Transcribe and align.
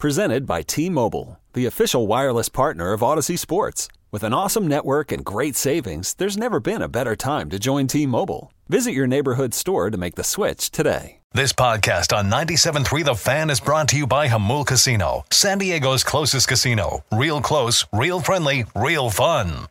Presented 0.00 0.46
by 0.46 0.62
T-Mobile, 0.62 1.38
the 1.52 1.66
official 1.66 2.06
wireless 2.06 2.48
partner 2.48 2.94
of 2.94 3.02
Audacy 3.02 3.38
Sports. 3.38 3.86
With 4.10 4.22
an 4.22 4.32
awesome 4.32 4.66
network 4.66 5.12
and 5.12 5.22
great 5.22 5.56
savings, 5.56 6.14
there's 6.14 6.38
never 6.38 6.58
been 6.58 6.80
a 6.80 6.88
better 6.88 7.14
time 7.14 7.50
to 7.50 7.58
join 7.58 7.86
T-Mobile. 7.86 8.50
Visit 8.70 8.92
your 8.92 9.06
neighborhood 9.06 9.52
store 9.52 9.90
to 9.90 9.98
make 9.98 10.14
the 10.14 10.24
switch 10.24 10.70
today. 10.70 11.18
This 11.34 11.52
podcast 11.52 12.16
on 12.16 12.30
97.3 12.30 13.04
The 13.04 13.14
Fan 13.14 13.50
is 13.50 13.60
brought 13.60 13.88
to 13.88 13.98
you 13.98 14.06
by 14.06 14.28
Jamul 14.28 14.66
Casino, 14.66 15.26
San 15.30 15.58
Diego's 15.58 16.02
closest 16.02 16.48
casino. 16.48 17.04
Real 17.12 17.42
close, 17.42 17.84
real 17.92 18.20
friendly, 18.20 18.64
real 18.74 19.10
fun. 19.10 19.66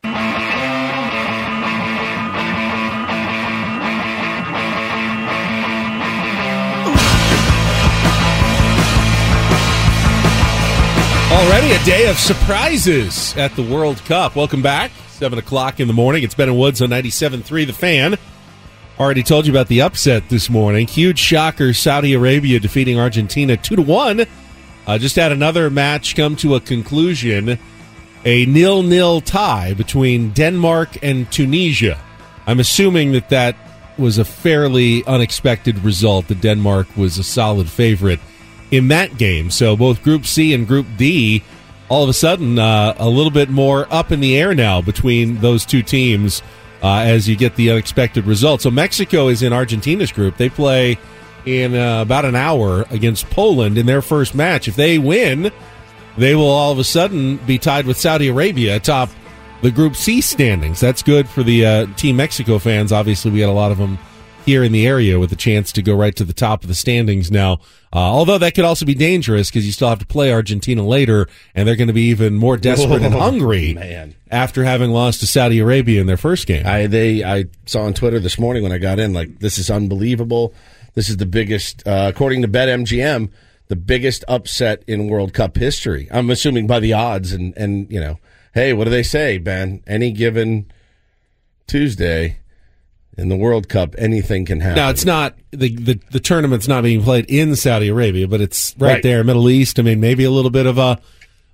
Already 11.32 11.72
a 11.74 11.84
day 11.84 12.10
of 12.10 12.18
surprises 12.18 13.38
at 13.38 13.56
the 13.56 13.62
World 13.62 14.04
Cup. 14.06 14.36
Welcome 14.36 14.64
back. 14.64 14.90
7 15.10 15.38
o'clock 15.38 15.80
in 15.80 15.88
the 15.88 15.94
morning. 15.94 16.24
It's 16.24 16.34
Ben 16.34 16.50
and 16.50 16.58
Woods 16.58 16.82
on 16.82 16.90
97.3 16.90 17.68
The 17.68 17.72
Fan. 17.72 18.18
Already 19.00 19.22
told 19.22 19.46
you 19.46 19.54
about 19.54 19.68
the 19.68 19.84
upset 19.84 20.28
this 20.30 20.50
morning. 20.50 20.88
Huge 20.88 21.20
shocker. 21.20 21.72
Saudi 21.72 22.14
Arabia 22.14 22.60
defeating 22.60 22.98
Argentina 22.98 23.56
2 23.56 23.76
to 23.76 23.82
1. 23.84 24.26
Uh, 24.88 24.98
just 24.98 25.18
had 25.18 25.32
another 25.32 25.70
match 25.70 26.16
come 26.16 26.36
to 26.38 26.56
a 26.56 26.60
conclusion. 26.60 27.60
A 28.26 28.48
nil 28.48 28.82
nil 28.82 29.22
tie 29.22 29.76
between 29.76 30.32
Denmark 30.32 30.98
and 31.04 31.32
Tunisia. 31.32 32.00
I'm 32.48 32.60
assuming 32.60 33.12
that 33.12 33.30
that 33.30 33.56
was 34.00 34.18
a 34.18 34.26
fairly 34.26 35.06
unexpected 35.06 35.78
result. 35.84 36.28
That 36.30 36.42
Denmark 36.42 36.98
was 36.98 37.20
a 37.20 37.24
solid 37.24 37.70
favorite 37.70 38.20
in 38.72 38.88
that 38.90 39.18
game. 39.18 39.50
So 39.52 39.76
both 39.76 40.04
Group 40.04 40.26
C 40.26 40.54
and 40.54 40.68
Group 40.68 40.88
D, 40.98 41.44
all 41.90 42.04
of 42.04 42.10
a 42.10 42.14
sudden, 42.14 42.60
uh, 42.60 42.96
a 42.98 43.10
little 43.10 43.32
bit 43.32 43.50
more 43.50 43.88
up 43.90 44.12
in 44.12 44.20
the 44.20 44.38
air 44.38 44.54
now 44.54 44.82
between 44.82 45.38
those 45.42 45.66
two 45.66 45.82
teams 45.82 46.42
uh, 46.84 47.00
as 47.00 47.28
you 47.28 47.36
get 47.36 47.56
the 47.56 47.72
unexpected 47.72 48.26
result. 48.26 48.62
So 48.62 48.72
Mexico 48.72 49.28
is 49.28 49.42
in 49.42 49.54
Argentina's 49.54 50.12
group. 50.12 50.38
They 50.38 50.50
play 50.50 50.98
in 51.46 51.76
uh, 51.76 52.02
about 52.02 52.26
an 52.26 52.36
hour 52.36 52.86
against 52.90 53.30
Poland 53.30 53.78
in 53.78 53.86
their 53.86 54.02
first 54.02 54.36
match. 54.36 54.68
If 54.68 54.76
they 54.76 54.98
win, 54.98 55.52
they 56.18 56.36
will 56.36 56.50
all 56.50 56.72
of 56.72 56.80
a 56.80 56.84
sudden 56.84 57.38
be 57.38 57.58
tied 57.58 57.86
with 57.86 57.98
Saudi 57.98 58.28
Arabia 58.28 58.76
atop 58.76 59.10
the 59.62 59.72
Group 59.72 59.96
C 59.96 60.22
standings. 60.22 60.80
That's 60.80 61.04
good 61.04 61.28
for 61.28 61.44
the 61.44 61.66
uh, 61.66 61.86
Team 61.96 62.18
Mexico 62.18 62.60
fans. 62.60 62.92
Obviously, 62.92 63.32
we 63.32 63.40
had 63.40 63.50
a 63.50 63.54
lot 63.54 63.72
of 63.72 63.78
them 63.78 63.98
here 64.50 64.64
in 64.64 64.72
the 64.72 64.88
area 64.88 65.20
with 65.20 65.32
a 65.32 65.36
chance 65.36 65.72
to 65.72 65.80
go 65.84 65.94
right 65.94 66.16
to 66.16 66.24
the 66.24 66.34
top 66.34 66.64
of 66.64 66.68
the 66.68 66.74
standings 66.74 67.30
now. 67.30 67.54
Uh, 67.94 68.00
although 68.00 68.40
that 68.40 68.56
could 68.56 68.66
also 68.66 68.84
be 68.84 68.96
dangerous 68.96 69.52
because 69.52 69.64
you 69.64 69.72
still 69.72 69.90
have 69.90 70.00
to 70.00 70.08
play 70.08 70.34
Argentina 70.34 70.84
later, 70.84 71.28
and 71.54 71.68
they're 71.68 71.76
going 71.76 71.88
to 71.88 71.94
be 71.94 72.10
even 72.10 72.34
more 72.34 72.58
desperate 72.58 73.04
and 73.04 73.14
hungry 73.14 73.76
man. 73.76 74.16
after 74.32 74.64
having 74.64 74.90
lost 74.90 75.20
to 75.20 75.28
Saudi 75.28 75.60
Arabia 75.60 76.02
in 76.02 76.08
their 76.08 76.18
first 76.18 76.48
game. 76.48 76.66
I 76.66 76.88
they 76.88 77.24
I 77.24 77.46
saw 77.68 77.82
on 77.82 77.94
Twitter 77.94 78.20
this 78.20 78.40
morning 78.40 78.64
when 78.64 78.72
I 78.72 78.80
got 78.80 78.98
in 78.98 79.14
like 79.14 79.38
this 79.38 79.60
is 79.60 79.70
unbelievable. 79.70 80.54
This 80.96 81.10
is 81.10 81.18
the 81.18 81.28
biggest, 81.28 81.88
uh, 81.88 82.08
according 82.12 82.42
to 82.42 82.48
BetMGM, 82.48 83.30
the 83.68 83.76
biggest 83.76 84.26
upset 84.28 84.84
in 84.88 85.08
World 85.08 85.36
Cup 85.36 85.58
history. 85.58 86.08
I'm 86.10 86.32
assuming 86.32 86.66
by 86.66 86.80
the 86.80 86.94
odds 86.94 87.34
and 87.34 87.56
and 87.56 87.92
you 87.92 88.00
know, 88.00 88.18
hey, 88.56 88.74
what 88.74 88.86
do 88.86 88.90
they 88.90 89.04
say, 89.04 89.38
Ben? 89.38 89.84
Any 89.86 90.12
given 90.12 90.72
Tuesday 91.68 92.40
in 93.20 93.30
the 93.30 93.36
World 93.36 93.70
Cup, 93.70 93.96
anything 93.98 94.46
can 94.46 94.60
happen. 94.62 94.78
Now 94.78 94.90
it's 94.90 95.06
not 95.06 95.36
the, 95.52 95.76
the 95.76 96.00
the 96.12 96.20
tournament's 96.20 96.68
not 96.68 96.84
being 96.84 97.04
played 97.04 97.26
in 97.26 97.56
Saudi 97.56 97.88
Arabia, 97.90 98.28
but 98.28 98.42
it's 98.42 98.76
right, 98.78 98.94
Right. 98.94 99.04
there, 99.04 99.24
Middle 99.24 99.50
East. 99.50 99.80
I 99.80 99.84
mean, 99.84 100.00
maybe 100.00 100.24
a 100.24 100.32
little 100.32 100.52
bit 100.52 100.66
of 100.66 100.78
a 100.78 101.00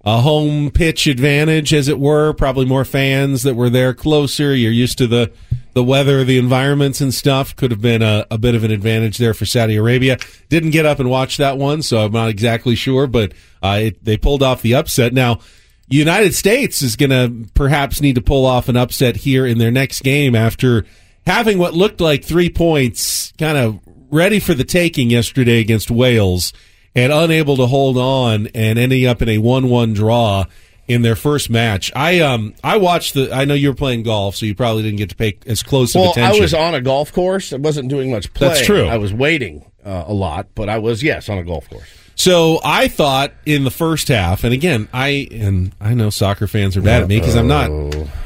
a 0.07 0.21
home 0.21 0.69
pitch 0.69 1.07
advantage, 1.07 1.73
as 1.73 1.87
it 1.87 1.99
were. 1.99 2.31
Probably 2.33 2.65
more 2.65 2.85
fans 2.85 3.41
that 3.43 3.55
were 3.55 3.69
there 3.71 3.93
closer. 3.93 4.53
You're 4.55 4.71
used 4.71 4.97
to 4.99 5.07
the 5.07 5.31
the 5.73 5.83
weather, 5.83 6.23
the 6.23 6.37
environments, 6.37 7.01
and 7.01 7.13
stuff. 7.13 7.55
Could 7.55 7.71
have 7.71 7.81
been 7.81 8.01
a, 8.03 8.25
a 8.29 8.37
bit 8.37 8.53
of 8.55 8.63
an 8.63 8.71
advantage 8.71 9.17
there 9.17 9.33
for 9.33 9.45
Saudi 9.45 9.75
Arabia. 9.75 10.17
Didn't 10.49 10.69
get 10.69 10.85
up 10.85 10.99
and 10.99 11.09
watch 11.09 11.37
that 11.37 11.57
one, 11.57 11.81
so 11.81 12.05
I'm 12.05 12.11
not 12.11 12.29
exactly 12.29 12.75
sure. 12.75 13.07
But 13.07 13.33
uh, 13.63 13.79
it, 13.81 14.05
they 14.05 14.17
pulled 14.17 14.43
off 14.43 14.61
the 14.61 14.75
upset. 14.75 15.13
Now. 15.13 15.39
United 15.87 16.33
States 16.33 16.81
is 16.81 16.95
going 16.95 17.11
to 17.11 17.47
perhaps 17.53 18.01
need 18.01 18.15
to 18.15 18.21
pull 18.21 18.47
off 18.47 18.69
an 18.69 18.75
upset 18.75 19.15
here 19.15 19.45
in 19.45 19.59
their 19.59 19.69
next 19.69 20.01
game 20.01 20.33
after 20.33 20.83
having 21.25 21.57
what 21.57 21.73
looked 21.73 22.01
like 22.01 22.23
three 22.23 22.49
points 22.49 23.33
kind 23.37 23.57
of 23.57 23.79
ready 24.11 24.39
for 24.39 24.53
the 24.53 24.63
taking 24.63 25.09
yesterday 25.09 25.59
against 25.59 25.91
Wales 25.91 26.53
and 26.95 27.11
unable 27.11 27.57
to 27.57 27.67
hold 27.67 27.97
on 27.97 28.47
and 28.55 28.79
ending 28.79 29.05
up 29.05 29.21
in 29.21 29.29
a 29.29 29.37
1-1 29.37 29.95
draw 29.95 30.45
in 30.87 31.01
their 31.01 31.15
first 31.15 31.49
match. 31.49 31.91
I 31.95 32.19
um 32.19 32.53
I 32.63 32.77
watched 32.77 33.15
the 33.15 33.33
I 33.33 33.45
know 33.45 33.55
you 33.55 33.69
were 33.69 33.75
playing 33.75 34.03
golf 34.03 34.35
so 34.35 34.45
you 34.45 34.55
probably 34.55 34.83
didn't 34.83 34.97
get 34.97 35.09
to 35.09 35.15
pay 35.15 35.37
as 35.47 35.63
close 35.63 35.95
well, 35.95 36.05
of 36.05 36.11
attention. 36.11 36.31
Well, 36.31 36.39
I 36.39 36.41
was 36.41 36.53
on 36.53 36.75
a 36.75 36.81
golf 36.81 37.11
course. 37.11 37.53
I 37.53 37.57
wasn't 37.57 37.89
doing 37.89 38.11
much 38.11 38.33
play. 38.33 38.49
That's 38.49 38.65
true. 38.65 38.85
I 38.85 38.97
was 38.97 39.13
waiting 39.13 39.65
uh, 39.83 40.05
a 40.07 40.13
lot, 40.13 40.47
but 40.55 40.69
I 40.69 40.77
was 40.77 41.01
yes 41.01 41.27
on 41.27 41.37
a 41.37 41.43
golf 41.43 41.69
course. 41.69 41.89
So 42.15 42.59
I 42.63 42.87
thought 42.87 43.33
in 43.45 43.65
the 43.65 43.71
first 43.71 44.07
half, 44.07 44.43
and 44.43 44.53
again, 44.53 44.87
I 44.93 45.27
and 45.31 45.73
I 45.81 45.93
know 45.93 46.09
soccer 46.09 46.47
fans 46.47 46.77
are 46.77 46.81
mad 46.81 47.03
at 47.03 47.07
me 47.09 47.19
because 47.19 47.35
I'm 47.35 47.47
not 47.47 47.69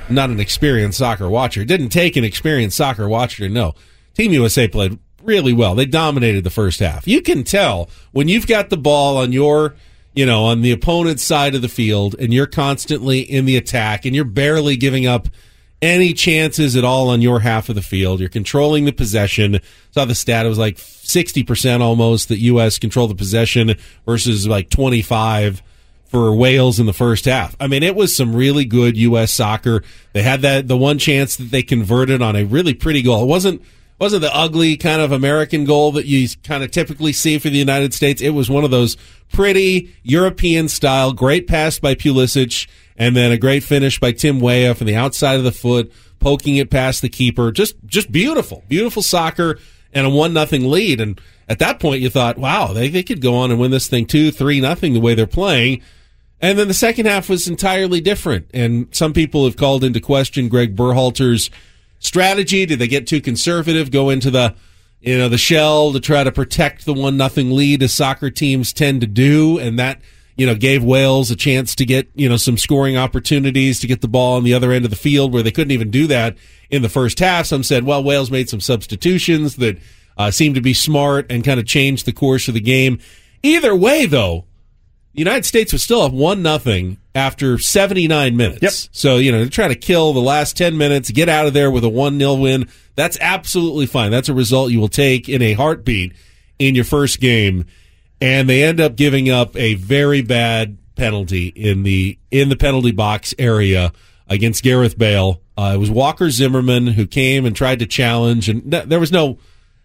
not 0.10 0.30
an 0.30 0.40
experienced 0.40 1.00
soccer 1.00 1.28
watcher. 1.28 1.62
It 1.62 1.68
didn't 1.68 1.90
take 1.90 2.16
an 2.16 2.24
experienced 2.24 2.78
soccer 2.78 3.10
watcher 3.10 3.48
to 3.48 3.54
know 3.54 3.74
Team 4.14 4.32
USA 4.34 4.68
played 4.68 5.00
really 5.24 5.54
well. 5.54 5.76
They 5.76 5.86
dominated 5.86 6.44
the 6.44 6.50
first 6.50 6.80
half. 6.80 7.08
You 7.08 7.22
can 7.22 7.44
tell 7.44 7.90
when 8.12 8.28
you've 8.28 8.48
got 8.48 8.70
the 8.70 8.78
ball 8.78 9.18
on 9.18 9.32
your 9.32 9.76
you 10.14 10.26
know 10.26 10.46
on 10.46 10.62
the 10.62 10.72
opponent's 10.72 11.24
side 11.24 11.56
of 11.56 11.62
the 11.62 11.70
field 11.70 12.16
and 12.20 12.34
you're 12.34 12.48
constantly 12.48 13.20
in 13.20 13.46
the 13.46 13.58
attack 13.58 14.06
and 14.06 14.16
you're 14.16 14.26
barely 14.26 14.78
giving 14.78 15.08
up 15.08 15.28
any 15.82 16.14
chances 16.14 16.76
at 16.76 16.84
all 16.84 17.10
on 17.10 17.22
your 17.22 17.40
half 17.40 17.70
of 17.70 17.76
the 17.76 17.82
field. 17.82 18.20
You're 18.20 18.30
controlling 18.30 18.86
the 18.86 18.92
possession. 18.92 19.60
Saw 19.92 20.06
the 20.06 20.16
stat; 20.16 20.46
it 20.46 20.50
was 20.50 20.58
like 20.58 20.78
sixty 20.78 21.44
percent 21.44 21.82
almost 21.84 22.30
that 22.30 22.40
U.S. 22.40 22.80
controlled 22.80 23.12
the 23.12 23.16
possession 23.16 23.76
versus 24.06 24.48
like 24.48 24.70
twenty 24.70 25.02
five 25.02 25.62
for 26.06 26.34
Wales 26.34 26.80
in 26.80 26.88
the 26.88 26.94
first 26.94 27.26
half. 27.26 27.56
I 27.60 27.68
mean, 27.68 27.84
it 27.84 27.96
was 27.96 28.16
some 28.16 28.36
really 28.36 28.66
good 28.66 28.98
U.S. 28.98 29.32
soccer. 29.32 29.84
They 30.14 30.24
had 30.24 30.42
that 30.42 30.68
the 30.68 30.78
one 30.78 30.98
chance 30.98 31.36
that 31.36 31.52
they 31.52 31.64
converted 31.64 32.22
on 32.22 32.36
a 32.36 32.44
really 32.44 32.74
pretty 32.74 33.02
goal. 33.02 33.24
It 33.24 33.28
wasn't 33.28 33.62
wasn't 34.00 34.22
the 34.22 34.36
ugly 34.36 34.78
kind 34.78 35.02
of 35.02 35.12
American 35.12 35.66
goal 35.66 35.92
that 35.92 36.06
you 36.06 36.28
kind 36.44 36.64
of 36.64 36.72
typically 36.72 37.14
see 37.14 37.38
for 37.38 37.50
the 37.50 37.58
United 37.58 37.94
States. 37.94 38.22
It 38.22 38.30
was 38.30 38.50
one 38.50 38.64
of 38.64 38.72
those 38.72 38.98
pretty 39.32 39.94
European 40.04 40.70
style, 40.70 41.12
great 41.12 41.48
pass 41.48 41.80
by 41.80 41.96
Pulisic, 41.96 42.68
and 43.00 43.16
then 43.16 43.32
a 43.32 43.38
great 43.38 43.64
finish 43.64 43.98
by 43.98 44.12
Tim 44.12 44.42
Weah 44.42 44.76
from 44.76 44.86
the 44.86 44.96
outside 44.96 45.38
of 45.38 45.46
the 45.46 45.54
foot, 45.54 45.92
poking 46.20 46.58
it 46.58 46.70
past 46.70 47.02
the 47.02 47.10
keeper. 47.10 47.52
Just 47.52 47.76
just 47.86 48.12
beautiful, 48.12 48.64
beautiful 48.68 49.02
soccer 49.02 49.58
and 49.94 50.06
a 50.06 50.10
one 50.10 50.34
nothing 50.34 50.70
lead. 50.70 51.00
And 51.02 51.20
at 51.48 51.60
that 51.60 51.80
point, 51.80 52.02
you 52.02 52.10
thought, 52.10 52.38
wow, 52.38 52.74
they, 52.74 52.90
they 52.90 53.02
could 53.02 53.22
go 53.22 53.36
on 53.36 53.50
and 53.50 53.60
win 53.60 53.72
this 53.72 53.88
thing 53.88 54.06
two, 54.06 54.30
three 54.32 54.60
nothing 54.62 54.94
the 54.94 55.00
way 55.00 55.16
they're 55.16 55.26
playing. 55.26 55.82
And 56.42 56.60
then 56.60 56.68
the 56.68 56.74
second 56.74 57.06
half 57.06 57.30
was 57.30 57.48
entirely 57.48 58.02
different. 58.02 58.50
And 58.54 58.88
some 58.92 59.14
people 59.14 59.46
have 59.46 59.58
called 59.58 59.84
into 59.84 60.00
question 60.00 60.48
Greg 60.48 60.76
Berhalter's 60.76 61.50
strategy. 62.00 62.66
Did 62.66 62.80
they 62.80 62.88
get 62.88 63.08
too 63.08 63.22
conservative, 63.22 63.92
go 63.92 64.10
into 64.10 64.30
the 64.30 64.56
you 65.02 65.18
know 65.18 65.30
the 65.30 65.38
shell 65.38 65.94
to 65.94 66.02
try 66.02 66.26
to 66.26 66.32
protect 66.32 66.84
the 66.84 66.94
one 66.94 67.16
nothing 67.16 67.52
lead 67.52 67.82
as 67.82 67.94
soccer 67.94 68.30
teams 68.30 68.74
tend 68.74 69.00
to 69.00 69.08
do, 69.08 69.58
and 69.58 69.80
that 69.80 70.02
you 70.40 70.46
know 70.46 70.56
gave 70.56 70.84
Wales 70.84 71.30
a 71.30 71.36
chance 71.36 71.76
to 71.76 71.86
get 71.86 72.10
you 72.16 72.30
know 72.30 72.38
some 72.38 72.58
scoring 72.58 72.98
opportunities 72.98 73.80
to 73.82 73.88
get 73.88 74.02
the 74.02 74.08
ball 74.08 74.38
on 74.38 74.44
the 74.44 74.54
other 74.54 74.72
end 74.72 74.86
of 74.86 74.92
the 74.92 74.98
field 74.98 75.34
where 75.34 75.44
they 75.44 75.52
couldn't 75.52 75.72
even 75.72 75.92
do 75.92 76.08
that 76.08 76.38
in 76.70 76.82
the 76.82 76.90
first 76.90 77.20
half. 77.20 77.46
Some 77.46 77.64
said, 77.64 77.84
well, 77.84 78.04
Wales 78.04 78.32
made 78.32 78.50
some 78.50 78.62
substitutions 78.62 79.58
that 79.58 79.78
uh, 80.18 80.32
seemed 80.32 80.56
to 80.56 80.62
be 80.62 80.74
smart 80.74 81.30
and 81.30 81.44
kind 81.44 81.60
of 81.60 81.66
changed 81.66 82.06
the 82.06 82.14
course 82.14 82.48
of 82.48 82.54
the 82.54 82.62
game. 82.62 83.00
Either 83.44 83.76
way, 83.76 84.06
though, 84.06 84.46
the 85.14 85.20
United 85.20 85.46
States 85.46 85.74
was 85.74 85.84
still 85.84 86.02
up 86.02 86.14
one 86.14 86.42
nothing 86.42 86.98
after 87.16 87.58
79 87.58 88.38
minutes. 88.38 88.62
Yep. 88.62 88.72
So, 88.92 89.18
you 89.18 89.32
know, 89.32 89.40
they're 89.40 89.50
trying 89.50 89.70
to 89.70 89.76
kill 89.76 90.14
the 90.14 90.20
last 90.20 90.56
10 90.56 90.78
minutes, 90.78 91.10
get 91.12 91.30
out 91.30 91.48
of 91.48 91.54
there 91.54 91.72
with 91.72 91.84
a 91.84 91.90
1-0 91.90 92.42
win, 92.42 92.70
that's 92.96 93.18
absolutely 93.22 93.86
fine. 93.86 94.12
That's 94.12 94.30
a 94.30 94.34
result 94.34 94.72
you 94.72 94.80
will 94.80 94.90
take 94.90 95.30
in 95.30 95.42
a 95.42 95.54
heartbeat 95.54 96.14
in 96.60 96.76
your 96.76 96.84
first 96.84 97.20
game. 97.22 97.66
And 98.22 98.50
they 98.50 98.64
end 98.64 98.82
up 98.82 98.96
giving 98.96 99.30
up 99.30 99.56
a 99.56 99.76
very 99.76 100.22
bad 100.22 100.78
penalty 100.96 101.48
in 101.48 101.84
the 101.84 102.20
in 102.30 102.50
the 102.50 102.56
penalty 102.56 102.92
box 102.92 103.34
area 103.40 103.94
against 104.28 104.64
Gareth 104.64 104.98
Bale. 104.98 105.42
Uh, 105.58 105.72
it 105.74 105.78
was 105.78 105.90
Walker 105.90 106.30
Zimmerman 106.30 106.88
who 106.88 107.08
came 107.08 107.46
and 107.46 107.56
tried 107.56 107.80
to 107.80 107.86
challenge, 107.86 108.50
and 108.50 108.72
th- 108.72 108.86
there 108.86 109.00
was 109.00 109.12
no 109.12 109.40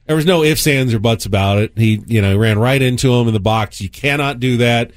there 0.07 0.17
was 0.17 0.27
no 0.27 0.43
ifs, 0.43 0.67
ands, 0.67 0.93
or 0.93 0.99
buts 0.99 1.27
about 1.27 1.59
it. 1.59 1.73
He 1.77 2.03
you 2.07 2.21
know 2.21 2.37
ran 2.37 2.59
right 2.59 2.81
into 2.81 3.13
him 3.13 3.29
in 3.29 3.35
the 3.35 3.41
box. 3.41 3.81
You 3.81 3.89
cannot 3.89 4.41
do 4.41 4.59
that. 4.59 4.91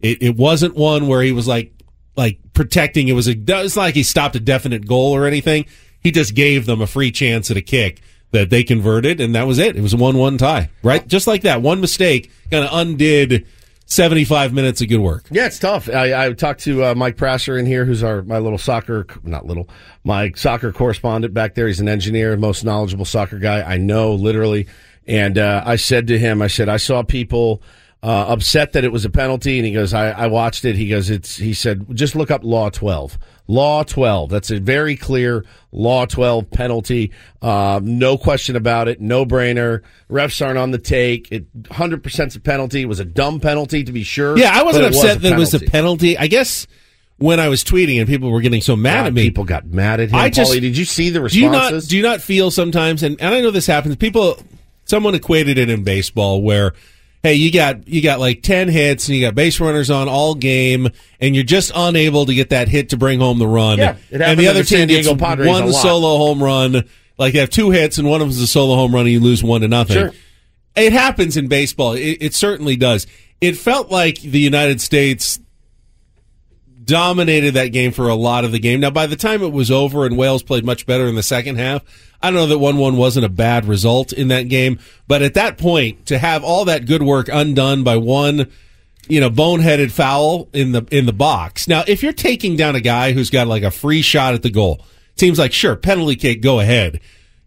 It, 0.00 0.22
it 0.22 0.36
wasn't 0.36 0.74
one 0.74 1.06
where 1.06 1.22
he 1.22 1.32
was 1.32 1.46
like 1.46 1.72
like 2.16 2.38
protecting. 2.54 3.08
It 3.08 3.12
was 3.12 3.28
a 3.28 3.32
it 3.32 3.48
was 3.48 3.76
like 3.76 3.94
he 3.94 4.02
stopped 4.02 4.36
a 4.36 4.40
definite 4.40 4.86
goal 4.86 5.12
or 5.12 5.26
anything. 5.26 5.66
He 6.00 6.10
just 6.10 6.34
gave 6.34 6.66
them 6.66 6.80
a 6.80 6.86
free 6.86 7.10
chance 7.10 7.50
at 7.50 7.56
a 7.56 7.62
kick 7.62 8.00
that 8.34 8.50
they 8.50 8.62
converted, 8.62 9.20
and 9.20 9.34
that 9.34 9.46
was 9.46 9.58
it. 9.58 9.76
It 9.76 9.80
was 9.80 9.94
a 9.94 9.96
one-one 9.96 10.38
tie, 10.38 10.68
right? 10.82 11.06
Just 11.06 11.26
like 11.26 11.42
that, 11.42 11.62
one 11.62 11.80
mistake 11.80 12.30
kind 12.50 12.64
of 12.64 12.70
undid 12.72 13.46
75 13.86 14.52
minutes 14.52 14.80
of 14.82 14.88
good 14.88 14.98
work. 14.98 15.24
Yeah, 15.30 15.46
it's 15.46 15.58
tough. 15.58 15.88
I, 15.88 16.26
I 16.26 16.32
talked 16.32 16.60
to 16.64 16.84
uh, 16.84 16.94
Mike 16.94 17.16
Prasser 17.16 17.56
in 17.56 17.64
here, 17.64 17.84
who's 17.84 18.02
our 18.02 18.22
my 18.22 18.38
little 18.38 18.58
soccer, 18.58 19.06
not 19.22 19.46
little, 19.46 19.68
my 20.02 20.32
soccer 20.32 20.72
correspondent 20.72 21.32
back 21.32 21.54
there. 21.54 21.66
He's 21.68 21.80
an 21.80 21.88
engineer, 21.88 22.36
most 22.36 22.64
knowledgeable 22.64 23.04
soccer 23.04 23.38
guy 23.38 23.62
I 23.62 23.76
know, 23.76 24.14
literally. 24.14 24.66
And 25.06 25.38
uh, 25.38 25.62
I 25.64 25.76
said 25.76 26.06
to 26.08 26.18
him, 26.18 26.42
I 26.42 26.48
said, 26.48 26.68
I 26.68 26.78
saw 26.78 27.02
people 27.02 27.62
uh, 28.02 28.26
upset 28.28 28.72
that 28.72 28.84
it 28.84 28.92
was 28.92 29.04
a 29.04 29.10
penalty, 29.10 29.58
and 29.58 29.66
he 29.66 29.72
goes, 29.72 29.94
I, 29.94 30.10
I 30.10 30.26
watched 30.26 30.64
it. 30.64 30.76
He 30.76 30.88
goes, 30.88 31.08
it's. 31.08 31.36
He 31.36 31.54
said, 31.54 31.86
just 31.94 32.16
look 32.16 32.30
up 32.30 32.42
Law 32.42 32.70
12. 32.70 33.18
Law 33.46 33.82
12. 33.82 34.30
That's 34.30 34.50
a 34.50 34.58
very 34.58 34.96
clear 34.96 35.44
Law 35.70 36.06
12 36.06 36.50
penalty. 36.50 37.12
Uh, 37.42 37.80
no 37.82 38.16
question 38.16 38.56
about 38.56 38.88
it. 38.88 39.00
No 39.00 39.26
brainer. 39.26 39.82
Refs 40.10 40.44
aren't 40.44 40.58
on 40.58 40.70
the 40.70 40.78
take. 40.78 41.30
It 41.30 41.52
100% 41.64 42.36
a 42.36 42.40
penalty. 42.40 42.82
It 42.82 42.86
was 42.86 43.00
a 43.00 43.04
dumb 43.04 43.40
penalty, 43.40 43.84
to 43.84 43.92
be 43.92 44.02
sure. 44.02 44.38
Yeah, 44.38 44.50
I 44.52 44.62
wasn't 44.62 44.86
upset 44.86 45.16
was 45.16 45.22
that 45.22 45.32
it 45.32 45.38
was 45.38 45.54
a 45.54 45.60
penalty. 45.60 46.16
I 46.16 46.26
guess 46.26 46.66
when 47.18 47.38
I 47.38 47.48
was 47.48 47.62
tweeting 47.62 47.98
and 47.98 48.08
people 48.08 48.30
were 48.30 48.40
getting 48.40 48.60
so 48.60 48.76
mad 48.76 49.02
God, 49.02 49.06
at 49.08 49.14
me, 49.14 49.22
People 49.24 49.44
got 49.44 49.66
mad 49.66 50.00
at 50.00 50.08
him. 50.10 50.16
I 50.16 50.30
just- 50.30 50.52
Paulie, 50.52 50.60
did 50.60 50.76
you 50.76 50.84
see 50.84 51.10
the 51.10 51.26
do 51.28 51.38
you 51.38 51.50
not 51.50 51.64
responses? 51.64 51.88
do 51.88 51.96
you 51.96 52.02
not 52.02 52.20
feel 52.20 52.50
sometimes 52.50 53.02
and, 53.02 53.20
and 53.20 53.34
I 53.34 53.40
know 53.40 53.50
this 53.50 53.66
happens 53.66 53.96
people 53.96 54.38
someone 54.84 55.14
equated 55.14 55.56
it 55.58 55.70
in 55.70 55.84
baseball 55.84 56.42
where 56.42 56.72
hey 57.24 57.34
you 57.34 57.50
got 57.50 57.88
you 57.88 58.02
got 58.02 58.20
like 58.20 58.42
10 58.42 58.68
hits 58.68 59.08
and 59.08 59.16
you 59.16 59.24
got 59.26 59.34
base 59.34 59.58
runners 59.58 59.90
on 59.90 60.08
all 60.08 60.36
game 60.36 60.88
and 61.20 61.34
you're 61.34 61.42
just 61.42 61.72
unable 61.74 62.26
to 62.26 62.34
get 62.34 62.50
that 62.50 62.68
hit 62.68 62.90
to 62.90 62.96
bring 62.96 63.18
home 63.18 63.40
the 63.40 63.48
run. 63.48 63.78
Yeah, 63.78 63.96
it 64.10 64.20
and 64.20 64.38
the 64.38 64.46
other 64.46 64.62
the 64.62 64.68
team 64.68 64.86
gets 64.86 65.12
Padres 65.12 65.48
one 65.48 65.72
solo 65.72 66.18
home 66.18 66.40
run 66.40 66.84
like 67.18 67.32
they 67.32 67.40
have 67.40 67.50
two 67.50 67.70
hits 67.70 67.98
and 67.98 68.08
one 68.08 68.20
of 68.20 68.26
them 68.26 68.30
is 68.30 68.40
a 68.40 68.46
solo 68.46 68.76
home 68.76 68.94
run 68.94 69.06
and 69.06 69.10
you 69.10 69.20
lose 69.20 69.42
one 69.42 69.62
to 69.62 69.68
nothing. 69.68 69.96
Sure. 69.96 70.12
it 70.76 70.92
happens 70.92 71.36
in 71.36 71.48
baseball. 71.48 71.94
It, 71.94 72.18
it 72.20 72.34
certainly 72.34 72.76
does. 72.76 73.06
It 73.40 73.56
felt 73.56 73.90
like 73.90 74.20
the 74.20 74.38
United 74.38 74.80
States 74.80 75.40
dominated 76.84 77.54
that 77.54 77.68
game 77.68 77.92
for 77.92 78.08
a 78.08 78.14
lot 78.14 78.44
of 78.44 78.52
the 78.52 78.58
game. 78.58 78.80
Now, 78.80 78.90
by 78.90 79.06
the 79.06 79.16
time 79.16 79.42
it 79.42 79.52
was 79.52 79.70
over 79.70 80.06
and 80.06 80.16
Wales 80.16 80.42
played 80.42 80.64
much 80.64 80.86
better 80.86 81.06
in 81.06 81.14
the 81.14 81.22
second 81.22 81.56
half, 81.56 81.82
I 82.22 82.30
don't 82.30 82.34
know 82.40 82.46
that 82.46 82.58
1 82.58 82.76
1 82.76 82.96
wasn't 82.96 83.26
a 83.26 83.30
bad 83.30 83.66
result 83.66 84.12
in 84.12 84.28
that 84.28 84.48
game. 84.48 84.78
But 85.06 85.22
at 85.22 85.34
that 85.34 85.58
point, 85.58 86.06
to 86.06 86.18
have 86.18 86.42
all 86.44 86.64
that 86.66 86.86
good 86.86 87.02
work 87.02 87.28
undone 87.32 87.84
by 87.84 87.96
one, 87.96 88.50
you 89.08 89.20
know, 89.20 89.28
boneheaded 89.30 89.90
foul 89.90 90.48
in 90.52 90.72
the 90.72 90.86
in 90.90 91.06
the 91.06 91.12
box. 91.12 91.68
Now, 91.68 91.84
if 91.86 92.02
you're 92.02 92.12
taking 92.12 92.56
down 92.56 92.74
a 92.74 92.80
guy 92.80 93.12
who's 93.12 93.30
got 93.30 93.46
like 93.46 93.62
a 93.62 93.70
free 93.70 94.00
shot 94.02 94.34
at 94.34 94.42
the 94.42 94.50
goal, 94.50 94.84
seems 95.16 95.38
like 95.38 95.52
sure, 95.52 95.76
penalty 95.76 96.16
kick, 96.16 96.40
go 96.40 96.60
ahead. 96.60 97.00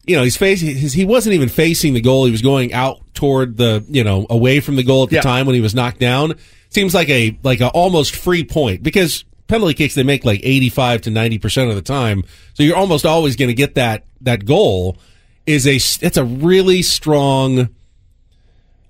You 0.06 0.16
know, 0.16 0.24
he's 0.24 0.38
facing. 0.38 0.76
His, 0.76 0.94
he 0.94 1.04
wasn't 1.04 1.34
even 1.34 1.50
facing 1.50 1.94
the 1.94 2.00
goal. 2.02 2.26
He 2.26 2.32
was 2.32 2.42
going 2.42 2.72
out 2.74 3.02
toward 3.14 3.58
the, 3.58 3.84
you 3.90 4.04
know, 4.04 4.26
away 4.30 4.60
from 4.62 4.76
the 4.78 4.84
goal 4.84 5.04
at 5.04 5.10
the 5.10 5.16
Yeah. 5.16 5.22
time 5.22 5.46
when 5.48 5.56
he 5.56 5.62
was 5.62 5.76
knocked 5.76 6.00
down. 6.00 6.36
Seems 6.70 6.94
like 6.94 7.10
a 7.10 7.38
like 7.44 7.62
a 7.62 7.70
almost 7.70 8.16
free 8.16 8.44
point 8.44 8.84
because 8.84 9.26
penalty 9.48 9.74
kicks 9.74 9.96
they 9.96 10.04
make 10.04 10.26
like 10.26 10.42
85 10.44 11.02
to 11.02 11.10
90 11.12 11.38
percent 11.40 11.70
of 11.70 11.76
the 11.76 11.82
time. 11.82 12.24
So 12.54 12.64
you're 12.64 12.78
almost 12.78 13.06
always 13.06 13.36
going 13.36 13.50
to 13.50 13.54
get 13.54 13.76
that 13.76 14.06
that 14.22 14.46
goal 14.46 14.98
is 15.46 15.66
a 15.66 15.76
it's 16.06 16.18
a 16.18 16.24
really 16.24 16.82
strong 16.82 17.70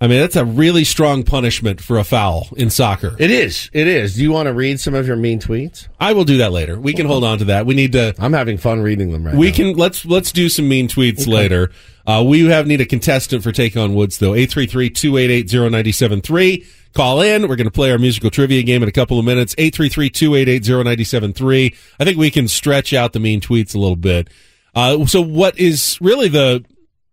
i 0.00 0.06
mean 0.06 0.20
that's 0.20 0.36
a 0.36 0.44
really 0.44 0.84
strong 0.84 1.24
punishment 1.24 1.80
for 1.80 1.98
a 1.98 2.04
foul 2.04 2.48
in 2.56 2.70
soccer 2.70 3.16
it 3.18 3.30
is. 3.30 3.70
It 3.72 3.86
is. 3.88 4.14
Do 4.14 4.22
you 4.22 4.30
want 4.32 4.46
to 4.46 4.52
read 4.52 4.78
some 4.80 4.94
of 4.94 5.06
your 5.06 5.16
mean 5.16 5.40
tweets? 5.40 5.88
i 6.00 6.12
will 6.12 6.24
do 6.24 6.38
that 6.38 6.52
later 6.52 6.78
we 6.78 6.92
can 6.92 7.06
hold 7.06 7.24
on 7.24 7.38
to 7.38 7.44
that 7.46 7.66
we 7.66 7.74
need 7.74 7.92
to 7.92 8.14
I'm 8.18 8.32
having 8.32 8.58
fun 8.58 8.80
reading 8.80 9.12
them 9.12 9.24
right 9.24 9.34
now. 9.34 9.40
we 9.40 9.50
now. 9.50 9.56
can 9.56 9.72
let's 9.74 10.04
let's 10.04 10.32
do 10.32 10.48
some 10.48 10.68
mean 10.68 10.88
tweets 10.88 11.26
later. 11.26 11.70
Uh, 12.06 12.24
we 12.26 12.46
have 12.46 12.66
need 12.66 12.80
a 12.80 12.86
contestant 12.86 13.42
for 13.42 13.52
take 13.52 13.76
on 13.76 13.94
Woods 13.94 14.16
though. 14.16 14.32
833-288-0973. 14.32 16.66
Call 16.94 17.20
in. 17.20 17.42
We're 17.42 17.56
going 17.56 17.66
to 17.66 17.70
play 17.70 17.90
our 17.92 17.98
musical 17.98 18.30
trivia 18.30 18.62
game 18.62 18.82
in 18.82 18.88
a 18.88 18.92
couple 18.92 19.18
of 19.18 19.26
minutes. 19.26 19.54
833-288-0973. 19.56 21.76
I 22.00 22.04
think 22.04 22.16
we 22.16 22.30
can 22.30 22.48
stretch 22.48 22.94
out 22.94 23.12
the 23.12 23.20
mean 23.20 23.42
tweets 23.42 23.74
a 23.74 23.78
little 23.78 23.94
bit. 23.96 24.28
Uh, 24.74 25.04
so 25.06 25.20
what 25.20 25.58
is 25.58 25.98
really 26.00 26.28
the 26.28 26.64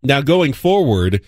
now 0.03 0.21
going 0.21 0.53
forward? 0.53 1.21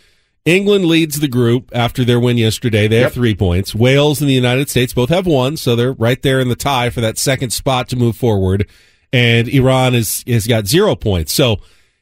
England 0.48 0.86
leads 0.86 1.20
the 1.20 1.28
group 1.28 1.70
after 1.74 2.06
their 2.06 2.20
win 2.20 2.38
yesterday. 2.38 2.88
They 2.88 2.98
have 2.98 3.08
Yep. 3.08 3.14
three 3.14 3.36
points. 3.36 3.76
Wales 3.76 4.22
and 4.22 4.30
the 4.30 4.34
United 4.34 4.70
States 4.70 4.94
both 4.94 5.10
have 5.10 5.28
one, 5.28 5.58
so 5.58 5.76
they're 5.76 5.92
right 5.94 6.22
there 6.22 6.40
in 6.40 6.48
the 6.48 6.56
tie 6.56 6.90
for 6.90 7.02
that 7.02 7.18
second 7.18 7.52
spot 7.52 7.90
to 7.90 7.96
move 7.98 8.16
forward. 8.16 8.66
And 9.12 9.48
Iran 9.50 9.94
is 9.94 10.24
has 10.28 10.48
got 10.48 10.66
zero 10.68 10.96
points. 10.96 11.34
So 11.34 11.58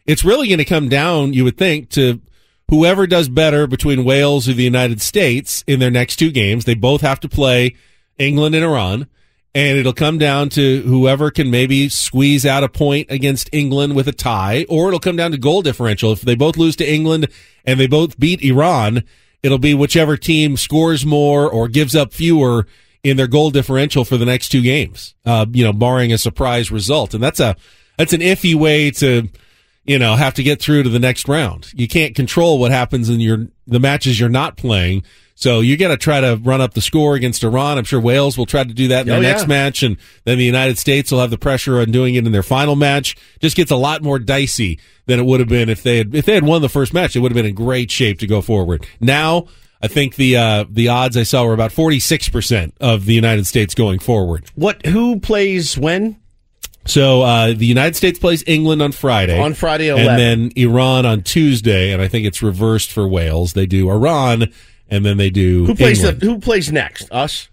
it's 0.06 0.24
really 0.24 0.48
going 0.48 0.60
to 0.60 0.66
come 0.66 0.90
down, 0.90 1.34
you 1.34 1.44
would 1.44 1.58
think, 1.58 1.90
to 1.92 2.22
whoever 2.70 3.08
does 3.08 3.30
better 3.30 3.66
between 3.68 4.04
Wales 4.04 4.48
or 4.48 4.54
the 4.54 4.64
United 4.64 5.02
States 5.02 5.64
in 5.68 5.80
their 5.80 5.92
next 5.92 6.18
two 6.18 6.32
games. 6.32 6.66
They 6.66 6.74
both 6.76 7.02
have 7.02 7.20
to 7.22 7.30
play 7.30 7.76
England 8.20 8.54
and 8.56 8.64
Iran. 8.64 9.08
And 9.56 9.78
it'll 9.78 9.94
come 9.94 10.18
down 10.18 10.50
to 10.50 10.82
whoever 10.82 11.32
can 11.32 11.50
maybe 11.50 11.88
squeeze 11.88 12.46
out 12.46 12.66
a 12.66 12.70
point 12.70 13.10
against 13.10 13.50
England 13.54 13.96
with 13.96 14.08
a 14.10 14.12
tie, 14.12 14.66
or 14.68 14.90
it'll 14.90 15.00
come 15.00 15.16
down 15.16 15.32
to 15.32 15.38
goal 15.38 15.62
differential. 15.62 16.12
If 16.12 16.22
they 16.22 16.36
both 16.36 16.58
lose 16.58 16.76
to 16.76 16.88
England 16.88 17.30
and 17.64 17.80
they 17.80 17.88
both 17.88 18.20
beat 18.20 18.44
Iran, 18.44 19.06
it'll 19.42 19.58
be 19.58 19.74
whichever 19.74 20.18
team 20.18 20.58
scores 20.58 21.06
more 21.06 21.50
or 21.50 21.70
gives 21.70 21.96
up 21.96 22.12
fewer 22.12 22.68
in 23.02 23.16
their 23.18 23.28
goal 23.28 23.52
differential 23.52 24.04
for 24.04 24.18
the 24.18 24.26
next 24.26 24.50
two 24.50 24.62
games. 24.62 25.16
Uh, 25.26 25.46
you 25.54 25.64
know, 25.64 25.72
barring 25.72 26.12
a 26.12 26.18
surprise 26.18 26.70
result, 26.70 27.14
and 27.14 27.24
that's 27.24 27.40
a 27.40 27.56
that's 27.98 28.14
an 28.14 28.22
iffy 28.22 28.56
way 28.56 28.92
to 28.92 29.30
you 29.86 30.00
know 30.00 30.16
have 30.16 30.34
to 30.34 30.44
get 30.44 30.60
through 30.60 30.84
to 30.84 30.90
the 30.90 31.00
next 31.00 31.28
round. 31.30 31.72
You 31.74 31.88
can't 31.88 32.16
control 32.16 32.60
what 32.60 32.72
happens 32.72 33.08
in 33.10 33.20
your 33.20 33.48
the 33.68 33.80
matches 33.80 34.20
you're 34.20 34.28
not 34.28 34.58
playing. 34.58 35.04
So 35.38 35.60
you 35.60 35.76
got 35.76 35.90
to 35.90 35.98
try 35.98 36.22
to 36.22 36.40
run 36.42 36.62
up 36.62 36.74
the 36.74 36.82
score 36.82 37.16
against 37.16 37.44
Iran. 37.44 37.78
I'm 37.78 37.84
sure 37.84 38.00
Wales 38.00 38.38
will 38.38 38.46
try 38.46 38.64
to 38.64 38.74
do 38.74 38.88
that 38.88 39.02
in 39.02 39.08
their 39.08 39.18
Oh, 39.18 39.22
yeah. 39.22 39.32
next 39.34 39.48
match, 39.48 39.84
and 39.84 39.98
then 40.24 40.38
the 40.38 40.46
United 40.46 40.78
States 40.78 41.12
will 41.12 41.20
have 41.20 41.30
the 41.30 41.38
pressure 41.38 41.80
on 41.82 41.92
doing 41.92 42.16
it 42.16 42.26
in 42.26 42.32
their 42.32 42.42
final 42.44 42.76
match. 42.78 43.18
Just 43.42 43.58
gets 43.58 43.70
a 43.70 43.76
lot 43.76 44.02
more 44.02 44.18
dicey 44.18 44.80
than 45.08 45.20
it 45.20 45.26
would 45.26 45.42
have 45.42 45.50
been 45.50 45.68
if 45.70 45.84
they 45.84 45.98
had 45.98 46.16
if 46.16 46.26
they 46.26 46.34
had 46.36 46.46
won 46.46 46.62
the 46.62 46.70
first 46.70 46.94
match. 46.94 47.16
It 47.16 47.20
would 47.20 47.32
have 47.32 47.36
been 47.36 47.46
in 47.46 47.54
great 47.54 47.92
shape 47.92 48.20
to 48.20 48.28
go 48.28 48.42
forward. 48.42 48.88
Now, 49.02 49.48
I 49.82 49.88
think 49.90 50.16
the 50.16 50.38
uh, 50.38 50.66
the 50.70 50.88
odds 50.88 51.18
I 51.18 51.24
saw 51.24 51.46
were 51.46 51.54
about 51.54 51.74
46 51.74 52.30
percent 52.30 52.74
of 52.80 53.04
the 53.06 53.14
United 53.14 53.46
States 53.46 53.76
going 53.76 54.00
forward. 54.00 54.46
What? 54.56 54.86
Who 54.86 55.20
plays 55.20 55.78
when? 55.78 56.16
So 56.86 57.24
uh, 57.24 57.48
the 57.54 57.66
United 57.66 57.96
States 57.98 58.20
plays 58.20 58.44
England 58.48 58.82
on 58.82 58.94
Friday. 58.94 59.38
On 59.40 59.54
Friday, 59.54 59.90
and 59.90 60.18
then 60.20 60.52
Iran 60.56 61.06
on 61.06 61.24
Tuesday, 61.24 61.92
and 61.92 62.02
I 62.02 62.08
think 62.08 62.26
it's 62.26 62.42
reversed 62.42 62.92
for 62.92 63.08
Wales. 63.08 63.54
They 63.54 63.66
do 63.66 63.90
Iran, 63.90 64.54
and 64.90 65.06
then 65.06 65.18
they 65.18 65.30
do 65.30 65.66
Who 65.66 65.76
plays 65.76 66.02
the? 66.02 66.12
Who 66.14 66.40
plays 66.40 66.72
next? 66.72 67.12
Us. 67.12 67.50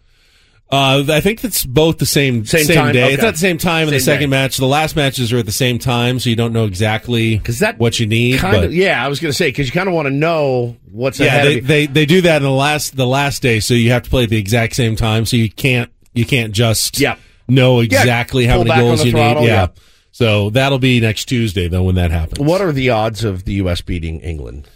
Uh, 0.71 1.05
I 1.11 1.21
think 1.21 1.45
it's 1.45 1.67
both 1.67 1.99
the 1.99 2.07
same 2.07 2.47
Same 2.47 2.67
time? 2.67 2.95
day. 2.95 3.05
Okay. 3.05 3.13
It's 3.15 3.23
not 3.23 3.35
the 3.35 3.39
same 3.39 3.59
time 3.59 3.89
in 3.89 3.93
the 3.93 4.01
Same 4.01 4.15
second 4.15 4.31
day. 4.31 4.37
match. 4.39 4.57
The 4.57 4.65
last 4.67 4.97
matches 4.97 5.31
are 5.31 5.37
at 5.37 5.45
the 5.45 5.53
same 5.53 5.79
time, 5.79 6.19
so 6.19 6.31
you 6.31 6.37
don't 6.37 6.55
know 6.55 6.65
exactly 6.65 7.37
'Cause 7.41 7.59
that 7.59 7.79
what 7.79 8.01
you 8.01 8.07
need. 8.07 8.39
Kind 8.39 8.57
but 8.57 8.65
of. 8.65 8.75
Yeah, 8.75 9.05
I 9.05 9.09
was 9.09 9.21
going 9.21 9.31
to 9.31 9.37
say 9.37 9.49
because 9.49 9.67
you 9.67 9.73
kind 9.73 9.87
of 9.87 9.95
want 9.95 10.07
to 10.07 10.11
know 10.15 10.77
what's 10.91 11.21
yeah, 11.21 11.27
ahead 11.27 11.45
they, 11.45 11.51
of 11.51 11.55
you. 11.57 11.61
they 11.69 11.87
they 11.87 12.07
do 12.07 12.23
that 12.23 12.37
in 12.39 12.43
the 12.45 12.51
last 12.51 12.97
the 12.97 13.07
last 13.07 13.43
day, 13.43 13.61
so 13.61 13.75
you 13.75 13.91
have 13.91 14.03
to 14.05 14.09
play 14.11 14.23
at 14.23 14.31
the 14.31 14.39
exact 14.39 14.75
same 14.75 14.97
time. 14.97 15.27
So 15.27 15.37
you 15.37 15.51
can't 15.51 15.91
you 16.15 16.25
can't 16.25 16.55
just 16.55 16.99
Yeah. 16.99 17.17
know 17.49 17.81
exactly 17.81 18.47
how 18.47 18.55
pull 18.57 18.65
many 18.65 18.71
back 18.71 18.79
on 18.79 18.85
goals 18.87 19.01
the 19.01 19.07
you 19.07 19.13
throttle, 19.13 19.43
need. 19.43 19.49
yeah. 19.49 19.67
So 20.11 20.49
that'll 20.51 20.79
be 20.79 21.01
next 21.01 21.27
Tuesday 21.27 21.69
though 21.69 21.83
when 21.83 21.97
that 21.97 22.11
happens. 22.11 22.39
What 22.39 22.63
are 22.63 22.73
the 22.73 22.89
odds 22.89 23.25
of 23.25 23.45
the 23.45 23.53
U.S. 23.55 23.83
beating 23.83 24.21
England? 24.21 24.69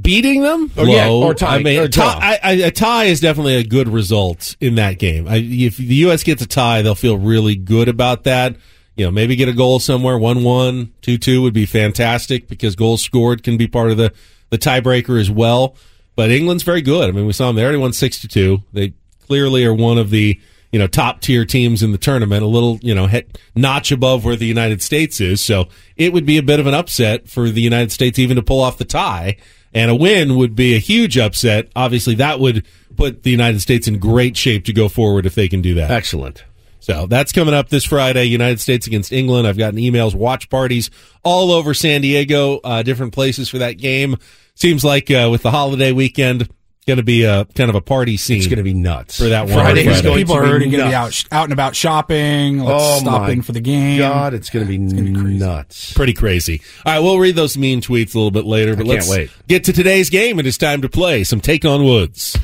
Beating 0.00 0.42
them 0.42 0.70
Or, 0.76 0.86
yeah, 0.86 1.06
low. 1.06 1.22
or 1.24 1.34
tie- 1.34 1.56
I 1.56 1.62
mean, 1.62 1.78
or 1.78 1.88
draw. 1.88 2.14
tie, 2.14 2.38
I, 2.42 2.50
I, 2.50 2.52
a 2.54 2.70
tie 2.70 3.04
is 3.04 3.20
definitely 3.20 3.56
a 3.56 3.64
good 3.64 3.88
result 3.88 4.56
in 4.60 4.74
that 4.76 4.98
game. 4.98 5.28
I, 5.28 5.36
if 5.36 5.76
the 5.76 5.94
U.S. 5.96 6.22
gets 6.24 6.42
a 6.42 6.46
tie, 6.46 6.82
they'll 6.82 6.94
feel 6.94 7.16
really 7.18 7.54
good 7.56 7.88
about 7.88 8.24
that. 8.24 8.56
You 8.96 9.04
know, 9.06 9.10
maybe 9.10 9.34
get 9.36 9.48
a 9.48 9.52
goal 9.52 9.80
somewhere, 9.80 10.16
one-one, 10.18 10.92
two-two 11.02 11.42
would 11.42 11.54
be 11.54 11.66
fantastic 11.66 12.46
because 12.48 12.76
goals 12.76 13.02
scored 13.02 13.42
can 13.42 13.56
be 13.56 13.66
part 13.66 13.90
of 13.90 13.96
the 13.96 14.12
the 14.50 14.58
tiebreaker 14.58 15.20
as 15.20 15.30
well. 15.30 15.74
But 16.16 16.30
England's 16.30 16.62
very 16.62 16.80
good. 16.82 17.08
I 17.08 17.12
mean, 17.12 17.26
we 17.26 17.32
saw 17.32 17.48
them; 17.48 17.56
they 17.56 17.62
already 17.64 17.78
won 17.78 17.92
six 17.92 18.20
to 18.20 18.28
two. 18.28 18.62
They 18.72 18.94
clearly 19.26 19.64
are 19.64 19.74
one 19.74 19.98
of 19.98 20.10
the 20.10 20.40
you 20.70 20.78
know 20.78 20.86
top 20.86 21.20
tier 21.22 21.44
teams 21.44 21.82
in 21.82 21.90
the 21.90 21.98
tournament, 21.98 22.44
a 22.44 22.46
little 22.46 22.78
you 22.82 22.94
know 22.94 23.06
hit, 23.08 23.36
notch 23.56 23.90
above 23.90 24.24
where 24.24 24.36
the 24.36 24.46
United 24.46 24.80
States 24.80 25.20
is. 25.20 25.40
So 25.40 25.68
it 25.96 26.12
would 26.12 26.24
be 26.24 26.36
a 26.38 26.42
bit 26.42 26.60
of 26.60 26.68
an 26.68 26.74
upset 26.74 27.28
for 27.28 27.50
the 27.50 27.62
United 27.62 27.90
States 27.90 28.16
even 28.20 28.36
to 28.36 28.42
pull 28.42 28.60
off 28.60 28.78
the 28.78 28.84
tie 28.84 29.36
And 29.74 29.90
a 29.90 29.94
win 29.94 30.36
would 30.36 30.54
be 30.54 30.74
a 30.74 30.78
huge 30.78 31.18
upset. 31.18 31.68
Obviously, 31.74 32.14
that 32.16 32.38
would 32.38 32.64
put 32.96 33.24
the 33.24 33.30
United 33.30 33.60
States 33.60 33.88
in 33.88 33.98
great 33.98 34.36
shape 34.36 34.64
to 34.66 34.72
go 34.72 34.88
forward 34.88 35.26
if 35.26 35.34
they 35.34 35.48
can 35.48 35.60
do 35.60 35.74
that. 35.74 35.90
Excellent. 35.90 36.44
So 36.78 37.06
that's 37.06 37.32
coming 37.32 37.54
up 37.54 37.70
this 37.70 37.84
Friday, 37.84 38.24
United 38.24 38.60
States 38.60 38.86
against 38.86 39.10
England. 39.10 39.46
I've 39.48 39.56
gotten 39.56 39.78
emails, 39.78 40.14
watch 40.14 40.50
parties 40.50 40.90
all 41.22 41.50
over 41.50 41.72
San 41.72 42.02
Diego, 42.02 42.60
uh, 42.62 42.82
different 42.82 43.14
places 43.14 43.48
for 43.48 43.58
that 43.58 43.78
game. 43.78 44.16
Seems 44.54 44.84
like 44.84 45.10
uh, 45.10 45.28
with 45.32 45.42
the 45.42 45.50
holiday 45.50 45.92
weekend, 45.92 46.48
going 46.86 46.98
to 46.98 47.02
be 47.02 47.24
a 47.24 47.44
kind 47.46 47.70
of 47.70 47.76
a 47.76 47.80
party 47.80 48.16
scene. 48.16 48.38
It's 48.38 48.46
going 48.46 48.58
to 48.58 48.62
be 48.62 48.74
nuts 48.74 49.16
for 49.16 49.28
that 49.28 49.46
one. 49.46 49.54
Friday 49.54 49.86
is 49.86 50.02
going 50.02 50.16
People 50.16 50.34
to 50.34 50.40
are 50.40 50.44
be 50.44 50.50
already 50.50 50.70
going 50.70 50.84
to 50.84 50.90
be 50.90 50.94
out, 50.94 51.24
out 51.32 51.44
and 51.44 51.52
about 51.52 51.74
shopping. 51.74 52.58
Let's 52.58 52.84
Oh 52.84 52.98
stop 53.00 53.22
my 53.22 53.40
for 53.40 53.52
the 53.52 53.60
game. 53.60 53.98
God, 53.98 54.34
it's 54.34 54.50
going 54.50 54.66
to 54.66 54.68
be, 54.68 54.78
nuts. 54.78 55.92
Pretty 55.94 56.12
crazy. 56.12 56.60
All 56.84 56.92
right, 56.92 57.00
we'll 57.00 57.18
read 57.18 57.36
those 57.36 57.56
mean 57.56 57.80
tweets 57.80 58.14
a 58.14 58.18
little 58.18 58.30
bit 58.30 58.44
later, 58.44 58.76
but 58.76 58.82
I 58.82 58.88
can't 58.88 58.98
let's 58.98 59.10
wait. 59.10 59.30
get 59.48 59.64
to 59.64 59.72
today's 59.72 60.10
game. 60.10 60.38
It 60.38 60.46
is 60.46 60.58
time 60.58 60.82
to 60.82 60.88
play 60.88 61.24
some 61.24 61.40
Take 61.40 61.64
on 61.64 61.84
Woods. 61.84 62.38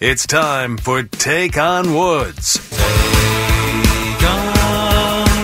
It's 0.00 0.26
time 0.26 0.78
for 0.78 1.04
Take 1.04 1.56
on 1.56 1.94
Woods. 1.94 2.58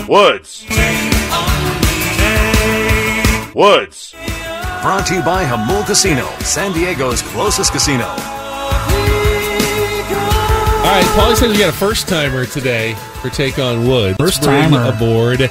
Woods. 0.08 0.66
Woods. 3.54 4.14
Brought 4.82 5.06
to 5.08 5.14
you 5.14 5.23
by 5.23 5.44
Jamul 5.44 5.85
Casino, 5.87 6.26
San 6.40 6.73
Diego's 6.73 7.20
closest 7.23 7.73
casino. 7.73 8.04
All 8.04 8.14
right, 10.94 11.04
Paulie 11.16 11.35
says 11.37 11.50
we 11.52 11.58
got 11.58 11.68
a 11.68 11.76
first 11.76 12.08
timer 12.08 12.47
today 12.47 12.94
for 13.20 13.28
Take 13.28 13.58
on 13.58 13.87
Woods. 13.88 14.16
First 14.18 14.42
Bring 14.42 14.70
timer. 14.70 14.88
aboard. 14.94 15.50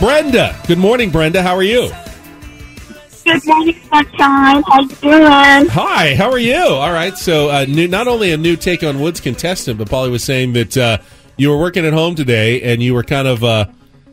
Brenda. 0.00 0.58
Good 0.66 0.78
morning, 0.78 1.10
Brenda. 1.10 1.42
How 1.42 1.54
are 1.54 1.62
you? 1.62 1.90
Good 3.24 3.46
morning, 3.46 3.80
sunshine. 3.88 4.62
How 4.64 4.80
you 4.80 4.88
doing? 4.88 5.68
Hi, 5.70 6.14
how 6.16 6.30
are 6.30 6.38
you? 6.38 6.56
All 6.56 6.92
right, 6.92 7.16
so 7.16 7.48
uh, 7.48 7.64
new, 7.66 7.86
not 7.88 8.08
only 8.08 8.32
a 8.32 8.36
new 8.36 8.56
Take 8.56 8.82
on 8.82 9.00
Woods 9.00 9.20
contestant, 9.20 9.78
but 9.78 9.88
Paulie 9.88 10.10
was 10.10 10.24
saying 10.24 10.52
that 10.54 10.76
uh, 10.76 10.98
you 11.36 11.50
were 11.50 11.58
working 11.58 11.86
at 11.86 11.92
home 11.92 12.14
today 12.16 12.60
and 12.62 12.82
you 12.82 12.94
were 12.94 13.04
kind 13.04 13.28
of 13.28 13.42
uh, 13.44 13.66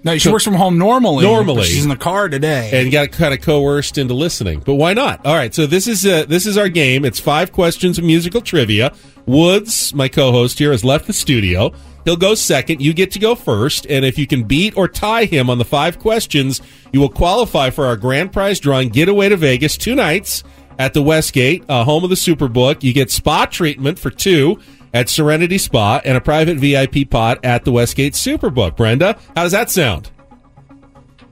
No, 0.03 0.17
she 0.17 0.29
works 0.29 0.43
from 0.43 0.55
home 0.55 0.77
normally. 0.77 1.24
Normally. 1.24 1.63
she's 1.63 1.83
in 1.83 1.89
the 1.89 1.95
car 1.95 2.27
today. 2.27 2.72
and 2.74 2.91
got 2.91 3.12
kind 3.12 3.33
of 3.33 3.41
coerced 3.41 3.98
into 3.98 4.13
listening. 4.13 4.60
But 4.60 4.75
why 4.75 4.93
not? 4.93 5.25
All 5.25 5.36
right, 5.36 5.53
so 5.53 5.65
this 5.65 5.88
is 5.88 6.05
uh, 6.05 6.25
this 6.25 6.45
is 6.45 6.57
our 6.57 6.69
game. 6.69 7.05
It's 7.05 7.19
five 7.19 7.51
questions 7.51 7.98
of 7.98 8.03
musical 8.03 8.41
trivia. 8.41 8.93
Woods, 9.25 9.93
my 9.93 10.10
co-host 10.10 10.60
here, 10.60 10.72
has 10.72 10.83
left 10.83 11.07
the 11.07 11.13
studio. 11.13 11.74
He'll 12.03 12.17
go 12.17 12.36
second. 12.36 12.81
You 12.81 12.93
get 12.93 13.12
to 13.12 13.19
go 13.19 13.33
first, 13.33 13.88
and 13.89 14.03
if 14.03 14.17
you 14.17 14.27
can 14.27 14.43
beat 14.43 14.75
or 14.75 14.89
tie 14.89 15.24
him 15.24 15.50
on 15.50 15.57
the 15.57 15.65
five 15.65 16.00
questions, 16.00 16.62
you 16.91 17.00
will 17.00 17.07
qualify 17.10 17.69
for 17.69 17.86
our 17.86 17.95
grand 17.95 18.33
prize 18.33 18.60
drawing 18.60 18.89
getaway 18.89 19.29
to 19.29 19.38
Vegas 19.38 19.77
two 19.77 19.95
nights 19.95 20.43
at 20.77 20.93
the 20.93 21.01
Westgate, 21.01 21.63
uh, 21.69 21.86
home 21.86 22.03
of 22.03 22.10
the 22.10 22.17
Superbook. 22.17 22.83
You 22.83 22.91
get 22.91 23.10
spa 23.10 23.45
treatment 23.45 23.98
for 24.00 24.10
two 24.10 24.60
at 24.93 25.09
Serenity 25.09 25.57
Spa 25.57 26.01
and 26.05 26.15
a 26.17 26.21
private 26.21 26.57
VIP 26.57 27.09
pot 27.09 27.43
at 27.43 27.65
the 27.65 27.71
Westgate 27.71 28.13
Superbook. 28.13 28.75
Brenda, 28.77 29.17
how 29.35 29.43
does 29.43 29.51
that 29.51 29.69
sound? 29.71 30.12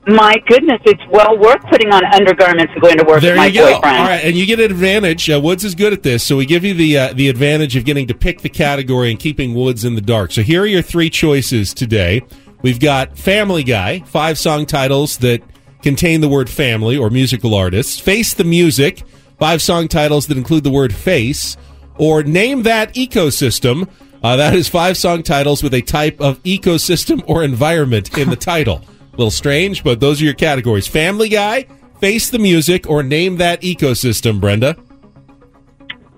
My 0.04 0.34
goodness, 0.48 0.80
it's 0.84 1.00
well 1.10 1.38
worth 1.38 1.62
putting 1.70 1.92
on 1.92 2.04
undergarments 2.12 2.72
and 2.72 2.82
going 2.82 2.98
to 2.98 3.04
work 3.04 3.20
There 3.22 3.32
with 3.34 3.38
my 3.38 3.46
you 3.46 3.60
go. 3.60 3.74
boyfriend. 3.74 3.98
All 3.98 4.04
right, 4.08 4.24
and 4.24 4.34
you 4.34 4.46
get 4.46 4.58
an 4.58 4.64
advantage. 4.68 5.30
Uh, 5.30 5.40
Woods 5.40 5.64
is 5.64 5.76
good 5.76 5.92
at 5.92 6.02
this, 6.02 6.24
so 6.24 6.36
we 6.36 6.44
give 6.44 6.64
you 6.64 6.74
the 6.74 6.98
uh, 6.98 7.12
the 7.12 7.28
advantage 7.28 7.76
of 7.76 7.84
getting 7.84 8.08
to 8.08 8.14
pick 8.14 8.40
the 8.40 8.48
category 8.48 9.10
and 9.12 9.20
keeping 9.20 9.54
Woods 9.54 9.84
in 9.84 9.94
the 9.94 10.00
dark. 10.00 10.32
So 10.32 10.42
here 10.42 10.62
are 10.62 10.66
your 10.66 10.82
three 10.82 11.08
choices 11.08 11.72
today. 11.72 12.22
We've 12.62 12.80
got 12.80 13.16
Family 13.16 13.62
Guy, 13.62 14.00
five 14.00 14.38
song 14.38 14.66
titles 14.66 15.18
that 15.18 15.40
contain 15.82 16.20
the 16.20 16.28
word 16.28 16.50
family 16.50 16.96
or 16.96 17.08
musical 17.08 17.54
artists. 17.54 18.00
Face 18.00 18.34
the 18.34 18.44
Music, 18.44 19.04
five 19.38 19.62
song 19.62 19.86
titles 19.86 20.26
that 20.26 20.36
include 20.36 20.64
the 20.64 20.70
word 20.72 20.92
face. 20.92 21.56
Or 22.02 22.24
Name 22.24 22.64
That 22.64 22.94
Ecosystem. 22.94 23.88
Uh, 24.24 24.34
that 24.34 24.56
is 24.56 24.68
five 24.68 24.96
song 24.96 25.22
titles 25.22 25.62
with 25.62 25.72
a 25.72 25.82
type 25.82 26.20
of 26.20 26.42
ecosystem 26.42 27.22
or 27.28 27.44
environment 27.44 28.18
in 28.18 28.28
the 28.28 28.34
title. 28.34 28.82
A 29.12 29.16
little 29.16 29.30
strange, 29.30 29.84
but 29.84 30.00
those 30.00 30.20
are 30.20 30.24
your 30.24 30.34
categories. 30.34 30.88
Family 30.88 31.28
Guy, 31.28 31.68
Face 32.00 32.28
the 32.28 32.40
Music, 32.40 32.90
or 32.90 33.04
Name 33.04 33.36
That 33.36 33.62
Ecosystem, 33.62 34.40
Brenda. 34.40 34.76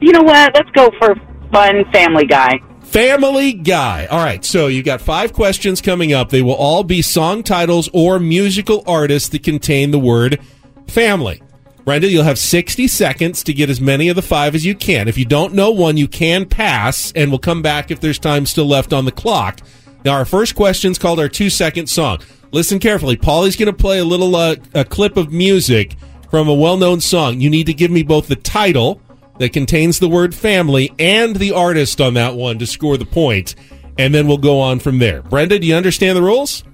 You 0.01 0.13
know 0.13 0.23
what? 0.23 0.55
Let's 0.55 0.71
go 0.71 0.91
for 0.99 1.17
fun 1.53 1.85
family 1.93 2.25
guy. 2.25 2.61
Family 2.81 3.53
Guy. 3.53 4.07
All 4.07 4.25
right, 4.25 4.43
so 4.43 4.69
you've 4.69 4.87
got 4.87 5.03
five 5.03 5.35
questions 5.35 5.83
coming 5.83 6.15
up. 6.15 6.31
They 6.31 6.41
will 6.41 6.55
all 6.55 6.83
be 6.83 7.03
song 7.03 7.43
titles 7.43 7.91
or 7.93 8.19
musical 8.19 8.83
artists 8.87 9.29
that 9.29 9.43
contain 9.43 9.91
the 9.91 9.99
word 9.99 10.41
family. 10.89 11.43
Brenda, 11.85 12.09
you'll 12.09 12.25
have 12.25 12.39
60 12.39 12.89
seconds 12.89 13.43
to 13.45 13.53
get 13.53 13.69
as 13.69 13.79
many 13.79 14.09
of 14.09 14.17
the 14.17 14.23
five 14.23 14.55
as 14.55 14.65
you 14.65 14.75
can. 14.75 15.07
If 15.07 15.19
you 15.19 15.27
don't 15.27 15.53
know 15.53 15.71
one, 15.71 15.99
you 15.99 16.09
can 16.09 16.47
pass, 16.47 17.13
and 17.13 17.31
we'll 17.31 17.39
come 17.39 17.61
back 17.61 17.91
if 17.91 18.01
there's 18.01 18.19
time 18.19 18.47
still 18.47 18.67
left 18.67 18.95
on 18.95 19.05
the 19.05 19.13
clock. 19.13 19.61
Now, 20.03 20.15
our 20.15 20.25
first 20.25 20.55
question 20.55 20.93
is 20.93 20.99
called 20.99 21.21
our 21.21 21.29
two 21.29 21.51
second 21.51 21.89
song. 21.89 22.21
Listen 22.53 22.79
carefully. 22.79 23.17
Paulie's 23.17 23.57
going 23.57 23.67
to 23.67 23.73
play 23.73 23.99
a 23.99 24.05
little 24.05 24.35
uh, 24.35 24.57
a 24.73 24.85
clip 24.85 25.19
of 25.19 25.31
music 25.31 25.97
from 26.31 26.49
a 26.49 26.55
well 26.55 26.79
known 26.79 27.01
song. 27.01 27.41
You 27.41 27.51
need 27.51 27.67
to 27.67 27.75
give 27.75 27.91
me 27.91 28.03
both 28.03 28.29
the 28.29 28.37
title 28.37 29.01
that 29.39 29.53
contains 29.53 29.99
the 29.99 30.09
word 30.09 30.35
family 30.35 30.91
and 30.99 31.37
the 31.37 31.53
artist 31.53 32.01
on 32.01 32.15
that 32.15 32.35
one 32.35 32.59
to 32.61 32.67
score 32.67 32.97
the 32.97 33.05
point, 33.05 33.57
and 33.99 34.15
then 34.15 34.27
we'll 34.27 34.39
go 34.39 34.59
on 34.59 34.79
from 34.79 35.01
there. 35.01 35.23
Brenda, 35.23 35.59
do 35.59 35.67
you 35.67 35.75
understand 35.75 36.17
the 36.17 36.23
rules? 36.23 36.65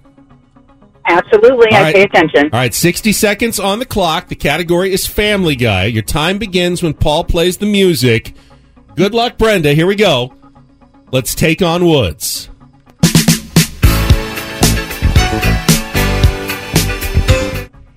Absolutely, 1.11 1.69
All 1.73 1.77
I 1.77 1.83
right. 1.83 1.95
pay 1.95 2.03
attention. 2.03 2.45
All 2.53 2.61
right, 2.61 2.73
60 2.73 3.13
seconds 3.13 3.59
on 3.59 3.81
the 3.81 3.85
clock. 3.85 4.29
The 4.29 4.37
category 4.37 4.93
is 4.93 5.07
Family 5.07 5.57
Guy. 5.57 5.87
Your 5.87 6.03
time 6.03 6.39
begins 6.39 6.83
when 6.83 6.95
Paul 6.95 7.25
plays 7.25 7.57
the 7.57 7.67
music. 7.67 8.33
Good 8.95 9.13
luck, 9.13 9.37
Brenda. 9.37 9.75
Here 9.75 9.87
we 9.89 9.97
go. 9.97 10.33
Let's 11.11 11.35
take 11.35 11.63
on 11.63 11.85
Woods. 11.85 12.49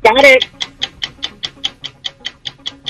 Got 0.03 0.23
it. 0.25 0.45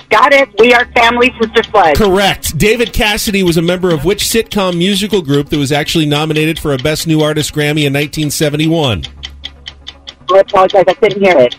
Got 0.09 0.33
it. 0.33 0.49
We 0.59 0.73
are 0.73 0.85
family, 0.93 1.33
Sister 1.41 1.63
Sledge. 1.63 1.95
Correct. 1.97 2.57
David 2.57 2.93
Cassidy 2.93 3.43
was 3.43 3.57
a 3.57 3.61
member 3.61 3.91
of 3.93 4.05
which 4.05 4.23
sitcom 4.23 4.77
musical 4.77 5.21
group 5.21 5.49
that 5.49 5.57
was 5.57 5.71
actually 5.71 6.05
nominated 6.05 6.59
for 6.59 6.73
a 6.73 6.77
Best 6.77 7.07
New 7.07 7.21
Artist 7.21 7.53
Grammy 7.53 7.85
in 7.85 7.93
1971? 7.93 9.03
I 10.31 10.39
apologize, 10.39 10.83
I 10.87 10.93
couldn't 10.93 11.21
hear 11.21 11.37
it. 11.37 11.55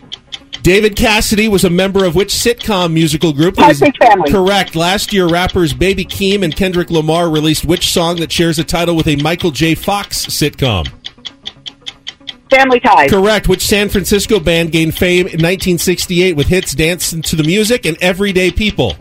David 0.63 0.97
Cassidy 0.97 1.47
was 1.47 1.65
a 1.65 1.71
member 1.71 2.07
of 2.07 2.15
which 2.15 2.33
sitcom 2.33 2.93
musical 2.95 3.35
group? 3.35 3.57
Partridge 3.57 3.97
Family. 3.99 4.31
Correct. 4.31 4.75
Last 4.75 5.13
year, 5.13 5.29
rappers 5.29 5.75
Baby 5.75 6.07
Keem 6.07 6.43
and 6.43 6.57
Kendrick 6.57 6.91
Lamar 6.91 7.29
released 7.29 7.67
which 7.67 7.93
song 7.93 8.17
that 8.17 8.33
shares 8.33 8.59
a 8.59 8.65
title 8.65 8.97
with 8.97 9.07
a 9.07 9.17
Michael 9.17 9.51
J. 9.51 9.75
Fox 9.75 10.25
sitcom? 10.27 10.91
Family 12.49 12.81
ties. 12.81 13.11
Correct. 13.11 13.47
Which 13.47 13.61
San 13.61 13.91
Francisco 13.91 14.41
band 14.41 14.73
gained 14.73 14.97
fame 14.97 15.27
in 15.27 15.43
1968 15.43 16.35
with 16.35 16.47
hits 16.47 16.75
Dance 16.75 17.11
to 17.11 17.37
the 17.37 17.45
Music 17.45 17.85
and 17.85 17.99
Everyday 18.01 18.51
People? 18.51 18.97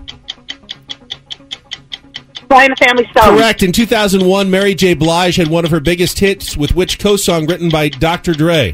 The 2.49 2.75
Family 2.85 3.07
Stone. 3.11 3.37
Correct. 3.37 3.63
In 3.63 3.71
2001, 3.71 4.51
Mary 4.51 4.75
J. 4.75 4.93
Blige 4.93 5.37
had 5.37 5.47
one 5.47 5.65
of 5.65 5.71
her 5.71 5.79
biggest 5.79 6.19
hits 6.19 6.55
with 6.55 6.75
which 6.75 6.99
co-song 6.99 7.47
written 7.47 7.69
by 7.69 7.89
Dr. 7.89 8.33
Dre? 8.33 8.73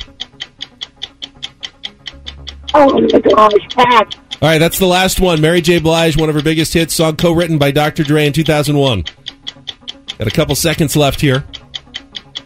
Oh 2.73 2.99
my 2.99 3.19
gosh, 3.19 3.67
pass. 3.75 4.05
All 4.41 4.47
right, 4.49 4.57
that's 4.59 4.79
the 4.79 4.85
last 4.85 5.19
one. 5.19 5.41
Mary 5.41 5.61
J. 5.61 5.79
Blige, 5.79 6.15
one 6.17 6.29
of 6.29 6.35
her 6.35 6.41
biggest 6.41 6.73
hits, 6.73 6.93
song 6.93 7.15
co-written 7.17 7.57
by 7.57 7.71
Dr. 7.71 8.03
Dre 8.03 8.25
in 8.27 8.33
2001. 8.33 9.03
Got 10.17 10.27
a 10.27 10.31
couple 10.31 10.55
seconds 10.55 10.95
left 10.95 11.19
here. 11.21 11.43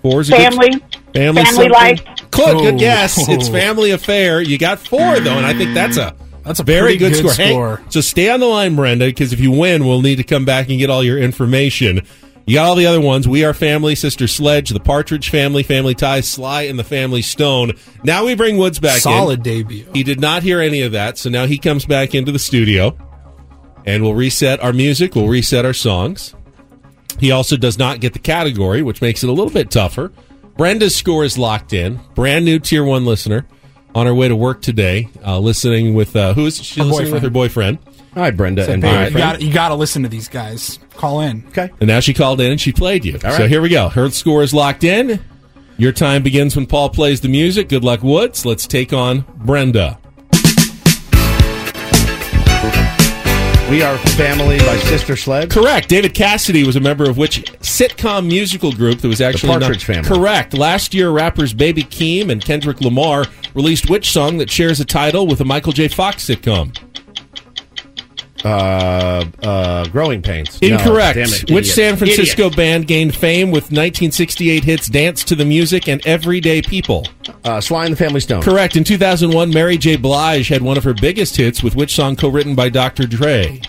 Four's 0.01 0.29
a 0.29 0.33
good- 0.33 0.41
Family. 0.53 0.69
family, 1.13 1.43
family 1.43 1.45
something. 1.45 1.71
life. 1.71 2.01
Good, 2.31 2.57
good 2.57 2.73
Oh. 2.75 2.77
guess. 2.77 3.29
It's 3.29 3.47
family 3.49 3.91
affair. 3.91 4.41
You 4.41 4.57
got 4.57 4.79
four 4.79 5.19
though, 5.19 5.37
and 5.37 5.45
I 5.45 5.53
think 5.53 5.73
that's 5.73 5.97
a 5.97 6.15
That's 6.43 6.59
a 6.59 6.63
very 6.63 6.97
good, 6.97 7.13
good 7.13 7.19
score. 7.19 7.33
Hey, 7.45 7.51
score. 7.51 7.81
so 7.89 8.01
stay 8.01 8.29
on 8.29 8.39
the 8.39 8.47
line, 8.47 8.75
Brenda, 8.75 9.05
because 9.05 9.31
if 9.33 9.39
you 9.39 9.51
win, 9.51 9.85
we'll 9.85 10.01
need 10.01 10.15
to 10.17 10.23
come 10.23 10.45
back 10.45 10.69
and 10.69 10.77
get 10.79 10.89
all 10.89 11.03
your 11.03 11.17
information. 11.19 12.01
You 12.45 12.55
got 12.55 12.65
all 12.65 12.75
the 12.75 12.87
other 12.87 12.99
ones. 12.99 13.27
We 13.27 13.45
Are 13.45 13.53
Family, 13.53 13.95
Sister 13.95 14.27
Sledge, 14.27 14.69
The 14.69 14.79
Partridge 14.79 15.29
Family, 15.29 15.63
Family 15.63 15.95
Ties, 15.95 16.27
Sly, 16.27 16.63
and 16.63 16.77
The 16.77 16.83
Family 16.83 17.21
Stone. 17.21 17.73
Now 18.03 18.25
we 18.25 18.35
bring 18.35 18.57
Woods 18.57 18.79
back 18.79 18.95
in. 18.95 19.01
Solid 19.01 19.43
debut. 19.43 19.87
He 19.93 20.03
did 20.03 20.19
not 20.19 20.43
hear 20.43 20.59
any 20.59 20.81
of 20.81 20.91
that, 20.91 21.17
so 21.17 21.29
now 21.29 21.45
he 21.45 21.57
comes 21.57 21.85
back 21.85 22.13
into 22.13 22.33
the 22.33 22.39
studio 22.39 22.97
and 23.85 24.03
we'll 24.03 24.13
reset 24.15 24.61
our 24.61 24.73
music, 24.73 25.15
we'll 25.15 25.27
reset 25.27 25.65
our 25.65 25.73
songs. 25.73 26.35
He 27.19 27.31
also 27.31 27.55
does 27.57 27.77
not 27.77 28.01
get 28.01 28.13
the 28.13 28.19
category, 28.19 28.81
which 28.81 29.01
makes 29.01 29.23
it 29.23 29.29
a 29.29 29.33
little 29.33 29.53
bit 29.53 29.71
tougher. 29.71 30.11
Brenda's 30.57 30.95
score 30.95 31.23
is 31.23 31.37
locked 31.37 31.73
in. 31.73 31.99
Brand 32.15 32.45
new 32.45 32.59
tier 32.59 32.83
one 32.83 33.05
listener 33.05 33.47
on 33.95 34.05
her 34.05 34.13
way 34.13 34.27
to 34.27 34.35
work 34.35 34.61
today, 34.61 35.09
uh, 35.25 35.39
listening 35.39 35.93
with 35.93 36.15
uh, 36.15 36.33
who 36.33 36.45
is 36.45 36.61
she 36.61 36.81
Her 36.81 36.87
listening 36.87 37.13
with 37.13 37.23
her 37.23 37.29
boyfriend? 37.29 37.79
Hi, 38.15 38.29
Brenda 38.29 38.69
and 38.69 38.81
Babe, 38.81 39.11
you 39.11 39.17
got 39.17 39.41
you 39.41 39.51
got 39.51 39.69
to 39.69 39.75
listen 39.75 40.03
to 40.03 40.09
these 40.09 40.27
guys. 40.27 40.77
Call 40.95 41.21
in. 41.21 41.43
Okay. 41.47 41.71
And 41.79 41.87
now 41.87 41.99
she 41.99 42.13
called 42.13 42.39
in 42.41 42.51
and 42.51 42.61
she 42.61 42.71
played 42.71 43.03
you. 43.05 43.17
So 43.19 43.47
here 43.47 43.61
we 43.61 43.69
go. 43.69 43.89
Her 43.89 44.09
score 44.11 44.43
is 44.43 44.53
locked 44.53 44.83
in. 44.83 45.19
Your 45.77 45.91
time 45.91 46.21
begins 46.21 46.55
when 46.55 46.67
Paul 46.67 46.89
plays 46.89 47.21
the 47.21 47.29
music. 47.29 47.69
Good 47.69 47.83
luck, 47.83 48.03
Woods. 48.03 48.45
Let's 48.45 48.67
take 48.67 48.93
on 48.93 49.25
Brenda. 49.37 49.97
We 53.69 53.81
Are 53.81 53.97
Family 53.97 54.59
by 54.59 54.77
Sister 54.77 55.15
Sledge. 55.15 55.49
Correct. 55.49 55.89
David 55.89 56.13
Cassidy 56.13 56.63
was 56.63 56.75
a 56.75 56.79
member 56.79 57.09
of 57.09 57.17
which 57.17 57.43
sitcom 57.61 58.27
musical 58.27 58.71
group 58.71 58.99
that 59.01 59.07
was 59.07 59.19
actually 59.19 59.51
the 59.55 59.59
Partridge 59.61 59.89
not- 59.89 60.05
Family. 60.05 60.09
Correct. 60.21 60.53
Last 60.53 60.93
year, 60.93 61.09
rappers 61.09 61.53
Baby 61.55 61.83
Keem 61.83 62.29
and 62.29 62.43
Kendrick 62.45 62.81
Lamar 62.81 63.25
released 63.55 63.89
which 63.89 64.11
song 64.11 64.37
that 64.37 64.51
shares 64.51 64.79
a 64.79 64.85
title 64.85 65.25
with 65.25 65.41
a 65.41 65.45
Michael 65.45 65.71
J. 65.71 65.87
Fox 65.87 66.23
sitcom? 66.27 66.77
Uh, 68.43 69.25
uh, 69.41 69.85
Growing 69.87 70.21
Pains. 70.21 70.61
No, 70.61 70.67
Incorrect. 70.69 71.15
damn 71.15 71.27
it, 71.27 71.41
Which 71.51 71.65
idiot. 71.69 71.75
San 71.75 71.95
Francisco 71.97 72.43
Idiot. 72.47 72.57
band 72.57 72.87
gained 72.87 73.15
fame 73.15 73.51
with 73.51 73.65
1968 73.71 74.63
hits 74.63 74.87
"Dance 74.87 75.23
to 75.25 75.35
the 75.35 75.45
Music" 75.45 75.87
and 75.87 76.05
"Everyday 76.05 76.61
People"? 76.61 77.07
Uh, 77.45 77.61
Sly 77.61 77.85
and 77.85 77.93
the 77.93 77.97
Family 77.97 78.19
Stone. 78.19 78.41
Correct. 78.41 78.75
In 78.75 78.83
2001, 78.83 79.49
Mary 79.51 79.77
J. 79.77 79.95
Blige 79.95 80.49
had 80.49 80.61
one 80.61 80.77
of 80.77 80.83
her 80.83 80.93
biggest 80.93 81.37
hits 81.37 81.63
with 81.63 81.75
which 81.75 81.93
song 81.95 82.15
co-written 82.15 82.53
by 82.55 82.69
Dr. 82.69 83.05
Dre? 83.07 83.61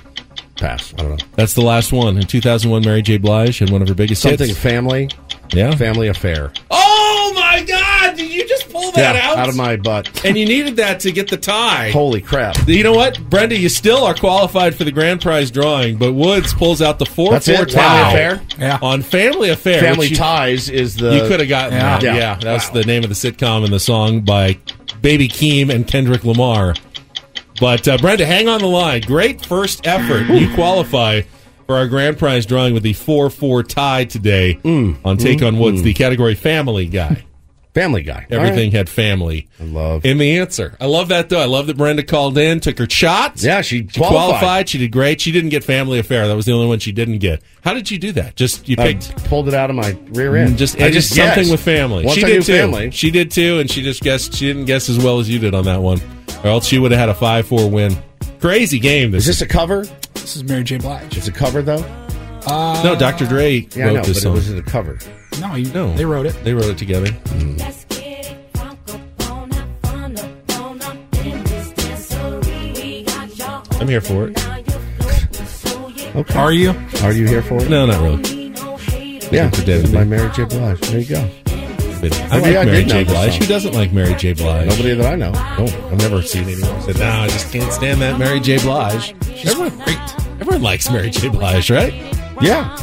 Pass. 0.57 0.93
I 0.95 1.02
don't 1.02 1.11
know. 1.21 1.26
That's 1.35 1.54
the 1.54 1.62
last 1.62 1.93
one. 1.93 2.16
In 2.16 2.26
2001, 2.26 2.85
Mary 2.85 3.02
J. 3.02 3.16
Blige 3.19 3.59
had 3.59 3.71
one 3.71 3.83
of 3.83 3.88
her 3.88 3.95
biggest 3.95 4.23
Something 4.23 4.49
hits. 4.49 4.59
family. 4.59 5.09
Yeah. 5.53 5.75
Family 5.77 6.09
affair. 6.09 6.53
Oh 6.71 7.33
my 7.35 7.63
God! 7.63 8.17
Did 8.17 8.31
you 8.33 8.47
just 8.49 8.71
pull 8.71 8.91
that 8.93 9.15
yeah, 9.15 9.31
out? 9.31 9.39
out 9.39 9.49
of 9.49 9.57
my 9.57 9.77
butt. 9.77 10.25
and 10.25 10.37
you 10.37 10.45
needed 10.47 10.77
that 10.77 11.01
to 11.01 11.13
get 11.13 11.29
the 11.29 11.37
tie. 11.37 11.91
Holy 11.91 12.21
crap. 12.21 12.57
You 12.67 12.83
know 12.83 12.93
what, 12.93 13.19
Brenda? 13.31 13.57
You 13.57 13.69
still 13.69 14.05
are 14.05 14.15
qualified 14.15 14.75
for 14.75 14.85
the 14.85 14.93
grand 14.93 15.21
prize 15.21 15.51
drawing, 15.51 15.97
but 15.97 16.13
Woods 16.13 16.53
pulls 16.55 16.83
out 16.83 16.99
the 16.99 17.07
four 17.07 17.31
That's 17.33 17.47
four 17.47 17.63
it? 17.63 17.71
tie 17.71 18.13
Family 18.13 18.35
Affair? 18.41 18.59
Yeah. 18.59 18.79
on 18.83 19.03
Family 19.03 19.51
Affair. 19.51 19.81
Family 19.81 20.09
you, 20.09 20.17
Ties 20.17 20.69
is 20.69 20.97
the. 20.97 21.15
You 21.15 21.29
could 21.29 21.41
have 21.41 21.49
gotten 21.49 21.75
Yeah. 21.75 21.99
that. 21.99 22.03
Yeah. 22.03 22.15
Yeah, 22.17 22.35
that's 22.41 22.69
Wow. 22.69 22.75
the 22.75 22.85
name 22.85 23.03
of 23.05 23.09
the 23.11 23.15
sitcom 23.15 23.65
and 23.65 23.73
the 23.73 23.81
song 23.81 24.21
by 24.21 24.59
Baby 25.03 25.29
Keem 25.29 25.71
and 25.71 25.87
Kendrick 25.87 26.25
Lamar. 26.25 26.75
But 27.61 27.87
uh, 27.87 27.99
Brenda, 27.99 28.27
hang 28.27 28.49
on 28.49 28.61
the 28.61 28.67
line. 28.67 29.03
Great 29.03 29.45
first 29.47 29.87
effort. 29.87 30.27
you 30.29 30.53
qualify 30.55 31.23
for 31.66 31.76
our 31.76 31.87
grand 31.88 32.18
prize 32.18 32.47
drawing 32.47 32.75
with 32.75 32.83
the 32.83 32.92
four 32.92 33.30
four 33.30 33.62
tie 33.62 34.04
today 34.04 34.59
Mm. 34.64 34.97
on 35.04 35.16
Take 35.16 35.42
on 35.42 35.59
Woods, 35.59 35.83
the 35.83 35.94
category 35.94 36.35
Family 36.35 36.87
Guy. 36.87 37.25
Family 37.75 38.02
Guy. 38.02 38.25
Everything 38.30 38.71
right. 38.71 38.73
had 38.73 38.88
family 38.88 39.49
I 39.61 39.64
love. 39.64 40.04
in 40.04 40.18
the 40.18 40.38
answer. 40.38 40.76
I 40.80 40.87
love 40.87 41.09
that 41.09 41.28
though. 41.28 41.40
I 41.40 41.47
love 41.47 41.66
that 41.66 41.76
Brenda 41.76 42.04
called 42.04 42.38
in, 42.38 42.61
took 42.61 42.78
her 42.78 42.88
shots. 42.88 43.42
Yeah, 43.42 43.62
she 43.62 43.78
She 43.78 43.99
qualified. 43.99 44.12
qualified. 44.38 44.68
She 44.68 44.78
did 44.78 44.92
great. 44.92 45.21
She 45.21 45.33
didn't 45.33 45.50
get 45.50 45.64
Family 45.64 45.99
Affair. 45.99 46.28
That 46.28 46.37
was 46.37 46.47
the 46.47 46.52
only 46.52 46.68
one 46.68 46.78
she 46.78 46.92
didn't 46.92 47.18
get. 47.18 47.42
How 47.62 47.75
did 47.75 47.90
you 47.90 47.99
do 47.99 48.12
that? 48.12 48.37
Just 48.37 48.68
you 48.68 48.76
I 48.78 48.94
pulled 49.25 49.49
it 49.49 49.54
out 49.54 49.71
of 49.71 49.76
my 49.76 49.97
rear 50.11 50.37
end. 50.37 50.54
Mm, 50.54 50.56
just 50.56 50.80
I 50.80 50.92
just 50.92 51.09
something 51.09 51.35
guessed. 51.35 51.50
with 51.50 51.62
family. 51.64 52.04
Once 52.04 52.16
she 52.16 52.23
I 52.25 52.28
did 52.28 52.44
too. 52.44 52.52
family. 52.52 52.90
She 52.92 53.11
did 53.11 53.33
too, 53.33 53.59
and 53.59 53.68
she 53.68 53.83
just 53.83 54.02
guessed. 54.02 54.35
She 54.35 54.47
didn't 54.47 54.66
guess 54.66 54.88
as 54.88 54.99
well 55.00 55.18
as 55.18 55.28
you 55.28 55.40
did 55.40 55.52
on 55.56 55.64
that 55.64 55.83
one, 55.83 56.00
or 56.44 56.50
else 56.50 56.66
she 56.68 56.78
would 56.78 56.92
have 56.92 57.00
had 57.00 57.09
a 57.09 57.14
five 57.14 57.44
four 57.49 57.68
win. 57.68 57.97
Crazy 58.38 58.78
game. 58.78 59.11
This 59.11 59.23
Is 59.26 59.38
this 59.38 59.42
a 59.42 59.47
cover? 59.49 59.85
This 60.25 60.37
is 60.37 60.45
Mary 60.45 60.64
J. 60.64 60.78
Blige. 60.78 61.19
It's 61.19 61.28
a 61.28 61.33
cover 61.33 61.61
though. 61.61 61.85
Uh, 62.47 62.81
no 62.83 62.97
Dr. 62.97 63.26
Dre 63.26 63.66
Yeah, 63.76 63.85
I 63.85 63.87
wrote 63.88 63.95
know, 63.97 64.02
this 64.04 64.16
but 64.16 64.23
song. 64.23 64.33
it 64.33 64.37
was 64.37 64.50
it 64.50 64.59
a 64.59 64.62
cover? 64.62 64.99
No, 65.38 65.54
you, 65.54 65.71
no, 65.75 65.95
they 65.97 66.07
wrote 66.07 66.25
it. 66.25 66.33
They 66.45 66.54
wrote 66.54 66.64
it 66.71 66.78
together. 66.78 67.09
Let's 67.59 67.85
get 67.85 68.31
it 68.31 68.52
crunk 68.54 68.95
up 68.95 69.31
on 69.31 69.52
up, 69.52 69.69
fun 69.83 70.16
up 70.19 70.59
on 70.61 70.81
up 70.81 70.97
in 71.26 71.45
this 71.45 71.73
dancery. 71.75 72.75
We 72.75 73.02
got 73.04 73.37
y'all 73.37 73.81
I'm 73.83 73.87
here 73.87 74.00
for 74.00 74.28
it. 74.28 74.43
you're 74.43 75.90
you 75.90 76.21
Okay. 76.21 76.38
Are 76.38 76.52
you? 76.54 76.71
Are 77.02 77.12
you 77.12 77.26
here 77.26 77.43
for 77.43 77.57
it? 77.59 77.69
No, 77.69 77.85
not 77.85 78.00
really. 78.00 78.16
need. 78.16 79.25
Yeah, 79.31 79.50
for 79.50 79.62
David. 79.62 79.93
by 79.93 80.04
Mary 80.04 80.31
J. 80.33 80.45
Blige. 80.45 80.81
There 80.81 81.00
you 81.00 81.07
go. 81.07 81.31
But 82.11 82.33
I 82.33 82.41
Maybe 82.41 82.55
like 82.55 82.57
I 82.57 82.71
Mary 82.71 82.85
J. 82.85 83.05
Blige. 83.05 83.35
Who 83.37 83.47
doesn't 83.47 83.73
like 83.75 83.93
Mary 83.93 84.15
J. 84.15 84.33
Blige? 84.35 84.69
Nobody 84.69 84.95
that 84.95 85.13
I 85.13 85.15
know. 85.17 85.33
No, 85.33 85.65
I've 85.91 85.99
never 85.99 86.23
seen 86.23 86.45
anyone 86.45 86.83
said, 86.83 86.99
"No, 86.99 87.09
I 87.09 87.29
just 87.29 87.51
can't 87.53 87.73
stand 87.73 88.01
that 88.03 88.19
Mary 88.19 88.41
J. 88.41 88.59
Blige." 88.59 89.15
Everyone, 89.47 89.81
everyone 90.41 90.63
likes 90.63 90.91
Mary 90.91 91.11
J. 91.11 91.29
Blige, 91.29 91.71
right? 91.71 91.93
Yeah. 92.41 92.77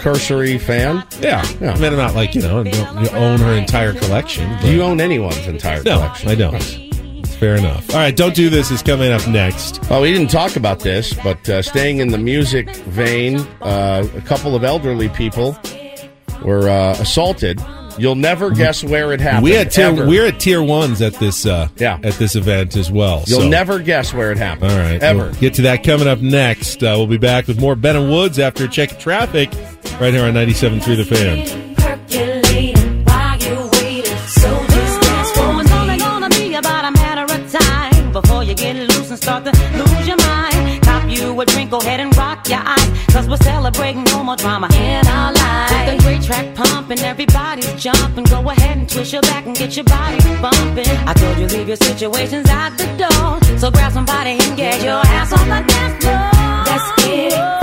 Cursory 0.00 0.58
fan. 0.58 1.02
Yeah. 1.20 1.44
Yeah. 1.60 1.72
I 1.72 1.74
mean, 1.76 1.92
I'm 1.92 1.96
not 1.96 2.14
like 2.14 2.34
you 2.34 2.42
know, 2.42 2.62
don't 2.62 3.02
you 3.02 3.08
own 3.10 3.38
her 3.40 3.54
entire 3.54 3.94
collection. 3.94 4.54
Do 4.60 4.70
you 4.72 4.82
own 4.82 5.00
anyone's 5.00 5.46
entire 5.46 5.82
No, 5.82 5.96
collection? 5.96 6.28
I 6.28 6.34
don't. 6.34 6.54
It's 6.56 7.34
fair 7.36 7.56
enough. 7.56 7.88
All 7.90 7.96
right, 7.96 8.14
don't 8.14 8.34
do 8.34 8.50
this 8.50 8.70
is 8.70 8.82
coming 8.82 9.10
up 9.12 9.26
next. 9.26 9.80
Well, 9.88 10.02
we 10.02 10.12
didn't 10.12 10.30
talk 10.30 10.56
about 10.56 10.80
this, 10.80 11.14
but 11.14 11.48
uh, 11.48 11.62
staying 11.62 11.98
in 11.98 12.08
the 12.08 12.18
music 12.18 12.68
vein, 12.76 13.38
uh, 13.62 14.06
a 14.14 14.20
couple 14.22 14.54
of 14.54 14.62
elderly 14.62 15.08
people 15.08 15.56
were 16.44 16.68
uh, 16.68 16.92
assaulted. 17.00 17.58
You'll 17.98 18.14
never 18.14 18.50
guess 18.50 18.82
where 18.82 19.12
it 19.12 19.20
happened. 19.20 19.44
We 19.44 19.52
had 19.52 19.70
tier, 19.70 19.86
ever. 19.86 20.06
we're 20.06 20.26
at 20.26 20.40
tier 20.40 20.62
ones 20.62 21.00
at 21.02 21.14
this 21.14 21.46
uh, 21.46 21.68
Yeah. 21.76 21.98
at 22.02 22.14
this 22.14 22.34
event 22.36 22.76
as 22.76 22.90
well. 22.90 23.22
You'll 23.26 23.40
so- 23.42 23.48
never 23.48 23.78
guess 23.78 24.12
where 24.12 24.32
it 24.32 24.38
happened. 24.38 24.72
All 24.72 24.78
right, 24.78 25.02
ever. 25.02 25.24
We'll 25.26 25.34
get 25.34 25.54
to 25.54 25.62
that 25.62 25.84
coming 25.84 26.08
up 26.08 26.20
next. 26.20 26.82
Uh, 26.82 26.94
we'll 26.96 27.06
be 27.06 27.18
back 27.18 27.46
with 27.46 27.60
more 27.60 27.74
Ben 27.76 27.96
and 27.96 28.10
Woods 28.10 28.38
after 28.38 28.64
a 28.64 28.68
check 28.68 28.92
of 28.92 28.98
traffic 28.98 29.50
right 30.00 30.12
here 30.12 30.24
on 30.24 30.34
97.3 30.34 30.96
The 30.96 31.04
Fan. 31.04 31.74
Percolating 31.76 33.04
while 33.04 33.38
you're 33.38 33.68
waiting. 33.72 34.16
So 34.26 34.48
just 34.66 35.00
dance 35.02 35.30
for 35.32 35.60
it's 35.62 35.72
only 35.72 35.96
gonna 35.98 36.28
be 36.30 36.54
about 36.54 36.84
a 36.84 36.90
matter 36.92 37.32
of 37.34 37.52
time 37.52 38.12
before 38.12 38.42
you 38.44 38.54
get 38.54 38.76
loose 38.76 39.10
and 39.10 39.18
start 39.18 39.44
to 39.44 39.50
lose 39.76 40.06
your 40.08 40.16
mind. 40.18 40.82
Cop 40.82 41.08
you 41.08 41.40
a 41.40 41.46
drink, 41.46 41.70
go 41.70 41.78
ahead 41.78 42.00
and 42.00 42.16
rock 42.16 42.48
your 42.48 42.58
eyes. 42.58 42.83
Cause 43.14 43.28
we're 43.28 43.36
celebrating 43.36 44.02
no 44.02 44.24
more 44.24 44.34
drama 44.34 44.68
in 44.74 45.06
our. 45.06 45.30
With 45.30 45.86
the 45.86 46.02
great 46.02 46.20
track 46.20 46.52
pumping, 46.56 46.98
everybody's 46.98 47.72
jumping. 47.80 48.24
Go 48.24 48.50
ahead 48.50 48.76
and 48.76 48.88
twist 48.88 49.12
your 49.12 49.22
back 49.22 49.46
and 49.46 49.56
get 49.56 49.76
your 49.76 49.84
body 49.84 50.18
bumping. 50.42 50.88
I 51.06 51.14
told 51.14 51.38
you 51.38 51.46
leave 51.46 51.68
your 51.68 51.76
situations 51.76 52.50
at 52.50 52.70
the 52.70 52.86
door. 52.98 53.58
So 53.58 53.70
grab 53.70 53.92
somebody 53.92 54.30
and 54.30 54.56
get 54.56 54.82
your 54.82 55.00
ass 55.06 55.32
on 55.32 55.48
the 55.48 55.64
dance 55.64 56.04
floor. 56.04 56.30
Let's 56.66 57.04
get. 57.04 57.54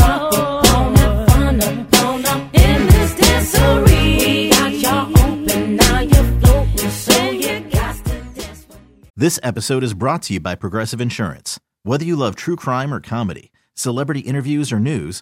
This 9.18 9.40
episode 9.44 9.84
is 9.84 9.94
brought 9.94 10.24
to 10.24 10.34
you 10.34 10.40
by 10.40 10.56
Progressive 10.56 11.00
Insurance. 11.00 11.60
Whether 11.84 12.06
you 12.06 12.16
love 12.16 12.36
true 12.36 12.56
crime 12.56 12.92
or 12.92 13.00
comedy, 13.00 13.52
celebrity 13.76 14.22
interviews 14.22 14.72
or 14.72 14.80
news, 14.80 15.22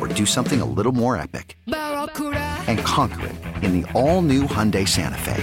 or 0.00 0.06
do 0.08 0.24
something 0.24 0.60
a 0.60 0.64
little 0.64 0.92
more 0.92 1.16
epic 1.16 1.56
and 1.66 2.78
conquer 2.80 3.26
it 3.26 3.34
in 3.64 3.80
the 3.80 3.92
all-new 3.92 4.42
Hyundai 4.44 4.86
Santa 4.86 5.18
Fe. 5.18 5.42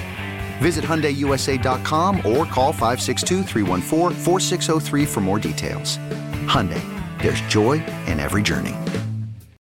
Visit 0.60 0.86
HyundaiUSA.com 0.86 2.18
or 2.18 2.46
call 2.46 2.72
562-314-4603 2.74 5.08
for 5.08 5.22
more 5.22 5.39
details. 5.39 5.98
Hyundai, 6.46 6.82
there's 7.22 7.42
joy 7.42 7.84
in 8.08 8.20
every 8.20 8.42
journey. 8.42 8.76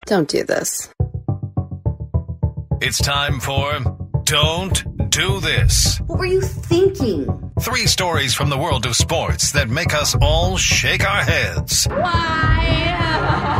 Don't 0.06 0.28
do 0.28 0.44
this. 0.44 0.92
It's 2.82 2.98
time 2.98 3.40
for 3.40 3.78
Don't 4.24 5.10
Do 5.10 5.38
This. 5.40 5.98
What 6.06 6.18
were 6.18 6.26
you 6.26 6.40
thinking? 6.40 7.52
Three 7.60 7.86
stories 7.86 8.34
from 8.34 8.48
the 8.48 8.56
world 8.56 8.86
of 8.86 8.96
sports 8.96 9.52
that 9.52 9.68
make 9.68 9.92
us 9.94 10.16
all 10.20 10.56
shake 10.56 11.06
our 11.06 11.22
heads. 11.22 11.84
How 11.84 13.59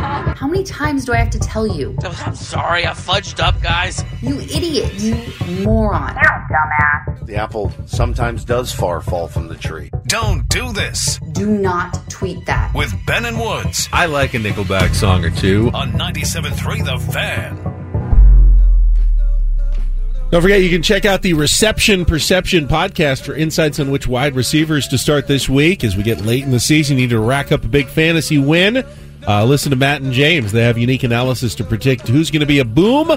many 0.51 0.63
times 0.63 1.05
do 1.05 1.13
I 1.13 1.17
have 1.17 1.29
to 1.31 1.39
tell 1.39 1.65
you? 1.65 1.95
Oh, 2.03 2.23
I'm 2.25 2.35
sorry, 2.35 2.85
I 2.85 2.91
fudged 2.91 3.39
up, 3.41 3.61
guys. 3.61 4.03
You 4.21 4.39
idiot. 4.39 4.93
You 4.99 5.15
moron. 5.63 6.13
dumbass. 6.15 7.25
The 7.25 7.35
apple 7.37 7.71
sometimes 7.85 8.43
does 8.43 8.71
far 8.71 9.01
fall 9.01 9.27
from 9.27 9.47
the 9.47 9.55
tree. 9.55 9.89
Don't 10.07 10.47
do 10.49 10.73
this 10.73 11.19
Do 11.31 11.47
not 11.49 11.97
tweet 12.09 12.45
that. 12.45 12.73
with 12.75 12.93
Ben 13.07 13.25
and 13.25 13.39
Woods 13.39 13.87
I 13.93 14.07
like 14.07 14.33
a 14.33 14.37
Nickelback 14.37 14.93
song 14.93 15.23
or 15.23 15.29
two. 15.31 15.71
on 15.73 15.93
97.3 15.93 16.85
The 16.85 17.11
Fan. 17.11 17.67
Don't 20.31 20.41
forget, 20.41 20.61
you 20.61 20.69
can 20.69 20.81
check 20.81 21.03
out 21.05 21.21
the 21.23 21.33
Reception 21.33 22.05
Perception 22.05 22.67
podcast 22.67 23.23
for 23.25 23.35
insights 23.35 23.79
on 23.81 23.91
which 23.91 24.07
wide 24.07 24.33
receivers 24.35 24.87
to 24.87 24.97
start 24.97 25.27
this 25.27 25.49
week. 25.49 25.83
As 25.83 25.97
we 25.97 26.03
get 26.03 26.21
late 26.21 26.43
in 26.43 26.51
the 26.51 26.59
season, 26.59 26.97
you 26.97 27.03
need 27.03 27.09
to 27.09 27.19
rack 27.19 27.51
up 27.51 27.65
a 27.65 27.67
big 27.67 27.87
fantasy 27.87 28.37
win. 28.37 28.85
Uh, 29.27 29.45
listen 29.45 29.69
to 29.69 29.75
Matt 29.75 30.01
and 30.01 30.11
James. 30.11 30.51
They 30.51 30.63
have 30.63 30.77
unique 30.77 31.03
analysis 31.03 31.55
to 31.55 31.63
predict 31.63 32.07
who's 32.07 32.31
going 32.31 32.39
to 32.41 32.45
be 32.45 32.59
a 32.59 32.65
boom, 32.65 33.09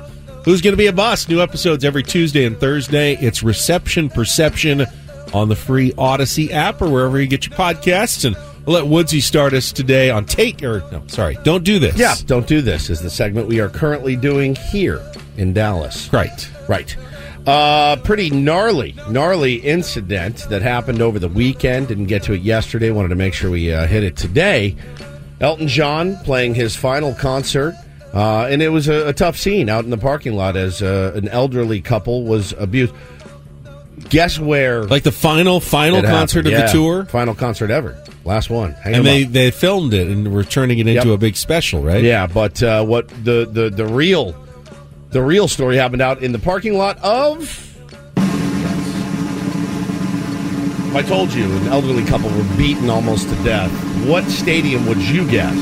who's 0.45 0.61
going 0.61 0.73
to 0.73 0.79
be 0.79 0.87
a 0.87 0.93
bust. 0.93 1.29
New 1.29 1.41
episodes 1.41 1.85
every 1.85 2.03
Tuesday 2.03 2.45
and 2.45 2.59
Thursday. 2.59 3.15
It's 3.17 3.43
Reception 3.43 4.11
Perception 4.11 4.87
on 5.33 5.49
the 5.49 5.57
free 5.57 5.93
Audacy 5.93 6.51
app 6.51 6.83
or 6.83 6.91
wherever 6.91 7.21
you 7.21 7.27
get 7.27 7.47
your 7.47 7.57
podcasts. 7.57 8.25
And 8.25 8.37
we'll 8.67 8.77
let 8.77 8.85
Woodsy 8.85 9.21
start 9.21 9.55
us 9.55 9.73
today 9.73 10.11
on 10.11 10.27
Take, 10.27 10.63
or 10.63 10.81
no, 10.93 11.03
sorry, 11.07 11.39
Don't 11.43 11.65
Do 11.65 11.79
This. 11.79 11.97
Yeah, 11.97 12.15
Don't 12.27 12.47
Do 12.47 12.61
This 12.61 12.91
is 12.91 13.01
the 13.01 13.11
segment 13.11 13.49
we 13.49 13.61
are 13.61 13.69
currently 13.69 14.15
doing 14.15 14.55
here 14.55 15.03
in 15.37 15.53
Dallas. 15.53 16.13
Right. 16.13 16.51
Right. 16.69 16.97
Uh, 17.47 17.97
pretty 17.97 18.31
gnarly, 18.31 18.95
gnarly 19.11 19.57
incident 19.57 20.49
that 20.49 20.63
happened 20.63 21.03
over 21.03 21.19
the 21.19 21.29
weekend. 21.29 21.89
Didn't 21.89 22.07
get 22.07 22.23
to 22.25 22.33
it 22.33 22.41
yesterday. 22.41 22.91
Wanted 22.91 23.09
to 23.09 23.17
make 23.17 23.35
sure 23.35 23.51
we 23.51 23.71
uh, 23.73 23.87
hit 23.87 24.03
it 24.03 24.17
today. 24.17 24.77
Elton 25.41 25.69
John 25.69 26.17
playing 26.19 26.55
his 26.55 26.77
final 26.77 27.15
concert. 27.15 27.75
Uh, 28.13 28.47
and 28.49 28.63
it 28.63 28.69
was 28.69 28.87
a, 28.89 29.09
a 29.09 29.13
tough 29.13 29.37
scene 29.37 29.69
out 29.69 29.83
in 29.85 29.91
the 29.91 29.99
parking 29.99 30.35
lot 30.35 30.57
as 30.57 30.81
uh, 30.83 31.13
an 31.17 31.27
elderly 31.29 31.81
couple 31.81 32.23
was 32.25 32.53
abused. 32.53 32.95
Guess 34.09 34.39
where? 34.39 34.85
Like 34.85 35.03
the 35.03 35.11
final, 35.13 35.59
final 35.61 36.01
concert 36.03 36.45
happened. 36.45 36.55
of 36.55 36.61
Yeah, 36.61 36.67
the 36.67 36.73
tour? 36.73 37.05
Final 37.07 37.35
concert 37.35 37.71
ever. 37.71 38.01
Last 38.25 38.51
one. 38.51 38.73
Hang 38.73 38.95
and 38.95 39.07
they, 39.07 39.25
up. 39.25 39.33
they 39.33 39.51
filmed 39.51 39.95
it 39.95 40.09
and 40.09 40.33
were 40.33 40.45
turning 40.45 40.79
it 40.79 40.87
into 40.87 41.09
Yep. 41.09 41.15
a 41.15 41.19
big 41.19 41.37
special, 41.37 41.83
right? 41.83 42.03
Yeah, 42.05 42.27
but 42.27 42.63
uh, 42.63 42.85
what 42.85 43.09
the, 43.25 43.47
the 43.51 43.69
the 43.71 43.87
real 43.87 44.35
the 45.11 45.21
real 45.23 45.47
story 45.49 45.77
happened 45.77 46.01
out 46.03 46.23
in 46.23 46.33
the 46.33 46.39
parking 46.39 46.75
lot 46.79 46.99
of. 47.03 47.74
I 50.95 51.03
told 51.03 51.33
you, 51.33 51.45
an 51.57 51.67
elderly 51.69 52.05
couple 52.05 52.31
were 52.31 52.57
beaten 52.57 52.89
almost 52.89 53.29
to 53.29 53.35
death. 53.43 53.71
What 54.07 54.25
stadium 54.25 54.87
would 54.87 54.99
you 54.99 55.29
guess? 55.29 55.57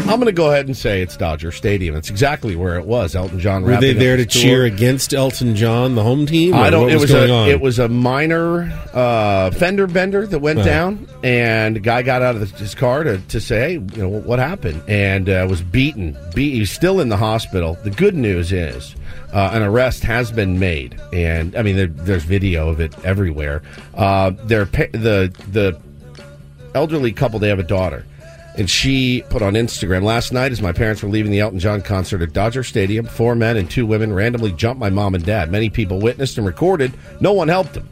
I'm 0.00 0.18
going 0.18 0.22
to 0.26 0.32
go 0.32 0.50
ahead 0.50 0.66
and 0.66 0.76
say 0.76 1.00
it's 1.02 1.16
Dodger 1.16 1.52
Stadium. 1.52 1.94
It's 1.94 2.10
exactly 2.10 2.56
where 2.56 2.76
it 2.76 2.84
was. 2.86 3.14
Elton 3.14 3.38
John. 3.38 3.62
Were 3.62 3.76
they 3.76 3.92
there 3.92 4.16
to 4.16 4.26
tour. 4.26 4.42
cheer 4.42 4.64
against 4.64 5.14
Elton 5.14 5.54
John, 5.54 5.94
the 5.94 6.02
home 6.02 6.26
team? 6.26 6.54
I 6.54 6.70
don't. 6.70 6.90
It 6.90 6.94
was, 6.94 7.02
was 7.02 7.12
a 7.12 7.30
on? 7.30 7.48
it 7.48 7.60
was 7.60 7.78
a 7.78 7.88
minor 7.88 8.62
uh, 8.92 9.52
fender 9.52 9.86
bender 9.86 10.26
that 10.26 10.40
went 10.40 10.58
Right. 10.58 10.64
down, 10.64 11.06
and 11.22 11.76
the 11.76 11.80
guy 11.80 12.02
got 12.02 12.20
out 12.22 12.34
of 12.34 12.40
the, 12.50 12.58
his 12.58 12.74
car 12.74 13.04
to, 13.04 13.18
to 13.18 13.40
say, 13.40 13.60
"Hey, 13.60 13.72
you 13.74 14.02
know 14.02 14.08
what 14.08 14.40
happened?" 14.40 14.82
and 14.88 15.28
uh, 15.28 15.46
was 15.48 15.62
beaten. 15.62 16.16
Be- 16.34 16.50
he's 16.58 16.72
still 16.72 16.98
in 16.98 17.08
the 17.08 17.16
hospital. 17.16 17.78
The 17.84 17.90
good 17.90 18.16
news 18.16 18.50
is. 18.50 18.96
Uh, 19.32 19.50
an 19.52 19.62
arrest 19.62 20.02
has 20.02 20.30
been 20.30 20.58
made, 20.58 21.00
and 21.12 21.56
I 21.56 21.62
mean, 21.62 21.76
there, 21.76 21.86
there's 21.86 22.24
video 22.24 22.68
of 22.68 22.80
it 22.80 22.94
everywhere. 23.04 23.62
Uh, 23.94 24.30
their 24.30 24.66
the 24.66 25.34
the 25.50 25.80
elderly 26.74 27.12
couple 27.12 27.38
they 27.38 27.48
have 27.48 27.58
a 27.58 27.62
daughter 27.64 28.04
and 28.56 28.68
she 28.68 29.22
put 29.28 29.42
on 29.42 29.54
instagram 29.54 30.02
last 30.02 30.32
night 30.32 30.52
as 30.52 30.62
my 30.62 30.72
parents 30.72 31.02
were 31.02 31.08
leaving 31.08 31.30
the 31.30 31.40
elton 31.40 31.58
john 31.58 31.82
concert 31.82 32.22
at 32.22 32.32
dodger 32.32 32.62
stadium 32.62 33.04
four 33.06 33.34
men 33.34 33.56
and 33.56 33.70
two 33.70 33.84
women 33.86 34.12
randomly 34.12 34.52
jumped 34.52 34.80
my 34.80 34.90
mom 34.90 35.14
and 35.14 35.24
dad. 35.24 35.50
Many 35.50 35.70
people 35.70 36.00
witnessed 36.00 36.38
and 36.38 36.46
recorded. 36.46 36.92
No 37.20 37.32
one 37.32 37.48
helped 37.48 37.74
them. 37.74 37.88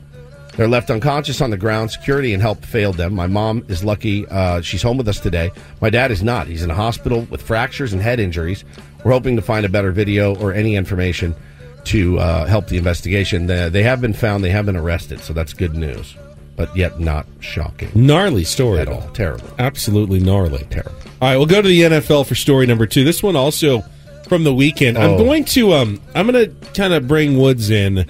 They're 0.56 0.68
left 0.68 0.90
unconscious 0.90 1.40
on 1.40 1.50
the 1.50 1.56
ground. 1.56 1.90
Security 1.90 2.34
and 2.34 2.42
help 2.42 2.64
failed 2.64 2.96
them. 2.96 3.14
My 3.14 3.26
mom 3.26 3.64
is 3.68 3.82
lucky 3.84 4.26
uh, 4.26 4.60
she's 4.60 4.82
home 4.82 4.98
with 4.98 5.08
us 5.08 5.20
today. 5.20 5.52
My 5.80 5.90
dad 5.90 6.10
is 6.10 6.22
not. 6.22 6.46
He's 6.46 6.62
in 6.62 6.70
a 6.70 6.74
hospital 6.74 7.26
with 7.30 7.40
fractures 7.40 7.92
and 7.92 8.02
head 8.02 8.20
injuries 8.20 8.64
we're 9.04 9.12
hoping 9.12 9.36
to 9.36 9.42
find 9.42 9.64
a 9.64 9.68
better 9.68 9.90
video 9.92 10.34
or 10.36 10.52
any 10.52 10.76
information 10.76 11.34
to 11.84 12.18
uh, 12.18 12.44
help 12.46 12.66
the 12.68 12.76
investigation 12.76 13.46
they, 13.46 13.68
they 13.70 13.82
have 13.82 14.00
been 14.00 14.12
found 14.12 14.44
they 14.44 14.50
have 14.50 14.66
been 14.66 14.76
arrested 14.76 15.18
so 15.20 15.32
that's 15.32 15.52
good 15.54 15.74
news 15.74 16.14
but 16.56 16.74
yet 16.76 17.00
not 17.00 17.26
shocking 17.40 17.88
gnarly 17.94 18.44
story 18.44 18.80
at 18.80 18.86
though. 18.86 18.94
all. 18.96 19.08
Terrible. 19.12 19.48
Absolutely 19.58 20.20
gnarly. 20.20 20.66
Terrible. 20.68 20.92
All 21.22 21.28
right, 21.30 21.36
we'll 21.38 21.46
go 21.46 21.62
to 21.62 21.68
the 21.68 21.80
NFL 21.82 22.26
for 22.26 22.34
story 22.34 22.66
number 22.66 22.84
two. 22.86 23.02
This 23.02 23.22
one 23.22 23.34
also 23.34 23.82
from 24.28 24.44
the 24.44 24.52
weekend. 24.52 24.98
I'm 24.98 25.12
Oh. 25.12 25.18
going 25.18 25.44
to 25.46 25.72
um 25.72 26.00
I'm 26.14 26.26
going 26.30 26.50
to 26.50 26.72
kind 26.72 26.92
of 26.92 27.08
bring 27.08 27.38
Woods 27.38 27.70
in. 27.70 28.04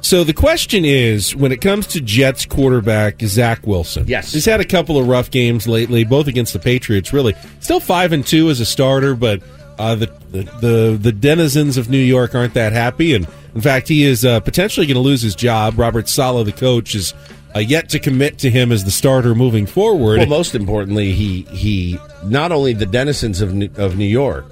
So 0.00 0.24
the 0.24 0.32
question 0.32 0.84
is, 0.84 1.36
when 1.36 1.52
it 1.52 1.60
comes 1.60 1.86
to 1.88 2.00
Jets 2.00 2.44
quarterback 2.44 3.20
Zach 3.22 3.66
Wilson, 3.66 4.04
Yes. 4.08 4.32
he's 4.32 4.44
had 4.46 4.60
a 4.60 4.64
couple 4.64 4.98
of 4.98 5.06
rough 5.06 5.30
games 5.30 5.68
lately, 5.68 6.02
both 6.04 6.26
against 6.26 6.54
the 6.54 6.58
Patriots. 6.58 7.12
Really, 7.12 7.34
still 7.60 7.80
five 7.80 8.12
and 8.12 8.26
two 8.26 8.48
as 8.50 8.60
a 8.60 8.66
starter, 8.66 9.14
but 9.14 9.42
uh, 9.78 9.94
the, 9.94 10.06
the 10.30 10.42
the 10.60 10.98
the 11.00 11.12
denizens 11.12 11.76
of 11.76 11.88
New 11.88 11.98
York 11.98 12.34
aren't 12.34 12.54
that 12.54 12.72
happy, 12.72 13.14
and 13.14 13.26
in 13.54 13.60
fact, 13.60 13.88
he 13.88 14.04
is 14.04 14.24
uh, 14.24 14.40
potentially 14.40 14.86
going 14.86 14.94
to 14.94 15.00
lose 15.00 15.22
his 15.22 15.34
job. 15.34 15.78
Robert 15.78 16.08
Saleh, 16.08 16.44
the 16.46 16.52
coach, 16.52 16.94
is 16.94 17.14
uh, 17.54 17.58
yet 17.58 17.88
to 17.90 17.98
commit 17.98 18.38
to 18.38 18.50
him 18.50 18.72
as 18.72 18.84
the 18.84 18.90
starter 18.90 19.34
moving 19.34 19.66
forward. 19.66 20.18
Well, 20.18 20.26
most 20.28 20.54
importantly, 20.54 21.12
he 21.12 21.42
he 21.42 21.98
not 22.24 22.52
only 22.52 22.72
the 22.72 22.86
denizens 22.86 23.40
of 23.40 23.52
New, 23.54 23.70
of 23.76 23.96
New 23.96 24.06
York, 24.06 24.46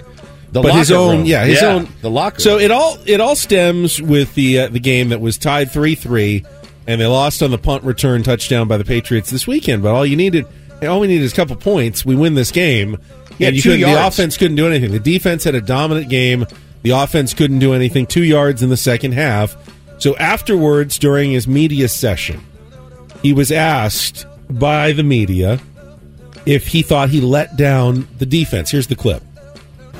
the 0.51 0.61
but 0.61 0.73
his 0.75 0.91
locker 0.91 1.01
own, 1.01 1.17
room. 1.19 1.25
yeah, 1.25 1.45
his 1.45 1.63
own 1.63 1.87
the 2.01 2.09
locker. 2.09 2.39
So 2.39 2.55
room. 2.55 2.61
it 2.61 2.71
all 2.71 2.97
it 3.05 3.21
all 3.21 3.35
stems 3.35 4.01
with 4.01 4.35
the 4.35 4.59
uh, 4.59 4.67
the 4.67 4.79
game 4.79 5.09
that 5.09 5.21
was 5.21 5.37
tied 5.37 5.71
three 5.71 5.95
three, 5.95 6.45
and 6.85 7.01
they 7.01 7.07
lost 7.07 7.41
on 7.41 7.51
the 7.51 7.57
punt 7.57 7.83
return 7.83 8.21
touchdown 8.23 8.67
by 8.67 8.77
the 8.77 8.85
Patriots 8.85 9.29
this 9.31 9.47
weekend. 9.47 9.81
But 9.81 9.95
all 9.95 10.05
you 10.05 10.15
needed, 10.15 10.45
all 10.83 10.99
we 10.99 11.07
needed 11.07 11.23
is 11.23 11.33
a 11.33 11.35
couple 11.35 11.55
points. 11.55 12.05
We 12.05 12.15
win 12.15 12.35
this 12.35 12.51
game, 12.51 12.97
Yeah, 13.41 13.47
and 13.47 13.55
you 13.55 13.61
two 13.61 13.69
couldn't, 13.71 13.91
the 13.91 14.07
offense 14.07 14.37
couldn't 14.37 14.55
do 14.55 14.67
anything. 14.67 14.91
The 14.91 14.99
defense 14.99 15.43
had 15.43 15.55
a 15.55 15.61
dominant 15.61 16.09
game. 16.09 16.45
The 16.83 16.91
offense 16.91 17.33
couldn't 17.33 17.59
do 17.59 17.73
anything. 17.73 18.05
Two 18.05 18.23
yards 18.23 18.61
in 18.61 18.69
the 18.69 18.77
second 18.77 19.13
half. 19.13 19.55
So 19.97 20.15
afterwards, 20.17 20.99
during 20.99 21.31
his 21.31 21.47
media 21.47 21.87
session, 21.87 22.41
he 23.21 23.33
was 23.33 23.51
asked 23.51 24.25
by 24.49 24.91
the 24.91 25.03
media 25.03 25.59
if 26.45 26.67
he 26.67 26.81
thought 26.81 27.09
he 27.09 27.21
let 27.21 27.55
down 27.55 28.07
the 28.17 28.25
defense. 28.25 28.71
Here's 28.71 28.87
the 28.87 28.95
clip. 28.95 29.23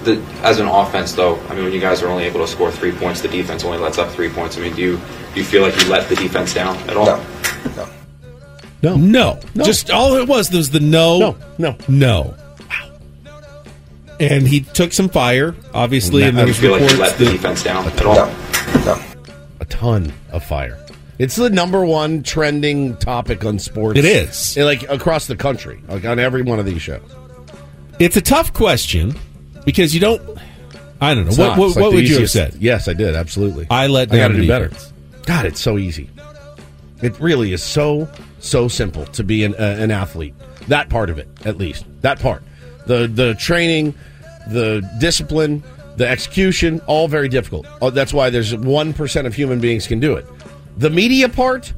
The, 0.04 0.19
as 0.41 0.60
an 0.60 0.67
offense, 0.67 1.13
though, 1.13 1.39
I 1.49 1.54
mean, 1.54 1.65
when 1.65 1.73
you 1.73 1.80
guys 1.80 2.01
are 2.01 2.08
only 2.08 2.23
able 2.23 2.39
to 2.39 2.47
score 2.47 2.71
three 2.71 2.91
points, 2.91 3.21
the 3.21 3.27
defense 3.27 3.63
only 3.63 3.77
lets 3.77 3.99
up 3.99 4.10
three 4.12 4.30
points. 4.30 4.58
I 4.58 4.62
mean, 4.62 4.75
do 4.75 4.82
you 4.82 4.97
do 5.34 5.39
you 5.39 5.43
feel 5.43 5.62
like 5.62 5.80
you 5.82 5.89
let 5.89 6.10
the 6.10 6.15
defense 6.15 6.54
down 6.54 6.75
at 6.89 6.97
all? 6.97 7.23
No, 8.84 8.95
no, 8.95 9.39
Just 9.63 9.91
all 9.91 10.15
it 10.15 10.27
was 10.27 10.51
was 10.51 10.71
the 10.71 10.80
no, 10.80 11.19
No, 11.19 11.38
no, 11.60 11.77
no. 11.88 12.36
And 14.21 14.47
he 14.47 14.62
took 14.62 14.93
some 14.93 15.10
fire, 15.10 15.55
obviously, 15.73 16.23
and 16.23 16.38
I 16.38 16.41
there 16.41 16.47
was 16.47 16.60
feel 16.60 16.71
like 16.71 16.81
you 16.81 16.88
reports 16.89 16.99
let 17.12 17.17
the 17.17 17.25
defense 17.25 17.63
down 17.63 17.86
at 17.88 18.05
all. 18.05 18.31
a 19.60 19.65
ton 19.65 20.13
of 20.31 20.43
fire. 20.43 20.77
It's 21.17 21.36
the 21.36 21.49
number 21.49 21.84
one 21.86 22.23
trending 22.23 22.95
topic 22.97 23.43
on 23.45 23.60
sports. 23.60 23.97
It 23.99 24.05
is. 24.05 24.57
Like 24.57 24.84
across 24.89 25.27
the 25.27 25.36
country, 25.36 25.81
like 25.88 26.05
on 26.05 26.19
every 26.19 26.41
one 26.41 26.60
of 26.60 26.65
these 26.65 26.81
shows. 26.81 27.01
it's 27.99 28.15
a 28.17 28.21
tough 28.21 28.53
question 28.53 29.15
because 29.65 29.93
you 29.93 29.99
don't. 29.99 30.21
I 30.99 31.15
don't 31.15 31.23
know 31.23 31.29
It's 31.29 31.38
what 31.39 31.57
what, 31.57 31.67
like 31.69 31.75
what 31.77 31.89
the 31.91 31.95
would 31.97 32.10
you 32.10 32.19
have 32.19 32.29
said. 32.29 32.55
Yes, 32.60 32.88
I 32.88 32.93
did 32.93 33.15
absolutely. 33.15 33.65
I 33.71 33.88
let 33.88 34.12
I 34.13 34.17
got 34.17 34.27
to 34.29 34.34
the 34.36 34.41
do 34.41 34.47
better. 34.47 34.71
God, 35.25 35.45
it's 35.45 35.60
so 35.60 35.77
easy. 35.79 36.10
It 37.01 37.19
really 37.19 37.53
is 37.53 37.63
so 37.63 38.07
so 38.39 38.67
simple 38.67 39.05
to 39.07 39.23
be 39.23 39.43
an, 39.43 39.55
uh, 39.55 39.77
an 39.79 39.89
athlete. 39.91 40.36
That 40.67 40.89
part 40.89 41.10
of 41.10 41.17
it, 41.17 41.27
at 41.45 41.57
least. 41.57 41.86
That 42.01 42.19
part, 42.19 42.43
the 42.86 43.07
the 43.07 43.34
training, 43.36 43.95
the 44.49 44.88
discipline, 44.99 45.63
the 45.97 46.08
execution, 46.08 46.82
all 46.88 47.08
very 47.08 47.30
difficult. 47.30 47.65
Oh, 47.82 47.89
that's 47.89 48.13
why 48.13 48.30
there's 48.30 48.56
one 48.56 48.93
percent 48.93 49.27
of 49.27 49.34
human 49.34 49.60
beings 49.60 49.88
can 49.88 49.99
do 49.99 50.15
it. 50.15 50.25
The 50.77 50.89
media 50.89 51.30
part, 51.30 51.73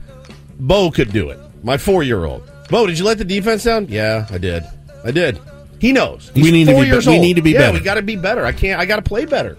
Bo 0.59 0.91
could 0.91 1.11
do 1.11 1.29
it. 1.29 1.39
My 1.63 1.77
four 1.77 2.03
year 2.03 2.25
old. 2.25 2.43
Bo, 2.69 2.87
did 2.87 2.97
you 2.97 3.05
let 3.05 3.17
the 3.17 3.25
defense 3.25 3.63
down? 3.63 3.87
Yeah, 3.89 4.27
I 4.29 4.37
did. 4.37 4.63
I 5.03 5.11
did. 5.11 5.39
He 5.79 5.91
knows. 5.91 6.31
We 6.33 6.51
need 6.51 6.65
to 6.65 6.71
four 6.71 6.81
be 6.81 6.85
be- 6.85 6.91
years 6.93 7.07
we 7.07 7.13
old. 7.15 7.21
need 7.21 7.35
to 7.35 7.41
be 7.41 7.51
yeah, 7.51 7.59
better. 7.59 7.73
we 7.73 7.79
got 7.81 7.95
to 7.95 8.01
be 8.01 8.15
better. 8.15 8.45
I 8.45 8.53
can't. 8.53 8.79
I 8.79 8.85
got 8.85 8.95
to 8.97 9.01
play 9.01 9.25
better. 9.25 9.57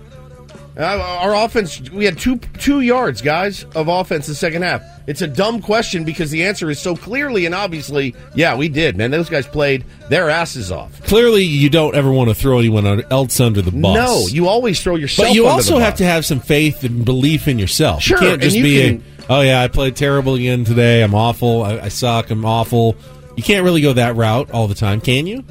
Uh, 0.77 0.83
our 1.21 1.35
offense, 1.45 1.81
we 1.91 2.05
had 2.05 2.19
two 2.19 2.37
two 2.59 2.81
yards, 2.81 3.23
guys, 3.23 3.65
of 3.77 3.87
offense 3.89 4.27
the 4.27 4.35
second 4.35 4.63
half. 4.63 4.83
It's 5.07 5.23
a 5.23 5.27
dumb 5.29 5.61
question 5.61 6.05
because 6.05 6.31
the 6.31 6.45
answer 6.45 6.69
is 6.71 6.81
so 6.81 6.97
clearly 6.97 7.47
and 7.47 7.55
obviously, 7.55 8.15
yeah, 8.35 8.57
we 8.57 8.69
did, 8.69 8.97
man. 8.97 9.11
Those 9.11 9.29
guys 9.29 9.47
played 9.47 9.85
their 10.09 10.31
asses 10.31 10.73
off. 10.73 11.01
Clearly, 11.05 11.45
you 11.45 11.71
don't 11.71 11.95
ever 11.95 12.11
want 12.11 12.31
to 12.31 12.35
throw 12.35 12.59
anyone 12.59 13.05
else 13.13 13.39
under 13.39 13.63
the 13.63 13.71
bus. 13.71 13.95
No, 13.95 14.27
you 14.29 14.49
always 14.49 14.83
throw 14.83 14.97
yourself. 14.97 15.29
But 15.29 15.35
you 15.35 15.47
also 15.47 15.79
have 15.79 15.97
to 15.97 16.05
have 16.05 16.25
some 16.25 16.41
faith 16.41 16.83
and 16.83 17.05
belief 17.05 17.47
in 17.47 17.59
yourself. 17.59 18.03
Sure, 18.03 18.21
you 18.21 18.29
can't 18.31 18.43
just 18.43 18.57
you 18.57 18.63
be 18.63 18.81
can- 18.83 19.05
a, 19.29 19.33
oh 19.33 19.41
yeah, 19.43 19.61
I 19.63 19.69
played 19.69 19.95
terrible 19.95 20.35
again 20.35 20.65
today. 20.65 21.03
I'm 21.03 21.15
awful. 21.15 21.63
I, 21.63 21.79
I 21.81 21.89
suck. 21.89 22.31
I'm 22.31 22.45
awful. 22.45 22.97
You 23.37 23.43
can't 23.43 23.63
really 23.65 23.81
go 23.83 23.93
that 23.93 24.17
route 24.17 24.51
all 24.51 24.67
the 24.67 24.75
time, 24.75 25.01
can 25.01 25.27
you? 25.27 25.45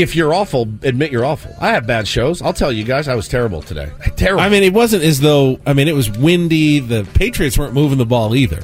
If 0.00 0.16
you're 0.16 0.32
awful, 0.34 0.62
admit 0.82 1.12
you're 1.12 1.24
awful. 1.24 1.54
I 1.60 1.68
have 1.72 1.86
bad 1.86 2.06
shows. 2.08 2.40
I'll 2.42 2.52
tell 2.52 2.72
you 2.72 2.84
guys, 2.84 3.08
I 3.08 3.14
was 3.14 3.28
terrible 3.28 3.62
today. 3.62 3.90
Terrible. 4.16 4.40
I 4.42 4.48
mean, 4.48 4.62
it 4.62 4.72
wasn't 4.72 5.04
as 5.04 5.20
though. 5.20 5.60
I 5.66 5.72
mean, 5.72 5.88
it 5.88 5.94
was 5.94 6.10
windy. 6.10 6.80
The 6.80 7.06
Patriots 7.14 7.56
weren't 7.58 7.74
moving 7.74 7.98
the 7.98 8.06
ball 8.06 8.34
either. 8.34 8.60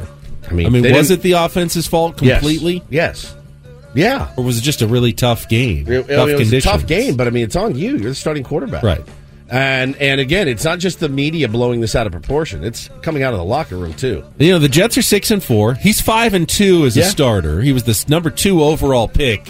I 0.48 0.52
mean, 0.52 0.66
I 0.66 0.68
mean, 0.70 0.82
was 0.82 1.08
didn't- 1.08 1.20
it 1.20 1.22
the 1.22 1.32
offense's 1.32 1.86
fault 1.86 2.18
completely? 2.18 2.82
Yes. 2.90 3.34
Yeah. 3.94 4.32
Or 4.36 4.44
was 4.44 4.58
it 4.58 4.62
just 4.62 4.82
a 4.82 4.86
really 4.86 5.12
tough 5.12 5.48
game? 5.48 5.86
It, 5.90 6.08
tough 6.08 6.28
it 6.28 6.38
was 6.38 6.52
a 6.52 6.60
tough 6.60 6.86
game, 6.86 7.16
but 7.16 7.26
I 7.26 7.30
mean, 7.30 7.44
it's 7.44 7.56
on 7.56 7.76
you. 7.76 7.96
You're 7.96 8.10
the 8.10 8.14
starting 8.14 8.42
quarterback, 8.42 8.82
Right. 8.82 9.02
And 9.48 9.94
and 9.96 10.20
again, 10.20 10.48
it's 10.48 10.64
not 10.64 10.78
just 10.78 11.00
the 11.00 11.08
media 11.08 11.48
blowing 11.48 11.80
this 11.80 11.94
out 11.94 12.06
of 12.06 12.12
proportion. 12.12 12.64
It's 12.64 12.88
coming 13.02 13.22
out 13.22 13.34
of 13.34 13.38
the 13.38 13.44
locker 13.44 13.76
room 13.76 13.92
too. 13.92 14.24
You 14.38 14.52
know, 14.52 14.58
the 14.58 14.70
Jets 14.70 14.96
are 14.96 15.02
six 15.02 15.30
and 15.30 15.42
four. 15.44 15.74
He's 15.74 16.00
five 16.00 16.32
and 16.34 16.48
two 16.48 16.86
as 16.86 16.96
a 16.96 17.04
starter. 17.04 17.60
He 17.60 17.72
was 17.72 17.84
this 17.84 18.08
number 18.08 18.30
two 18.30 18.62
overall 18.64 19.06
pick. 19.06 19.46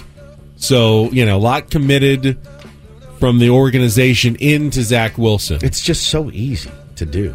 So 0.67 1.11
you 1.11 1.25
know, 1.27 1.37
a 1.37 1.39
lot 1.39 1.71
committed 1.71 2.39
from 3.19 3.39
the 3.39 3.51
organization 3.51 4.37
into 4.37 4.83
Zach 4.83 5.17
Wilson. 5.19 5.59
It's 5.63 5.81
just 5.81 6.09
so 6.09 6.31
easy 6.31 6.71
to 6.97 7.05
do. 7.07 7.35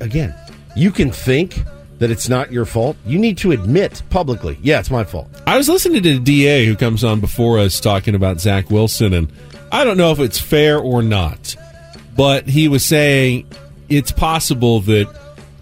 Again, 0.00 0.34
you 0.76 0.90
can 0.90 1.10
think 1.10 1.58
that 1.98 2.10
it's 2.10 2.28
not 2.28 2.52
your 2.52 2.64
fault. 2.64 2.96
You 3.06 3.18
need 3.18 3.38
to 3.38 3.52
admit 3.52 4.02
publicly, 4.10 4.58
yeah, 4.62 4.78
it's 4.80 4.90
my 4.90 5.02
fault. 5.04 5.28
I 5.46 5.56
was 5.56 5.68
listening 5.68 6.02
to 6.02 6.14
the 6.18 6.20
DA 6.20 6.66
who 6.66 6.76
comes 6.76 7.02
on 7.02 7.20
before 7.20 7.58
us 7.58 7.80
talking 7.80 8.14
about 8.14 8.40
Zach 8.40 8.70
Wilson, 8.70 9.12
and 9.14 9.32
I 9.72 9.84
don't 9.84 9.96
know 9.96 10.12
if 10.12 10.20
it's 10.20 10.38
fair 10.38 10.78
or 10.78 11.02
not, 11.02 11.56
but 12.16 12.46
he 12.46 12.68
was 12.68 12.84
saying 12.84 13.46
it's 13.88 14.12
possible 14.12 14.80
that 14.80 15.08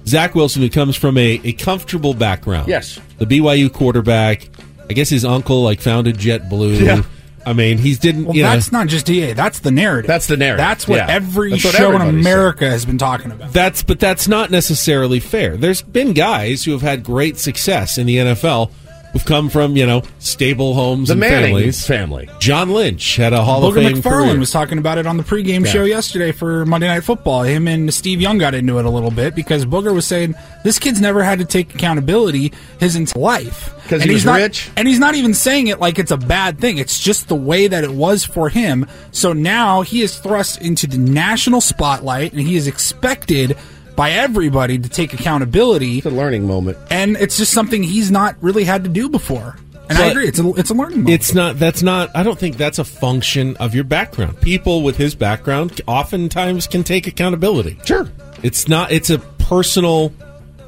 Zach 0.06 0.34
Wilson, 0.34 0.60
who 0.62 0.68
comes 0.70 0.96
from 0.96 1.16
a, 1.16 1.40
a 1.44 1.52
comfortable 1.52 2.12
background, 2.14 2.68
Yes. 2.68 2.98
the 3.18 3.26
BYU 3.26 3.72
quarterback, 3.72 4.48
I 4.88 4.92
guess 4.92 5.08
his 5.08 5.24
uncle 5.24 5.62
like 5.62 5.80
founded 5.80 6.16
JetBlue. 6.16 6.80
Yeah. 6.80 7.02
I 7.46 7.52
mean, 7.52 7.76
he's 7.78 7.98
didn't. 7.98 8.24
Well, 8.24 8.34
you 8.36 8.42
know, 8.42 8.50
that's 8.50 8.72
not 8.72 8.86
just 8.86 9.08
EA. 9.10 9.34
That's 9.34 9.58
the 9.58 9.70
narrative. 9.70 10.06
That's 10.08 10.26
the 10.26 10.36
narrative. 10.36 10.58
That's 10.64 10.88
what 10.88 10.96
Yeah. 10.96 11.06
every 11.10 11.50
That's 11.50 11.64
what 11.64 11.74
show 11.74 11.94
in 11.94 12.00
America 12.02 12.68
has 12.70 12.86
been 12.86 12.96
talking 12.96 13.30
about. 13.30 13.52
That's 13.52 13.82
but 13.82 14.00
that's 14.00 14.26
not 14.26 14.50
necessarily 14.50 15.20
fair. 15.20 15.56
There's 15.56 15.82
been 15.82 16.14
guys 16.14 16.64
who 16.64 16.72
have 16.72 16.80
had 16.82 17.02
great 17.04 17.38
success 17.38 17.98
in 17.98 18.06
the 18.06 18.16
NFL 18.16 18.70
who've 19.14 19.24
come 19.24 19.48
from 19.48 19.76
you 19.76 19.86
know 19.86 20.02
stable 20.18 20.74
homes 20.74 21.08
The 21.08 21.12
and 21.12 21.20
Manning 21.20 21.54
families. 21.54 21.86
family. 21.86 22.28
John 22.40 22.70
Lynch 22.70 23.16
had 23.16 23.32
a 23.32 23.42
Hall 23.42 23.62
Booger 23.62 23.68
of 23.68 23.74
Fame 23.84 24.02
McFarland 24.02 24.26
career. 24.26 24.38
was 24.40 24.50
talking 24.50 24.76
about 24.76 24.98
it 24.98 25.06
on 25.06 25.16
the 25.16 25.22
pregame 25.22 25.64
Yeah. 25.64 25.72
show 25.72 25.84
yesterday 25.84 26.32
for 26.32 26.66
Monday 26.66 26.88
Night 26.88 27.04
Football. 27.04 27.44
Him 27.44 27.66
and 27.68 27.94
Steve 27.94 28.20
Young 28.20 28.36
got 28.36 28.54
into 28.54 28.78
it 28.78 28.84
a 28.84 28.90
little 28.90 29.10
bit 29.12 29.34
because 29.34 29.64
Booger 29.64 29.94
was 29.94 30.04
saying 30.06 30.34
this 30.64 30.78
kid's 30.78 31.00
never 31.00 31.22
had 31.22 31.38
to 31.38 31.44
take 31.46 31.74
accountability 31.74 32.52
his 32.78 32.96
entire 32.96 33.22
life 33.22 33.70
'Cause 33.84 34.00
And 34.00 34.04
he 34.04 34.08
he's 34.08 34.14
was 34.16 34.24
not, 34.24 34.40
rich? 34.40 34.70
and 34.76 34.88
he's 34.88 34.98
not 34.98 35.14
even 35.14 35.32
saying 35.34 35.68
it 35.68 35.78
like 35.78 35.98
it's 35.98 36.10
a 36.10 36.16
bad 36.16 36.58
thing. 36.58 36.78
It's 36.78 36.98
just 36.98 37.28
the 37.28 37.34
way 37.36 37.66
that 37.68 37.84
it 37.84 37.92
was 37.92 38.24
for 38.24 38.48
him. 38.48 38.86
So 39.12 39.32
now 39.34 39.82
he 39.82 40.00
is 40.02 40.16
thrust 40.16 40.60
into 40.62 40.86
the 40.86 40.96
national 40.98 41.60
spotlight, 41.60 42.32
and 42.32 42.40
he 42.40 42.56
is 42.56 42.66
expected 42.66 43.56
by 43.96 44.12
everybody 44.12 44.78
to 44.78 44.88
take 44.88 45.12
accountability. 45.12 45.98
It's 45.98 46.06
a 46.06 46.10
learning 46.10 46.46
moment, 46.46 46.78
and 46.90 47.16
it's 47.16 47.36
just 47.36 47.52
something 47.52 47.82
he's 47.82 48.10
not 48.10 48.36
really 48.42 48.64
had 48.64 48.84
to 48.84 48.90
do 48.90 49.08
before. 49.08 49.56
And 49.88 49.98
I 49.98 50.06
agree, 50.06 50.26
it's 50.26 50.38
a 50.38 50.48
it's 50.54 50.70
a 50.70 50.74
learning 50.74 50.98
moment. 50.98 51.14
It's 51.14 51.34
not. 51.34 51.58
That's 51.58 51.82
not. 51.82 52.10
I 52.14 52.22
don't 52.22 52.38
think 52.38 52.56
that's 52.56 52.78
a 52.78 52.84
function 52.84 53.56
of 53.58 53.74
your 53.74 53.84
background. 53.84 54.40
People 54.40 54.82
with 54.82 54.96
his 54.96 55.14
background 55.14 55.80
oftentimes 55.86 56.66
can 56.66 56.84
take 56.84 57.06
accountability. 57.06 57.78
Sure, 57.84 58.08
it's 58.42 58.68
not. 58.68 58.92
It's 58.92 59.10
a 59.10 59.18
personal 59.18 60.12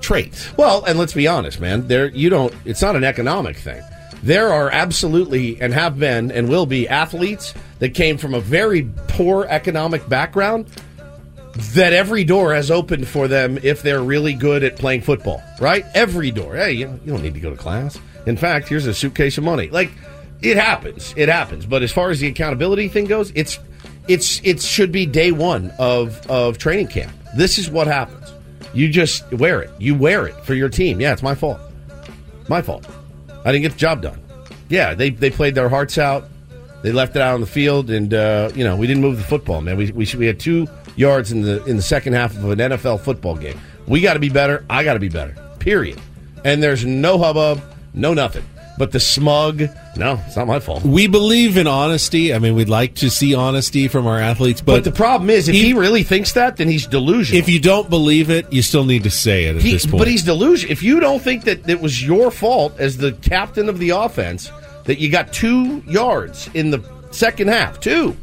trait. 0.00 0.52
Well, 0.56 0.84
and 0.84 0.98
let's 0.98 1.14
be 1.14 1.26
honest, 1.26 1.60
man. 1.60 1.88
There, 1.88 2.08
you 2.08 2.28
don't. 2.28 2.54
It's 2.64 2.82
not 2.82 2.94
an 2.94 3.04
economic 3.04 3.56
thing. 3.56 3.82
There 4.22 4.52
are 4.52 4.70
absolutely 4.70 5.60
and 5.60 5.72
have 5.72 5.98
been 5.98 6.30
and 6.30 6.48
will 6.48 6.66
be 6.66 6.88
athletes 6.88 7.54
that 7.78 7.94
came 7.94 8.18
from 8.18 8.34
a 8.34 8.40
very 8.40 8.88
poor 9.08 9.46
economic 9.48 10.08
background 10.08 10.68
that 11.74 11.92
every 11.92 12.24
door 12.24 12.54
has 12.54 12.70
opened 12.70 13.08
for 13.08 13.28
them 13.28 13.58
if 13.62 13.82
they're 13.82 14.02
really 14.02 14.34
good 14.34 14.62
at 14.62 14.76
playing 14.76 15.02
football. 15.02 15.42
Right? 15.60 15.84
Every 15.94 16.30
door. 16.30 16.56
Hey, 16.56 16.72
you, 16.72 17.00
don't 17.06 17.22
need 17.22 17.34
to 17.34 17.40
go 17.40 17.50
to 17.50 17.56
class. 17.56 17.98
In 18.26 18.36
fact, 18.36 18.68
here's 18.68 18.86
a 18.86 18.94
suitcase 18.94 19.38
of 19.38 19.44
money. 19.44 19.68
Like 19.68 19.90
it 20.42 20.56
happens. 20.56 21.14
It 21.16 21.28
happens. 21.28 21.66
But 21.66 21.82
as 21.82 21.92
far 21.92 22.10
as 22.10 22.20
the 22.20 22.26
accountability 22.26 22.88
thing 22.88 23.06
goes, 23.06 23.32
it's 23.34 23.58
it's 24.08 24.40
it 24.44 24.60
should 24.60 24.92
be 24.92 25.06
day 25.06 25.32
one 25.32 25.72
of 25.78 26.24
of 26.30 26.58
training 26.58 26.88
camp. 26.88 27.12
This 27.36 27.58
is 27.58 27.70
what 27.70 27.86
happens. 27.86 28.32
You 28.74 28.88
just 28.88 29.30
wear 29.32 29.62
it. 29.62 29.70
You 29.78 29.94
wear 29.94 30.26
it 30.26 30.34
for 30.44 30.54
your 30.54 30.68
team. 30.68 31.00
Yeah, 31.00 31.12
it's 31.12 31.22
my 31.22 31.34
fault. 31.34 31.60
My 32.48 32.62
fault. 32.62 32.86
I 33.44 33.52
didn't 33.52 33.62
get 33.62 33.72
the 33.72 33.78
job 33.78 34.02
done. 34.02 34.20
Yeah, 34.68 34.94
they 34.94 35.10
they 35.10 35.30
played 35.30 35.54
their 35.54 35.68
hearts 35.68 35.98
out. 35.98 36.28
They 36.82 36.92
left 36.92 37.16
it 37.16 37.22
out 37.22 37.34
on 37.34 37.40
the 37.40 37.46
field, 37.46 37.90
and 37.90 38.12
uh, 38.12 38.50
you 38.54 38.64
know 38.64 38.76
we 38.76 38.86
didn't 38.86 39.02
move 39.02 39.16
the 39.16 39.24
football, 39.24 39.60
man. 39.60 39.76
We 39.76 39.90
we, 39.92 40.06
we 40.18 40.26
had 40.26 40.38
two 40.38 40.66
yards 40.96 41.30
in 41.32 41.42
the 41.42 41.64
in 41.64 41.76
the 41.76 41.82
second 41.82 42.14
half 42.14 42.34
of 42.36 42.50
an 42.50 42.58
NFL 42.58 43.00
football 43.00 43.36
game. 43.36 43.60
We 43.86 44.00
got 44.00 44.14
to 44.14 44.20
be 44.20 44.28
better. 44.30 44.64
I 44.68 44.82
got 44.84 44.94
to 44.94 45.00
be 45.00 45.08
better. 45.08 45.36
Period. 45.60 46.00
And 46.44 46.62
there's 46.62 46.84
no 46.84 47.18
hubbub, 47.18 47.60
no 47.94 48.14
nothing. 48.14 48.44
But 48.78 48.92
the 48.92 49.00
smug, 49.00 49.62
no, 49.96 50.20
it's 50.26 50.36
not 50.36 50.46
my 50.46 50.60
fault. 50.60 50.84
We 50.84 51.06
believe 51.06 51.56
in 51.56 51.66
honesty. 51.66 52.34
I 52.34 52.38
mean, 52.38 52.54
we'd 52.54 52.68
like 52.68 52.96
to 52.96 53.08
see 53.08 53.34
honesty 53.34 53.88
from 53.88 54.06
our 54.06 54.18
athletes, 54.20 54.60
but, 54.60 54.74
But, 54.74 54.84
the 54.84 54.92
problem 54.92 55.30
is, 55.30 55.48
if 55.48 55.54
he, 55.54 55.72
really 55.72 56.02
thinks 56.02 56.32
that, 56.32 56.58
then 56.58 56.68
he's 56.68 56.86
delusional. 56.86 57.38
if 57.40 57.48
you 57.48 57.58
don't 57.58 57.88
believe 57.88 58.28
it, 58.28 58.52
you 58.52 58.60
still 58.60 58.84
need 58.84 59.04
to 59.04 59.10
say 59.10 59.46
it 59.46 59.56
at 59.56 59.62
He- 59.62 59.72
this 59.72 59.86
point. 59.86 59.98
But 60.00 60.08
he's 60.08 60.24
delusional. 60.24 60.70
If 60.72 60.82
you 60.82 61.00
don't 61.00 61.22
think 61.22 61.44
that 61.44 61.66
it 61.70 61.80
was 61.80 62.04
your 62.04 62.30
fault 62.30 62.74
as 62.78 62.98
the 62.98 63.12
captain 63.12 63.70
of 63.70 63.78
the 63.78 63.90
offense 63.90 64.50
that 64.84 64.98
you 64.98 65.08
got 65.08 65.32
two 65.32 65.82
yards 65.88 66.50
in 66.52 66.70
the 66.70 66.82
second 67.12 67.48
half, 67.48 67.80
two, 67.80 68.14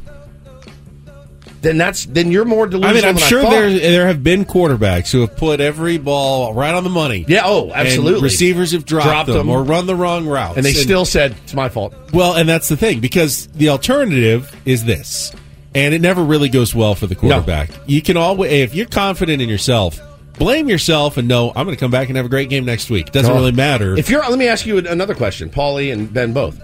then 1.64 1.78
that's 1.78 2.04
then 2.06 2.30
you're 2.30 2.44
more 2.44 2.66
delusional. 2.66 2.90
I 2.90 3.00
mean, 3.00 3.04
I'm 3.04 3.16
sure 3.16 3.42
there 3.42 3.70
there 3.70 4.06
have 4.06 4.22
been 4.22 4.44
quarterbacks 4.44 5.10
who 5.10 5.22
have 5.22 5.36
put 5.36 5.60
every 5.60 5.98
ball 5.98 6.54
right 6.54 6.74
on 6.74 6.84
the 6.84 6.90
money. 6.90 7.24
Yeah, 7.26 7.42
oh, 7.44 7.64
And 7.70 7.88
absolutely. 7.88 8.22
receivers 8.22 8.72
have 8.72 8.84
dropped, 8.84 9.06
Dropped 9.06 9.26
them, 9.28 9.36
them. 9.38 9.48
or 9.50 9.62
run 9.64 9.86
the 9.86 9.96
wrong 9.96 10.26
route, 10.26 10.56
and 10.56 10.64
they 10.64 10.72
still 10.74 11.04
said 11.04 11.34
it's 11.42 11.54
my 11.54 11.68
fault. 11.68 11.94
Well, 12.12 12.34
and 12.34 12.48
that's 12.48 12.68
the 12.68 12.76
thing 12.76 13.00
because 13.00 13.48
the 13.48 13.70
alternative 13.70 14.54
is 14.64 14.84
this, 14.84 15.32
and 15.74 15.94
it 15.94 16.00
never 16.00 16.22
really 16.22 16.48
goes 16.48 16.74
well 16.74 16.94
for 16.94 17.06
the 17.06 17.14
quarterback. 17.16 17.70
You 17.86 18.00
can 18.02 18.16
always, 18.16 18.52
if 18.52 18.74
you're 18.74 18.86
confident 18.86 19.42
in 19.42 19.48
yourself, 19.48 19.98
blame 20.38 20.68
yourself 20.68 21.16
and 21.16 21.26
know 21.28 21.50
I'm 21.56 21.64
going 21.64 21.76
to 21.76 21.80
come 21.80 21.90
back 21.90 22.08
and 22.08 22.16
have 22.16 22.26
a 22.26 22.28
great 22.28 22.50
game 22.50 22.64
next 22.64 22.90
week. 22.90 23.08
It 23.08 23.12
doesn't 23.12 23.32
No. 23.32 23.38
really 23.38 23.52
matter. 23.52 23.96
If 23.96 24.10
you're, 24.10 24.20
let 24.28 24.38
me 24.38 24.48
ask 24.48 24.66
you 24.66 24.78
another 24.78 25.14
question, 25.14 25.48
Paulie 25.48 25.92
and 25.92 26.12
Ben 26.12 26.32
both. 26.32 26.60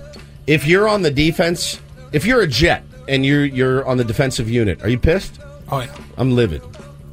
If 0.46 0.66
you're 0.66 0.88
on 0.88 1.02
the 1.02 1.10
defense, 1.10 1.80
if 2.12 2.26
you're 2.26 2.40
a 2.40 2.46
Jet 2.46 2.82
and 3.10 3.26
you're 3.26 3.44
you're 3.44 3.86
on 3.86 3.96
the 3.98 4.04
defensive 4.04 4.48
unit, 4.48 4.82
are 4.82 4.88
you 4.88 4.98
pissed? 4.98 5.40
Oh 5.70 5.80
yeah, 5.80 5.94
I'm 6.16 6.32
livid. 6.34 6.62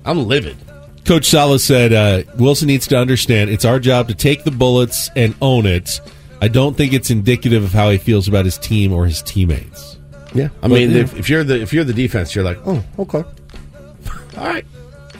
I'm 0.05 0.25
livid. 0.27 0.55
Coach 1.05 1.25
Salas 1.25 1.63
said 1.63 1.93
uh, 1.93 2.23
Wilson 2.37 2.67
needs 2.67 2.87
to 2.87 2.97
understand 2.97 3.49
it's 3.49 3.65
our 3.65 3.79
job 3.79 4.07
to 4.09 4.15
take 4.15 4.43
the 4.43 4.51
bullets 4.51 5.09
and 5.15 5.33
own 5.41 5.65
it. 5.65 5.99
I 6.41 6.47
don't 6.49 6.75
think 6.77 6.93
it's 6.93 7.09
indicative 7.09 7.63
of 7.63 7.71
how 7.73 7.89
he 7.89 7.97
feels 7.97 8.27
about 8.27 8.45
his 8.45 8.57
team 8.57 8.93
or 8.93 9.05
his 9.05 9.21
teammates. 9.23 9.97
Yeah, 10.33 10.49
I 10.61 10.67
But, 10.67 10.71
mean, 10.71 10.91
yeah. 10.91 10.97
if, 11.01 11.17
if 11.17 11.29
you're 11.29 11.43
the 11.43 11.61
if 11.61 11.73
you're 11.73 11.83
the 11.85 11.93
defense, 11.93 12.35
you're 12.35 12.43
like, 12.43 12.59
oh, 12.65 12.83
okay, 12.99 13.23
all 14.37 14.45
right. 14.45 14.65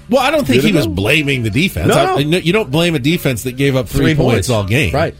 Well, 0.10 0.22
I 0.22 0.32
don't 0.32 0.46
think 0.48 0.62
Good 0.62 0.70
he 0.70 0.74
was 0.76 0.88
blaming 0.88 1.44
the 1.44 1.50
defense. 1.50 1.88
No. 1.90 2.16
I- 2.16 2.20
you 2.20 2.54
don't 2.54 2.72
blame 2.72 2.96
a 2.96 3.00
defense 3.00 3.44
that 3.44 3.54
gave 3.58 3.76
up 3.76 3.88
three, 3.90 4.14
Three 4.14 4.16
points, 4.16 4.48
points. 4.48 4.50
all 4.50 4.64
game. 4.64 4.94
Right. 4.94 5.14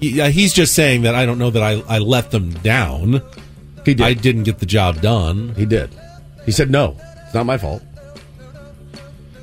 Yeah, 0.00 0.28
he's 0.28 0.52
just 0.52 0.74
saying 0.74 1.02
that 1.02 1.14
I 1.14 1.24
don't 1.24 1.38
know 1.38 1.48
that 1.50 1.62
I, 1.62 1.80
I 1.88 1.98
let 1.98 2.30
them 2.30 2.50
down. 2.50 3.22
He 3.84 3.94
did. 3.94 4.04
I 4.04 4.14
didn't 4.14 4.44
get 4.44 4.58
the 4.58 4.66
job 4.66 5.00
done. 5.00 5.54
He 5.56 5.66
did. 5.66 5.90
He 6.44 6.52
said 6.52 6.70
no. 6.70 6.96
It's 7.24 7.34
not 7.34 7.46
my 7.46 7.58
fault. 7.58 7.82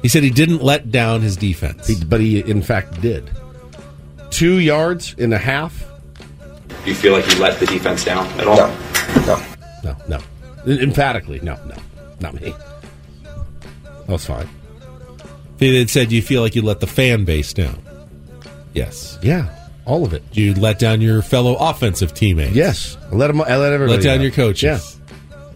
He 0.02 0.08
said 0.08 0.24
he 0.24 0.30
didn't 0.30 0.64
let 0.64 0.92
down 0.92 1.22
his 1.22 1.38
defense. 1.38 1.88
He, 1.88 2.04
but 2.04 2.20
he 2.20 2.40
in 2.40 2.62
fact 2.62 3.02
did. 3.02 3.30
Two 4.32 4.60
yards 4.60 5.16
and 5.18 5.34
a 5.34 5.38
half. 5.38 5.86
Do 6.84 6.90
you 6.90 6.96
feel 6.96 7.14
like 7.14 7.32
you 7.32 7.40
let 7.40 7.60
the 7.60 7.68
defense 7.68 8.04
down 8.04 8.26
at 8.40 8.48
all? 8.48 8.58
No, 9.28 9.44
no, 9.84 9.96
no. 10.08 10.20
Emphatically, 10.66 11.40
no, 11.42 11.56
no, 11.66 11.76
not 12.20 12.40
me. 12.42 12.54
That 13.84 14.08
was 14.08 14.26
fine. 14.26 14.50
They 15.58 15.78
had 15.78 15.90
said, 15.92 16.12
you 16.12 16.24
feel 16.24 16.42
like 16.42 16.56
you 16.56 16.64
let 16.64 16.80
the 16.80 16.88
fan 16.88 17.24
base 17.26 17.54
down?" 17.54 17.80
Yes. 18.74 19.20
Yeah. 19.22 19.54
All 19.86 20.06
of 20.06 20.14
it. 20.14 20.24
You 20.34 20.54
let 20.54 20.80
down 20.80 21.02
your 21.02 21.22
fellow 21.22 21.56
offensive 21.56 22.14
teammates. 22.14 22.56
Yes, 22.56 22.98
I 23.12 23.16
let 23.16 23.28
them. 23.28 23.42
I 23.42 23.58
let 23.58 23.74
everybody. 23.74 23.98
Let 23.98 24.04
down 24.04 24.22
your 24.22 24.32
coaches. 24.32 24.64
Yeah. 24.64 24.80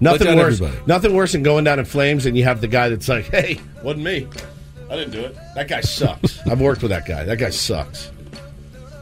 Nothing 0.01 0.35
worse. 0.35 0.55
everybody. 0.61 0.85
Nothing 0.87 1.13
worse 1.15 1.31
than 1.31 1.43
going 1.43 1.63
down 1.63 1.79
in 1.79 1.85
flames, 1.85 2.25
and 2.25 2.37
you 2.37 2.43
have 2.43 2.59
the 2.61 2.67
guy 2.67 2.89
that's 2.89 3.07
like, 3.07 3.25
"Hey, 3.25 3.59
wasn't 3.83 4.03
me. 4.03 4.27
I 4.89 4.95
didn't 4.95 5.11
do 5.11 5.21
it. 5.21 5.35
That 5.55 5.67
guy 5.67 5.81
sucks. 5.81 6.39
I've 6.47 6.59
worked 6.61 6.81
with 6.81 6.91
that 6.91 7.05
guy. 7.07 7.23
That 7.23 7.37
guy 7.37 7.49
sucks. 7.49 8.11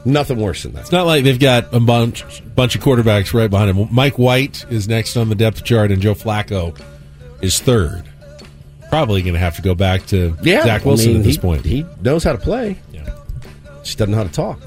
Nothing 0.05 0.37
worse 0.39 0.63
than 0.63 0.73
that. 0.73 0.81
It's 0.81 0.91
not 0.91 1.05
like 1.05 1.23
they've 1.23 1.39
got 1.39 1.73
a 1.73 1.79
bunch 1.79 2.23
bunch 2.55 2.75
of 2.75 2.81
quarterbacks 2.81 3.33
right 3.33 3.49
behind 3.49 3.75
him. 3.77 3.87
Mike 3.91 4.19
White 4.19 4.65
is 4.69 4.87
next 4.87 5.15
on 5.17 5.29
the 5.29 5.35
depth 5.35 5.63
chart, 5.63 5.91
and 5.91 6.01
Joe 6.01 6.13
Flacco 6.13 6.77
is 7.41 7.59
third. 7.59 8.03
Probably 8.89 9.21
going 9.23 9.33
to 9.33 9.39
have 9.39 9.55
to 9.55 9.61
go 9.63 9.73
back 9.73 10.05
to 10.07 10.37
Yeah, 10.43 10.63
Zach 10.63 10.85
Wilson 10.85 11.09
I 11.09 11.11
mean, 11.13 11.21
at 11.21 11.25
this 11.25 11.35
he- 11.37 11.41
point. 11.41 11.65
He 11.65 11.85
knows 12.01 12.23
how 12.23 12.33
to 12.33 12.37
play. 12.37 12.77
Yeah, 12.91 13.09
just 13.81 13.97
doesn't 13.97 14.11
know 14.11 14.17
how 14.17 14.23
to 14.25 14.31
talk. 14.31 14.59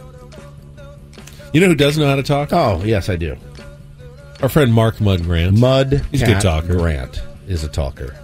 You 1.53 1.61
know 1.61 1.69
who 1.69 1.75
does 1.75 1.97
know 1.97 2.07
how 2.07 2.17
to 2.17 2.23
talk? 2.23 2.53
Oh, 2.53 2.83
yes, 2.85 3.09
I 3.09 3.17
do. 3.17 3.37
Our 4.43 4.49
friend 4.49 4.73
Mark 4.73 5.01
Mud 5.01 5.23
Grant. 5.23 5.59
Mud 5.59 6.05
He's 6.11 6.23
a 6.23 6.27
good 6.27 6.41
talker. 6.41 6.77
Grant 6.77 7.23
is 7.49 7.65
a 7.65 7.69
talker. 7.69 8.17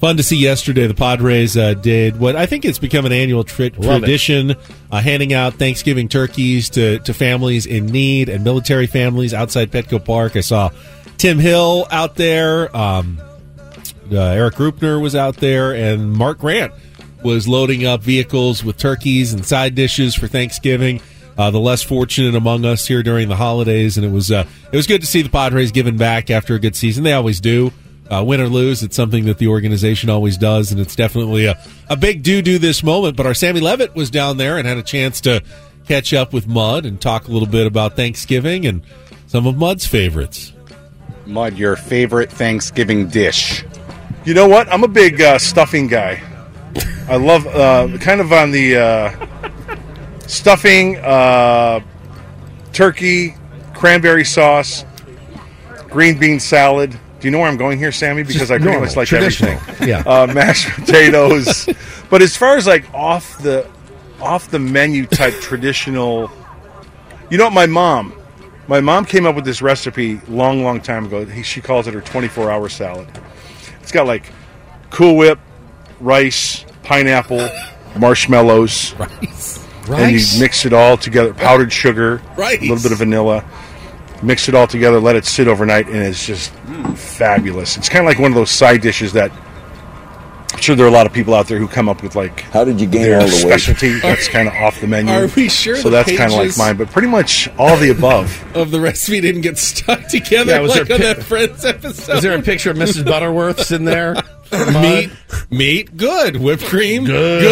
Fun 0.00 0.16
to 0.16 0.22
see 0.22 0.36
yesterday. 0.38 0.86
The 0.86 0.94
Padres 0.94 1.58
uh, 1.58 1.74
did 1.74 2.18
what 2.18 2.34
I 2.34 2.46
think 2.46 2.64
it's 2.64 2.78
become 2.78 3.04
an 3.04 3.12
annual 3.12 3.44
tri- 3.44 3.68
tradition, 3.68 4.54
uh, 4.90 5.00
handing 5.02 5.34
out 5.34 5.54
Thanksgiving 5.54 6.08
turkeys 6.08 6.70
to, 6.70 7.00
to 7.00 7.12
families 7.12 7.66
in 7.66 7.84
need 7.86 8.30
and 8.30 8.42
military 8.42 8.86
families 8.86 9.34
outside 9.34 9.70
Petco 9.70 10.02
Park. 10.02 10.36
I 10.36 10.40
saw 10.40 10.70
Tim 11.18 11.38
Hill 11.38 11.86
out 11.90 12.14
there. 12.16 12.74
Um, 12.74 13.20
uh, 14.10 14.16
Eric 14.18 14.54
Rupner 14.54 15.00
was 15.02 15.14
out 15.14 15.36
there, 15.36 15.74
and 15.74 16.10
Mark 16.10 16.38
Grant 16.38 16.72
was 17.22 17.46
loading 17.46 17.84
up 17.84 18.00
vehicles 18.02 18.64
with 18.64 18.78
turkeys 18.78 19.34
and 19.34 19.44
side 19.44 19.74
dishes 19.74 20.14
for 20.14 20.26
Thanksgiving. 20.28 21.02
Uh, 21.40 21.50
the 21.50 21.58
less 21.58 21.82
fortunate 21.82 22.34
among 22.34 22.66
us 22.66 22.86
here 22.86 23.02
during 23.02 23.26
the 23.30 23.34
holidays, 23.34 23.96
and 23.96 24.04
it 24.04 24.12
was 24.12 24.30
uh, 24.30 24.44
it 24.70 24.76
was 24.76 24.86
good 24.86 25.00
to 25.00 25.06
see 25.06 25.22
the 25.22 25.30
Padres 25.30 25.72
giving 25.72 25.96
back 25.96 26.28
after 26.28 26.54
a 26.54 26.58
good 26.58 26.76
season. 26.76 27.02
They 27.02 27.14
always 27.14 27.40
do, 27.40 27.72
uh, 28.10 28.22
win 28.22 28.42
or 28.42 28.46
lose. 28.46 28.82
It's 28.82 28.94
something 28.94 29.24
that 29.24 29.38
the 29.38 29.46
organization 29.46 30.10
always 30.10 30.36
does, 30.36 30.70
and 30.70 30.78
it's 30.78 30.94
definitely 30.94 31.46
a, 31.46 31.58
a 31.88 31.96
big 31.96 32.22
do 32.22 32.42
do 32.42 32.58
this 32.58 32.82
moment. 32.82 33.16
But 33.16 33.24
our 33.24 33.32
Sammy 33.32 33.60
Levitt 33.60 33.94
was 33.94 34.10
down 34.10 34.36
there 34.36 34.58
and 34.58 34.68
had 34.68 34.76
a 34.76 34.82
chance 34.82 35.22
to 35.22 35.42
catch 35.86 36.12
up 36.12 36.34
with 36.34 36.46
Mud 36.46 36.84
and 36.84 37.00
talk 37.00 37.26
a 37.26 37.30
little 37.30 37.48
bit 37.48 37.66
about 37.66 37.96
Thanksgiving 37.96 38.66
and 38.66 38.82
some 39.26 39.46
of 39.46 39.56
Mud's 39.56 39.86
favorites. 39.86 40.52
Mud, 41.24 41.56
your 41.56 41.74
favorite 41.74 42.30
Thanksgiving 42.30 43.08
dish? 43.08 43.64
You 44.26 44.34
know 44.34 44.46
what? 44.46 44.70
I'm 44.70 44.84
a 44.84 44.88
big 44.88 45.22
uh, 45.22 45.38
stuffing 45.38 45.86
guy. 45.86 46.22
I 47.08 47.16
love 47.16 47.46
uh, 47.46 47.96
kind 47.96 48.20
of 48.20 48.30
on 48.30 48.50
the 48.50 48.76
uh, 48.76 49.26
stuffing, 50.30 50.96
uh, 50.98 51.80
turkey, 52.72 53.34
cranberry 53.74 54.24
sauce, 54.24 54.84
green 55.90 56.18
bean 56.18 56.40
salad. 56.40 56.90
Do 56.92 57.26
you 57.26 57.30
know 57.30 57.40
where 57.40 57.48
I'm 57.48 57.56
going 57.58 57.78
here, 57.78 57.92
Sammy? 57.92 58.22
Because 58.22 58.48
Just 58.48 58.50
I 58.52 58.56
pretty 58.56 58.70
normal, 58.70 58.86
much 58.86 58.96
like 58.96 59.12
everything. 59.12 59.58
Yeah. 59.86 60.02
uh, 60.06 60.26
mashed 60.32 60.68
potatoes. 60.74 61.68
but 62.08 62.22
as 62.22 62.36
far 62.36 62.56
as 62.56 62.66
like 62.66 62.84
off 62.94 63.38
the 63.42 63.68
off 64.20 64.50
the 64.50 64.58
menu 64.58 65.06
type 65.06 65.34
traditional, 65.40 66.30
you 67.30 67.36
know 67.36 67.44
what? 67.44 67.52
My 67.52 67.66
mom, 67.66 68.14
my 68.68 68.80
mom 68.80 69.04
came 69.04 69.26
up 69.26 69.34
with 69.34 69.44
this 69.44 69.60
recipe 69.60 70.20
long, 70.28 70.62
long 70.62 70.80
time 70.80 71.06
ago. 71.06 71.26
She 71.42 71.60
calls 71.60 71.86
it 71.88 71.94
her 71.94 72.00
24 72.00 72.50
hour 72.50 72.68
salad. 72.70 73.08
It's 73.82 73.92
got 73.92 74.06
like 74.06 74.32
Cool 74.90 75.16
Whip, 75.16 75.38
rice, 76.00 76.64
pineapple, 76.84 77.48
marshmallows, 77.98 78.94
rice, 78.94 79.58
and 79.98 80.12
you 80.12 80.40
mix 80.40 80.64
it 80.66 80.72
all 80.72 80.96
together. 80.96 81.32
Powdered 81.34 81.72
sugar, 81.72 82.20
Rice. 82.36 82.58
a 82.58 82.62
little 82.62 82.82
bit 82.82 82.92
of 82.92 82.98
vanilla. 82.98 83.44
Mix 84.22 84.48
it 84.48 84.54
all 84.54 84.66
together, 84.66 85.00
let 85.00 85.16
it 85.16 85.24
sit 85.24 85.48
overnight, 85.48 85.86
and 85.86 85.96
it's 85.96 86.26
just 86.26 86.52
fabulous. 86.94 87.76
It's 87.76 87.88
kind 87.88 88.04
of 88.04 88.08
like 88.10 88.18
one 88.18 88.30
of 88.30 88.36
those 88.36 88.50
side 88.50 88.82
dishes 88.82 89.14
that 89.14 89.30
I'm 90.52 90.58
sure 90.60 90.76
there 90.76 90.84
are 90.84 90.88
a 90.90 90.92
lot 90.92 91.06
of 91.06 91.12
people 91.12 91.32
out 91.34 91.46
there 91.46 91.58
who 91.58 91.66
come 91.68 91.88
up 91.88 92.02
with 92.02 92.16
like 92.16 92.40
how 92.40 92.64
did 92.64 92.80
you 92.80 92.86
gain 92.86 93.02
their 93.02 93.20
all 93.20 93.26
the 93.26 93.32
weight? 93.32 93.40
specialty 93.60 93.98
that's 94.00 94.28
kind 94.28 94.46
of 94.48 94.52
off 94.54 94.78
the 94.80 94.86
menu. 94.88 95.10
Are 95.12 95.26
we 95.28 95.48
sure 95.48 95.76
So 95.76 95.88
that's 95.88 96.14
kind 96.14 96.30
of 96.32 96.38
like 96.38 96.58
mine, 96.58 96.76
but 96.76 96.90
pretty 96.90 97.08
much 97.08 97.48
all 97.56 97.76
the 97.78 97.90
above. 97.90 98.44
Of 98.54 98.70
the 98.72 98.80
recipe 98.80 99.20
didn't 99.20 99.40
get 99.42 99.56
stuck 99.56 100.06
together 100.08 100.52
Yeah, 100.52 100.60
was 100.60 100.72
like 100.76 100.88
there 100.88 100.96
on 100.96 101.00
pi- 101.02 101.14
that 101.14 101.22
Friends 101.22 101.64
episode. 101.64 102.16
Is 102.16 102.22
there 102.22 102.36
a 102.36 102.42
picture 102.42 102.70
of 102.72 102.76
Mrs. 102.76 103.04
Butterworth's 103.06 103.70
in 103.70 103.84
there? 103.84 104.16
meat, 104.80 105.10
meat, 105.50 105.96
good. 105.96 106.36
Whipped 106.36 106.64
cream, 106.64 107.04
Good. 107.04 107.42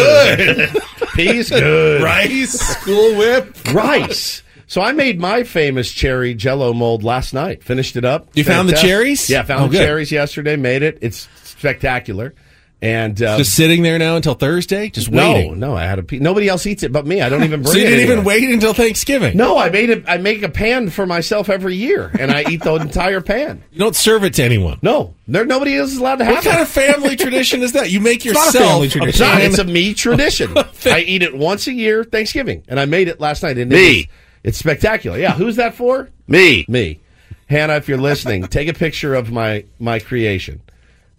good. 0.57 0.83
Peas, 1.15 1.49
good. 1.49 2.01
Rice, 2.01 2.51
school 2.59 3.17
Whip, 3.17 3.55
rice. 3.73 4.43
So 4.67 4.81
I 4.81 4.91
made 4.91 5.19
my 5.19 5.43
famous 5.43 5.91
cherry 5.91 6.33
Jello 6.35 6.73
mold 6.73 7.03
last 7.03 7.33
night. 7.33 7.63
Finished 7.63 7.95
it 7.95 8.05
up. 8.05 8.29
You 8.35 8.43
found 8.43 8.69
the 8.69 8.73
cherries? 8.73 9.27
Yeah, 9.29 9.41
found 9.43 9.63
Oh, 9.63 9.67
the 9.67 9.71
good. 9.71 9.83
cherries 9.83 10.11
yesterday. 10.11 10.55
Made 10.57 10.83
it. 10.83 10.99
It's 11.01 11.27
spectacular. 11.43 12.35
And 12.81 13.21
uh, 13.21 13.37
Just 13.37 13.55
sitting 13.55 13.83
there 13.83 13.99
now 13.99 14.15
until 14.15 14.35
Thursday, 14.35 14.89
just 14.89 15.11
no, 15.11 15.33
waiting. 15.33 15.59
no, 15.59 15.75
I 15.75 15.83
had 15.83 15.99
a. 15.99 16.03
Pe- 16.03 16.19
nobody 16.19 16.47
else 16.47 16.65
eats 16.65 16.81
it 16.81 16.93
but 16.93 17.05
me. 17.05 17.21
I 17.21 17.27
don't 17.27 17.43
even 17.43 17.61
bring 17.61 17.73
So 17.73 17.77
you 17.77 17.85
didn't 17.85 18.09
even 18.09 18.23
wait 18.23 18.49
until 18.49 18.73
Thanksgiving. 18.73 19.35
No, 19.35 19.57
I 19.57 19.69
made 19.69 19.89
it. 19.89 20.05
I 20.07 20.15
make 20.15 20.43
a 20.43 20.49
pan 20.49 20.89
for 20.89 21.05
myself 21.05 21.49
every 21.49 21.75
year, 21.75 22.09
and 22.17 22.31
I 22.31 22.45
eat 22.49 22.63
the 22.63 22.75
entire 22.81 23.19
pan. 23.19 23.61
You 23.73 23.79
don't 23.79 23.97
serve 23.97 24.23
it 24.23 24.33
to 24.35 24.43
anyone. 24.45 24.79
No, 24.81 25.13
there 25.27 25.45
nobody 25.45 25.75
else 25.75 25.91
is 25.91 25.97
allowed 25.97 26.19
to 26.19 26.23
have 26.25 26.35
it. 26.35 26.37
What 26.37 26.45
it. 26.45 26.49
kind 26.51 26.61
of 26.61 26.69
family 26.69 27.15
tradition 27.17 27.63
is 27.63 27.73
that? 27.73 27.91
You 27.91 27.99
make 27.99 28.23
yourself. 28.23 28.47
It's 28.47 28.55
not 28.55 28.63
yourself 28.63 28.81
a 28.81 28.87
family 28.87 28.87
a 28.87 28.89
tradition. 28.91 29.25
pan- 29.27 29.41
It's 29.41 29.59
a 29.59 29.63
me 29.65 29.93
tradition. 30.85 30.93
I 30.95 30.99
eat 31.01 31.21
it 31.21 31.35
once 31.37 31.67
a 31.67 31.73
year, 31.73 32.05
Thanksgiving, 32.05 32.63
and 32.69 32.79
I 32.79 32.85
made 32.85 33.09
it 33.09 33.19
last 33.19 33.43
night. 33.43 33.57
And 33.57 33.73
it 33.73 33.75
Me. 33.75 33.97
was- 33.97 34.05
it's 34.45 34.57
spectacular. 34.57 35.17
Yeah, 35.17 35.33
who's 35.33 35.57
that 35.57 35.73
for? 35.75 36.07
Me. 36.29 36.63
Me. 36.69 37.01
Hannah, 37.49 37.73
if 37.75 37.89
you're 37.89 37.97
listening, 37.97 38.47
take 38.47 38.69
a 38.69 38.73
picture 38.73 39.15
of 39.15 39.31
my 39.33 39.65
my 39.79 39.99
creation 39.99 40.61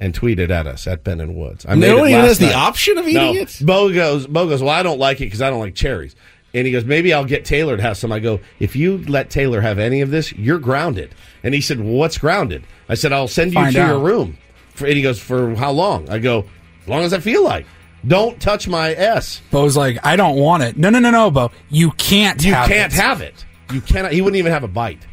and 0.00 0.14
tweet 0.14 0.38
it 0.38 0.50
at 0.50 0.66
us 0.66 0.86
at 0.86 1.04
Ben 1.04 1.20
and 1.20 1.36
Woods. 1.36 1.66
I 1.68 1.74
made 1.74 1.88
No 1.88 1.98
one 1.98 2.08
even 2.08 2.22
last 2.22 2.28
has 2.28 2.38
the 2.38 2.54
option 2.54 2.98
of 2.98 3.06
eating 3.06 3.34
no. 3.34 3.40
it? 3.40 3.58
Bo 3.62 3.92
goes, 3.92 4.26
Bo 4.26 4.48
goes, 4.48 4.62
well, 4.62 4.72
I 4.72 4.82
don't 4.82 4.98
like 4.98 5.20
it 5.20 5.26
because 5.26 5.42
I 5.42 5.50
don't 5.50 5.60
like 5.60 5.74
cherries. 5.74 6.16
And 6.52 6.66
he 6.66 6.72
goes, 6.72 6.84
maybe 6.84 7.12
I'll 7.12 7.24
get 7.24 7.44
Taylor 7.44 7.76
to 7.76 7.82
have 7.82 7.96
some. 7.96 8.10
I 8.10 8.18
go, 8.18 8.40
if 8.58 8.74
you 8.74 8.98
let 9.04 9.30
Taylor 9.30 9.60
have 9.60 9.78
any 9.78 10.00
of 10.00 10.10
this, 10.10 10.32
you're 10.32 10.58
grounded. 10.58 11.14
And 11.44 11.54
he 11.54 11.60
said, 11.60 11.78
well, 11.78 11.92
what's 11.92 12.18
grounded? 12.18 12.64
I 12.88 12.94
said, 12.94 13.12
I'll 13.12 13.28
send 13.28 13.52
you 13.52 13.60
Find 13.60 13.74
to 13.76 13.82
out. 13.82 13.88
your 13.88 13.98
room. 14.00 14.36
And 14.80 14.88
he 14.88 15.02
goes, 15.02 15.20
for 15.20 15.54
how 15.54 15.70
long? 15.70 16.08
I 16.08 16.18
go, 16.18 16.46
as 16.82 16.88
long 16.88 17.02
as 17.02 17.12
I 17.12 17.20
feel 17.20 17.44
like. 17.44 17.66
Don't 18.06 18.40
touch 18.40 18.66
my 18.66 18.92
S. 18.94 19.42
Bo's 19.50 19.76
like, 19.76 19.98
I 20.04 20.16
don't 20.16 20.36
want 20.36 20.62
it. 20.62 20.76
No, 20.76 20.88
no, 20.88 20.98
no, 20.98 21.10
no, 21.10 21.30
Bo. 21.30 21.50
You 21.68 21.90
can't 21.92 22.40
have 22.42 22.44
it. 22.44 22.48
You 22.48 22.54
have 22.54 22.68
can't 22.68 22.92
it. 22.92 22.96
have 22.96 23.20
it. 23.20 23.44
You 23.72 23.80
cannot. 23.82 24.12
He 24.12 24.22
wouldn't 24.22 24.38
even 24.38 24.52
have 24.52 24.64
a 24.64 24.68
bite. 24.68 25.06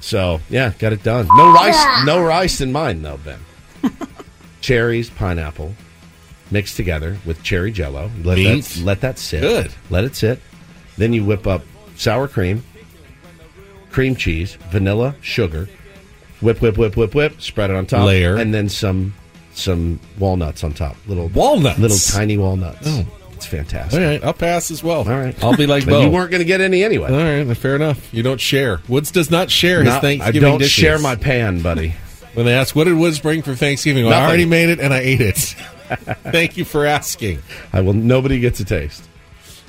So 0.00 0.40
yeah, 0.48 0.72
got 0.78 0.94
it 0.94 1.02
done. 1.02 1.28
No 1.34 1.52
rice. 1.52 2.06
No 2.06 2.22
rice 2.24 2.62
in 2.62 2.72
mine 2.72 3.02
though, 3.02 3.18
Ben. 3.18 3.38
Cherries, 4.60 5.10
pineapple, 5.10 5.74
mixed 6.50 6.76
together 6.76 7.16
with 7.24 7.42
cherry 7.42 7.72
Jello. 7.72 8.10
Let 8.22 8.36
that 8.36 8.80
let 8.84 9.00
that 9.00 9.18
sit. 9.18 9.40
Good. 9.40 9.72
Let 9.88 10.04
it 10.04 10.14
sit. 10.16 10.40
Then 10.98 11.12
you 11.12 11.24
whip 11.24 11.46
up 11.46 11.62
sour 11.96 12.28
cream, 12.28 12.62
cream 13.90 14.14
cheese, 14.16 14.54
vanilla, 14.70 15.14
sugar. 15.20 15.68
Whip, 16.40 16.60
whip, 16.62 16.78
whip, 16.78 16.96
whip, 16.96 17.14
whip. 17.14 17.40
Spread 17.40 17.70
it 17.70 17.76
on 17.76 17.86
top. 17.86 18.06
Layer. 18.06 18.36
and 18.36 18.52
then 18.54 18.68
some 18.68 19.14
some 19.52 20.00
walnuts 20.18 20.64
on 20.64 20.72
top. 20.72 20.96
Little 21.06 21.28
Walnuts? 21.28 21.78
Little 21.78 21.98
tiny 21.98 22.36
walnuts. 22.38 22.78
Oh. 22.86 23.04
it's 23.32 23.44
fantastic. 23.46 24.00
All 24.00 24.06
right, 24.06 24.24
I'll 24.24 24.32
pass 24.32 24.70
as 24.70 24.82
well. 24.82 24.98
All 25.00 25.18
right. 25.18 25.34
I'll 25.44 25.56
be 25.56 25.66
like 25.66 25.84
But 25.86 25.90
Bo. 25.92 26.00
you 26.02 26.10
weren't 26.10 26.30
going 26.30 26.40
to 26.40 26.46
get 26.46 26.60
any 26.60 26.82
anyway. 26.84 27.10
All 27.10 27.44
right, 27.46 27.56
fair 27.56 27.76
enough. 27.76 28.12
You 28.14 28.22
don't 28.22 28.40
share. 28.40 28.80
Woods 28.88 29.10
does 29.10 29.30
not 29.30 29.50
share 29.50 29.82
his 29.82 29.94
Thanksgiving 29.96 30.44
I 30.44 30.50
don't 30.50 30.58
dishes. 30.60 30.72
share 30.72 30.98
my 30.98 31.16
pan, 31.16 31.60
buddy. 31.62 31.94
When 32.34 32.46
they 32.46 32.54
ask, 32.54 32.76
what 32.76 32.84
did 32.84 32.94
Woods 32.94 33.18
bring 33.18 33.42
for 33.42 33.54
Thanksgiving? 33.54 34.06
Well, 34.06 34.20
I 34.20 34.26
already 34.26 34.44
made 34.44 34.68
it 34.68 34.80
and 34.80 34.94
I 34.94 34.98
ate 35.00 35.20
it. 35.20 35.36
Thank 36.30 36.56
you 36.56 36.64
for 36.64 36.86
asking. 36.86 37.42
I 37.72 37.80
will. 37.80 37.92
Nobody 37.92 38.38
gets 38.38 38.60
a 38.60 38.64
taste. 38.64 39.08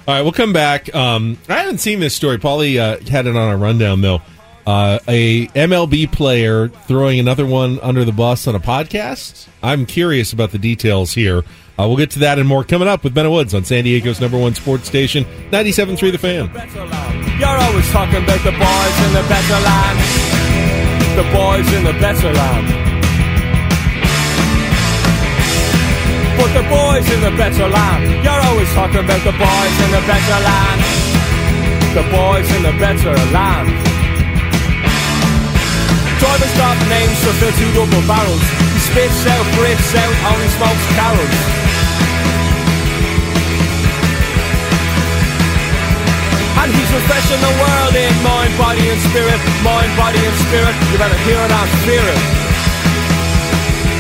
All 0.08 0.16
right, 0.16 0.22
we'll 0.22 0.32
come 0.32 0.54
back. 0.54 0.94
Um, 0.96 1.38
I 1.48 1.60
haven't 1.60 1.80
seen 1.80 2.00
this 2.00 2.16
story. 2.16 2.38
Paulie 2.38 2.80
uh, 2.80 3.04
had 3.10 3.28
it 3.28 3.36
on 3.36 3.50
our 3.50 3.58
rundown, 3.58 4.02
though. 4.02 4.22
Uh, 4.66 5.00
a 5.08 5.48
MLB 5.48 6.12
player 6.12 6.68
throwing 6.68 7.20
another 7.20 7.46
one 7.46 7.80
under 7.82 8.06
the 8.06 8.12
bus 8.12 8.48
on 8.48 8.56
a 8.56 8.60
podcast. 8.60 9.48
I'm 9.64 9.86
curious 9.86 10.34
about 10.34 10.52
the 10.52 10.60
details 10.60 11.14
here. 11.14 11.40
Uh, 11.80 11.88
we'll 11.88 11.98
get 11.98 12.12
to 12.12 12.20
that 12.20 12.38
and 12.38 12.48
more 12.48 12.64
coming 12.64 12.88
up 12.88 13.04
with 13.04 13.14
Ben 13.14 13.30
Woods 13.32 13.56
on 13.56 13.64
San 13.64 13.86
Diego's 13.86 14.22
number 14.22 14.38
one 14.38 14.54
sports 14.54 14.88
station, 14.88 15.24
97.3 15.52 16.12
The 16.12 16.18
Fan. 16.18 17.40
You're 17.40 17.50
always 17.50 17.90
talking 17.92 18.24
about 18.24 18.44
the 18.44 18.52
boys 18.52 19.08
in 19.08 19.14
the 19.14 19.26
better 19.28 19.64
land. 19.64 20.61
The 21.12 21.28
boys 21.36 21.68
in 21.74 21.84
the 21.84 21.92
better 22.00 22.32
land. 22.32 22.68
But 26.40 26.52
the 26.56 26.64
boys 26.72 27.06
in 27.12 27.20
the 27.20 27.36
better 27.36 27.68
land. 27.68 28.24
You're 28.24 28.44
always 28.48 28.72
talking 28.74 29.04
about 29.04 29.20
the 29.28 29.36
boys 29.36 29.76
in 29.84 29.92
the 29.92 30.04
better 30.08 30.40
land. 30.40 30.80
The 32.00 32.06
boys 32.16 32.48
in 32.56 32.64
the 32.64 32.76
better 32.80 33.14
land. 33.36 33.68
Drivers 36.24 36.56
got 36.56 36.80
names 36.88 37.20
for 37.28 37.36
their 37.44 37.52
two 37.60 37.72
double 37.76 38.08
barrels. 38.08 38.46
He 38.72 38.80
spits 38.80 39.28
out, 39.28 39.46
breathes 39.60 39.92
out, 39.94 40.16
only 40.32 40.48
smokes 40.48 40.86
carols. 40.96 41.61
And 46.62 46.70
he's 46.70 46.92
refreshing 46.94 47.42
the 47.42 47.56
world 47.58 47.96
in 47.98 48.14
mind, 48.22 48.54
body, 48.54 48.86
and 48.86 49.02
spirit. 49.10 49.42
Mind, 49.66 49.90
body, 49.98 50.22
and 50.22 50.38
spirit. 50.46 50.78
You 50.94 50.98
better 51.02 51.18
hear 51.26 51.42
it 51.42 51.50
and 51.50 51.70
fear 51.90 52.06
it. 52.06 52.22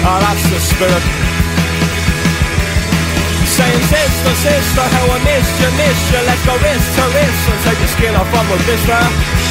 Ah, 0.06 0.22
that's 0.22 0.46
the 0.46 0.62
spirit. 0.62 1.04
Saying 3.50 3.84
sister, 3.90 4.34
sister, 4.46 4.86
how 4.94 5.06
I 5.10 5.18
missed 5.26 5.58
you, 5.58 5.70
missed 5.74 6.08
you. 6.14 6.22
Let's 6.22 6.46
go 6.46 6.54
wrist 6.62 6.86
to 6.98 7.04
wrist 7.18 7.42
and 7.50 7.60
take 7.66 7.80
the 7.82 7.90
skin 7.98 8.14
off 8.14 8.30
of 8.30 8.46
a 8.46 8.58
blister. 8.70 9.42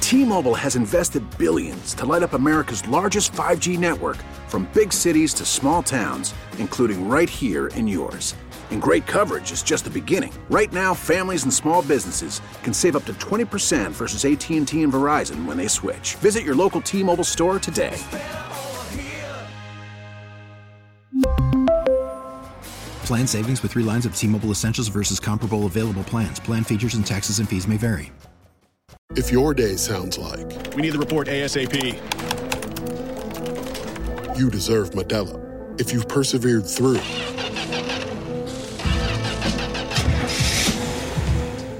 T-Mobile 0.00 0.54
has 0.54 0.76
invested 0.76 1.22
billions 1.38 1.94
to 1.94 2.04
light 2.04 2.22
up 2.22 2.34
America's 2.34 2.86
largest 2.88 3.32
5G 3.32 3.78
network 3.78 4.18
from 4.48 4.68
big 4.74 4.92
cities 4.92 5.32
to 5.34 5.44
small 5.44 5.82
towns, 5.82 6.34
including 6.58 7.08
right 7.08 7.30
here 7.30 7.68
in 7.68 7.88
yours. 7.88 8.34
And 8.70 8.82
great 8.82 9.06
coverage 9.06 9.52
is 9.52 9.62
just 9.62 9.84
the 9.84 9.90
beginning. 9.90 10.32
Right 10.50 10.72
now, 10.72 10.94
families 10.94 11.44
and 11.44 11.54
small 11.54 11.82
businesses 11.82 12.40
can 12.64 12.72
save 12.72 12.96
up 12.96 13.04
to 13.04 13.12
20% 13.20 13.92
versus 13.92 14.24
AT&T 14.24 14.56
and 14.56 14.66
Verizon 14.92 15.44
when 15.44 15.56
they 15.56 15.68
switch. 15.68 16.16
Visit 16.16 16.42
your 16.42 16.56
local 16.56 16.80
T-Mobile 16.80 17.22
store 17.22 17.60
today. 17.60 17.96
Plan 23.04 23.26
savings 23.26 23.62
with 23.62 23.72
three 23.72 23.82
lines 23.82 24.06
of 24.06 24.14
T 24.16 24.28
Mobile 24.28 24.50
Essentials 24.50 24.86
versus 24.86 25.18
comparable 25.18 25.66
available 25.66 26.04
plans. 26.04 26.38
Plan 26.38 26.62
features 26.62 26.94
and 26.94 27.04
taxes 27.04 27.40
and 27.40 27.48
fees 27.48 27.66
may 27.66 27.76
vary. 27.76 28.12
If 29.16 29.32
your 29.32 29.52
day 29.52 29.74
sounds 29.74 30.16
like 30.16 30.46
We 30.76 30.82
need 30.82 30.92
the 30.92 30.98
report 31.00 31.26
ASAP. 31.26 31.74
you 34.38 34.48
deserve 34.48 34.90
Modelo, 34.90 35.80
if 35.80 35.92
you've 35.92 36.06
persevered 36.06 36.64
through, 36.64 37.00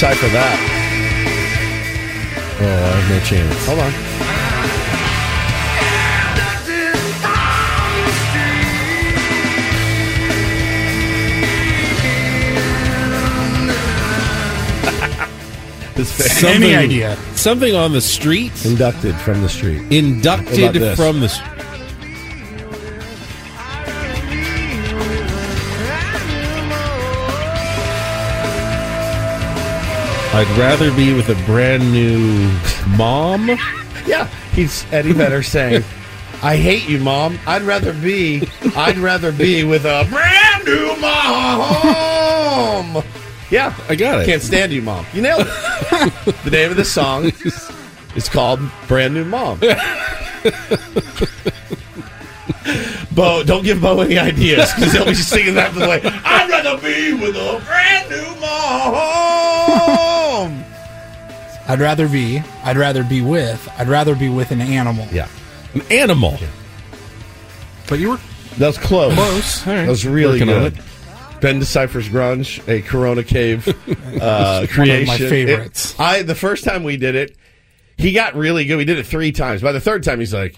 Decipher 0.00 0.28
that. 0.28 0.56
Oh, 2.58 2.64
I 2.64 2.68
have 2.96 3.10
no 3.10 3.20
chance. 3.20 3.66
Hold 3.66 3.80
on. 3.80 3.92
This 15.96 16.42
Any 16.44 16.74
idea? 16.74 17.16
Something 17.34 17.74
on 17.74 17.92
the 17.92 18.00
street? 18.00 18.52
Inducted 18.64 19.14
from 19.16 19.42
the 19.42 19.50
street. 19.50 19.82
Inducted 19.92 20.72
this? 20.72 20.96
from 20.96 21.20
the 21.20 21.28
street. 21.28 21.59
I'd 30.40 30.56
rather 30.56 30.90
be 30.96 31.12
with 31.12 31.28
a 31.28 31.34
brand 31.44 31.92
new 31.92 32.50
mom. 32.96 33.46
Yeah, 34.06 34.26
he's 34.54 34.86
Eddie 34.90 35.12
Vedder 35.12 35.42
saying, 35.42 35.84
"I 36.42 36.56
hate 36.56 36.88
you, 36.88 36.98
mom. 36.98 37.38
I'd 37.46 37.60
rather 37.60 37.92
be, 37.92 38.48
I'd 38.74 38.96
rather 38.96 39.32
be 39.32 39.64
with 39.64 39.84
a 39.84 40.06
brand 40.08 40.64
new 40.64 40.96
mom." 40.96 43.04
Yeah, 43.50 43.74
I 43.90 43.94
got 43.94 44.22
it. 44.22 44.24
Can't 44.24 44.40
stand 44.40 44.72
you, 44.72 44.80
mom. 44.80 45.04
You 45.12 45.20
nailed 45.20 45.42
it. 45.42 45.46
the 46.44 46.50
name 46.50 46.70
of 46.70 46.78
the 46.78 46.86
song 46.86 47.26
is, 47.26 47.70
called 48.30 48.60
"Brand 48.88 49.12
New 49.12 49.26
Mom." 49.26 49.60
Bo, 53.12 53.42
don't 53.42 53.62
give 53.62 53.82
Bo 53.82 54.00
any 54.00 54.18
ideas 54.18 54.72
because 54.72 54.94
he'll 54.94 55.04
be 55.04 55.14
singing 55.14 55.54
that 55.56 55.74
the 55.74 55.80
way. 55.80 56.00
I'd 56.02 56.48
rather 56.48 56.80
be 56.80 57.12
with 57.12 57.36
a 57.36 57.62
brand 57.66 58.08
new 58.08 58.40
mom. 58.40 60.19
I'd 61.70 61.80
rather 61.80 62.08
be. 62.08 62.42
I'd 62.64 62.76
rather 62.76 63.04
be 63.04 63.20
with. 63.22 63.68
I'd 63.78 63.88
rather 63.88 64.14
be 64.16 64.28
with 64.28 64.50
an 64.50 64.60
animal. 64.60 65.06
Yeah, 65.12 65.28
an 65.74 65.82
animal. 65.90 66.36
But 67.88 67.98
you 67.98 68.10
were 68.10 68.18
That 68.58 68.68
was 68.68 68.78
close. 68.78 69.14
Close. 69.14 69.66
All 69.66 69.72
right. 69.74 69.82
That 69.82 69.88
was 69.90 70.06
really 70.06 70.40
Working 70.40 70.54
on 70.54 70.62
good. 70.70 70.82
Ben 71.40 71.58
deciphers 71.58 72.08
grunge, 72.08 72.66
a 72.68 72.82
Corona 72.82 73.24
Cave 73.24 73.66
uh, 74.20 74.66
creation. 74.68 75.06
my 75.06 75.16
favorites. 75.16 75.94
It- 75.94 76.00
I 76.00 76.22
the 76.22 76.34
first 76.34 76.64
time 76.64 76.82
we 76.84 76.96
did 76.96 77.14
it, 77.14 77.36
he 77.96 78.12
got 78.12 78.34
really 78.34 78.64
good. 78.66 78.76
We 78.76 78.84
did 78.84 78.98
it 78.98 79.06
three 79.06 79.32
times. 79.32 79.62
By 79.62 79.72
the 79.72 79.80
third 79.80 80.02
time, 80.02 80.20
he's 80.20 80.34
like, 80.34 80.56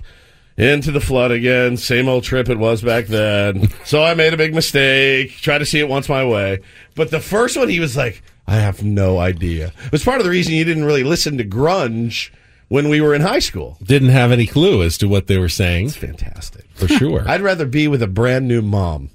"Into 0.56 0.90
the 0.90 1.00
flood 1.00 1.30
again. 1.30 1.76
Same 1.76 2.08
old 2.08 2.24
trip 2.24 2.48
it 2.48 2.58
was 2.58 2.82
back 2.82 3.06
then." 3.06 3.68
so 3.84 4.02
I 4.02 4.14
made 4.14 4.34
a 4.34 4.36
big 4.36 4.54
mistake. 4.54 5.36
Try 5.36 5.58
to 5.58 5.66
see 5.66 5.78
it 5.78 5.88
once 5.88 6.08
my 6.08 6.24
way. 6.24 6.60
But 6.96 7.10
the 7.12 7.20
first 7.20 7.56
one, 7.56 7.68
he 7.68 7.78
was 7.80 7.96
like, 7.96 8.22
"I 8.52 8.56
have 8.56 8.82
no 8.82 9.18
idea." 9.18 9.72
It 9.86 9.92
was 9.92 10.04
part 10.04 10.18
of 10.18 10.24
the 10.24 10.30
reason 10.30 10.54
you 10.54 10.64
didn't 10.64 10.84
really 10.84 11.04
listen 11.04 11.38
to 11.38 11.44
grunge 11.44 12.30
when 12.68 12.88
we 12.88 13.00
were 13.00 13.14
in 13.14 13.20
high 13.20 13.38
school. 13.38 13.76
Didn't 13.82 14.08
have 14.10 14.32
any 14.32 14.46
clue 14.46 14.82
as 14.82 14.96
to 14.98 15.08
what 15.08 15.26
they 15.26 15.38
were 15.38 15.48
saying. 15.48 15.86
It's 15.86 15.96
fantastic. 15.96 16.64
For 16.74 16.88
sure. 16.88 17.22
I'd 17.28 17.42
rather 17.42 17.66
be 17.66 17.86
with 17.88 18.02
a 18.02 18.06
brand 18.06 18.48
new 18.48 18.62
mom. 18.62 19.10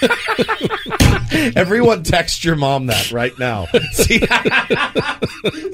Everyone 1.56 2.02
text 2.02 2.44
your 2.44 2.56
mom 2.56 2.86
that 2.86 3.12
right 3.12 3.38
now. 3.38 3.66
See, 3.92 4.20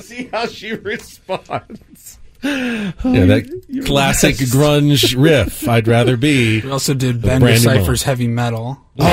see 0.01 0.29
how 0.33 0.47
she 0.47 0.73
responds. 0.75 2.19
yeah, 2.43 2.93
that 3.03 3.83
classic 3.87 4.37
grunge 4.37 5.15
riff. 5.17 5.69
I'd 5.69 5.87
rather 5.87 6.17
be. 6.17 6.61
We 6.61 6.71
also 6.71 6.95
did 6.95 7.23
the 7.23 7.29
Ben 7.29 7.41
brand 7.41 7.63
new 7.63 7.69
mom. 7.69 7.77
Decipher's 7.77 8.03
heavy 8.03 8.27
metal. 8.29 8.79
Oh, 8.99 9.05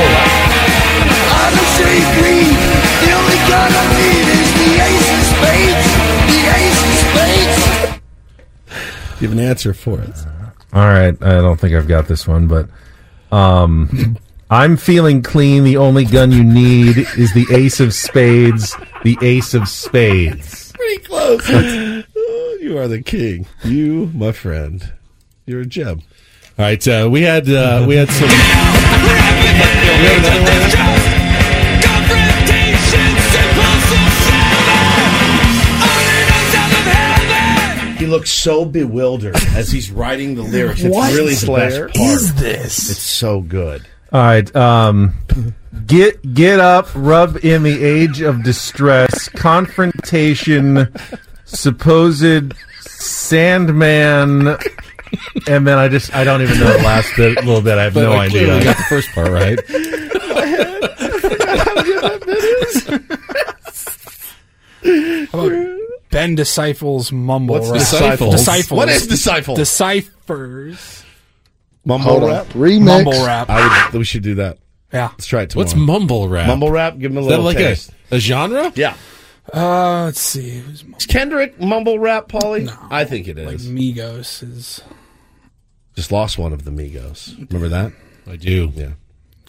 On 2.64 2.69
You 9.20 9.28
have 9.28 9.38
an 9.38 9.44
answer 9.44 9.74
for 9.74 10.00
it. 10.00 10.16
All 10.72 10.86
right, 10.88 11.14
I 11.22 11.32
don't 11.42 11.60
think 11.60 11.76
I've 11.76 11.90
got 11.90 12.08
this 12.08 12.26
one, 12.26 12.48
but 12.48 12.70
um, 13.36 14.18
I'm 14.50 14.78
feeling 14.78 15.22
clean. 15.22 15.66
The 15.66 15.76
only 15.76 16.06
gun 16.06 16.32
you 16.32 16.44
need 16.44 16.98
is 16.98 17.34
the 17.34 17.46
ace 17.52 17.82
of 17.82 17.94
spades. 17.94 18.78
The 19.04 19.18
ace 19.22 19.54
of 19.54 19.68
spades. 19.68 20.72
Pretty 20.72 21.04
close. 21.04 21.42
Oh, 21.50 22.58
you 22.62 22.78
are 22.78 22.88
the 22.88 23.02
king. 23.02 23.46
You, 23.66 24.10
my 24.14 24.32
friend. 24.32 24.94
You're 25.46 25.62
a 25.62 25.66
gem. 25.66 26.02
All 26.58 26.66
right, 26.66 26.88
uh, 26.88 27.10
we 27.12 27.24
had 27.24 27.50
uh, 27.50 27.84
we 27.86 27.96
had 27.98 28.10
some. 28.10 28.30
looks 38.10 38.32
so 38.32 38.66
bewildered 38.66 39.36
as 39.56 39.72
he's 39.72 39.92
writing 39.92 40.36
the 40.36 40.42
lyrics. 40.44 40.82
It's 40.84 40.96
What 40.96 41.14
really 41.14 41.36
the 41.36 41.54
best 41.56 41.78
part. 41.80 41.96
is 41.98 42.36
this? 42.36 42.90
It's 42.90 43.00
so 43.02 43.42
good. 43.42 43.86
All 44.12 44.22
right, 44.22 44.54
um, 44.56 45.14
get 45.86 46.34
get 46.34 46.60
up, 46.60 46.88
rub 46.96 47.44
in 47.46 47.62
the 47.64 47.84
age 47.84 48.22
of 48.22 48.44
distress, 48.44 49.30
confrontation, 49.30 50.88
supposed 51.46 52.54
Sandman, 52.82 54.48
and 55.48 55.68
then 55.68 55.78
I 55.78 55.88
just 55.88 56.14
I 56.16 56.24
don't 56.24 56.42
even 56.42 56.60
know 56.60 56.72
the 56.76 56.84
last 56.84 57.16
bit, 57.16 57.36
little 57.46 57.62
bit. 57.62 57.78
I 57.78 57.84
have 57.84 57.94
But 57.94 58.02
no 58.04 58.14
I 58.14 58.30
clearly 58.30 58.52
idea. 58.54 58.66
got 58.74 58.78
the 58.78 58.84
first 58.84 59.10
part 59.12 59.30
right. 59.30 59.60
How 65.32 65.40
about 65.40 65.52
Ben 66.12 66.36
Disciples 66.36 67.12
mumble 67.12 67.56
What's 67.56 67.70
rap? 67.70 67.80
Disciples? 67.80 68.36
Disciples. 68.36 68.78
What 68.78 68.90
is 68.90 69.08
Disciples? 69.08 69.58
Deciphers. 69.58 71.04
Mumble 71.86 72.04
Hold 72.10 72.24
on. 72.24 72.30
rap. 72.30 72.46
Remix. 72.48 72.84
Mumble 72.86 73.26
rap. 73.26 73.50
I 73.50 73.88
would, 73.92 74.00
we 74.00 74.04
should 74.06 74.24
do 74.24 74.36
that. 74.36 74.58
Yeah. 74.92 75.10
Let's 75.10 75.28
try 75.28 75.44
it 75.44 75.52
tomorrow. 75.52 75.66
What's 75.66 75.76
mumble 75.76 76.28
rap? 76.30 76.48
Mumble 76.48 76.72
rap. 76.72 76.98
Give 76.98 77.12
him 77.12 77.18
a 77.18 77.22
Is 77.22 77.28
little 77.28 77.44
that 77.46 77.56
like 77.56 77.58
taste. 77.58 77.92
a, 78.12 78.16
a 78.16 78.20
genre? 78.20 78.72
Yeah. 78.76 78.96
Uh, 79.54 80.06
let's 80.06 80.20
see. 80.20 80.60
Who's 80.60 80.84
Is 80.98 81.06
Kendrick 81.06 81.60
mumble 81.60 82.00
rap, 82.00 82.28
Paulie? 82.28 82.66
No, 82.66 82.74
I 82.92 83.06
think 83.06 83.28
it 83.28 83.38
is. 83.38 83.68
like. 83.68 83.76
Migos 83.76 84.44
is. 84.44 84.82
Just 85.96 86.12
lost 86.12 86.38
one 86.38 86.54
of 86.54 86.66
the 86.66 86.72
Migos. 86.72 87.36
Remember 87.52 87.70
that? 87.70 87.92
I 88.28 88.36
do. 88.36 88.72
Yeah. 88.76 88.92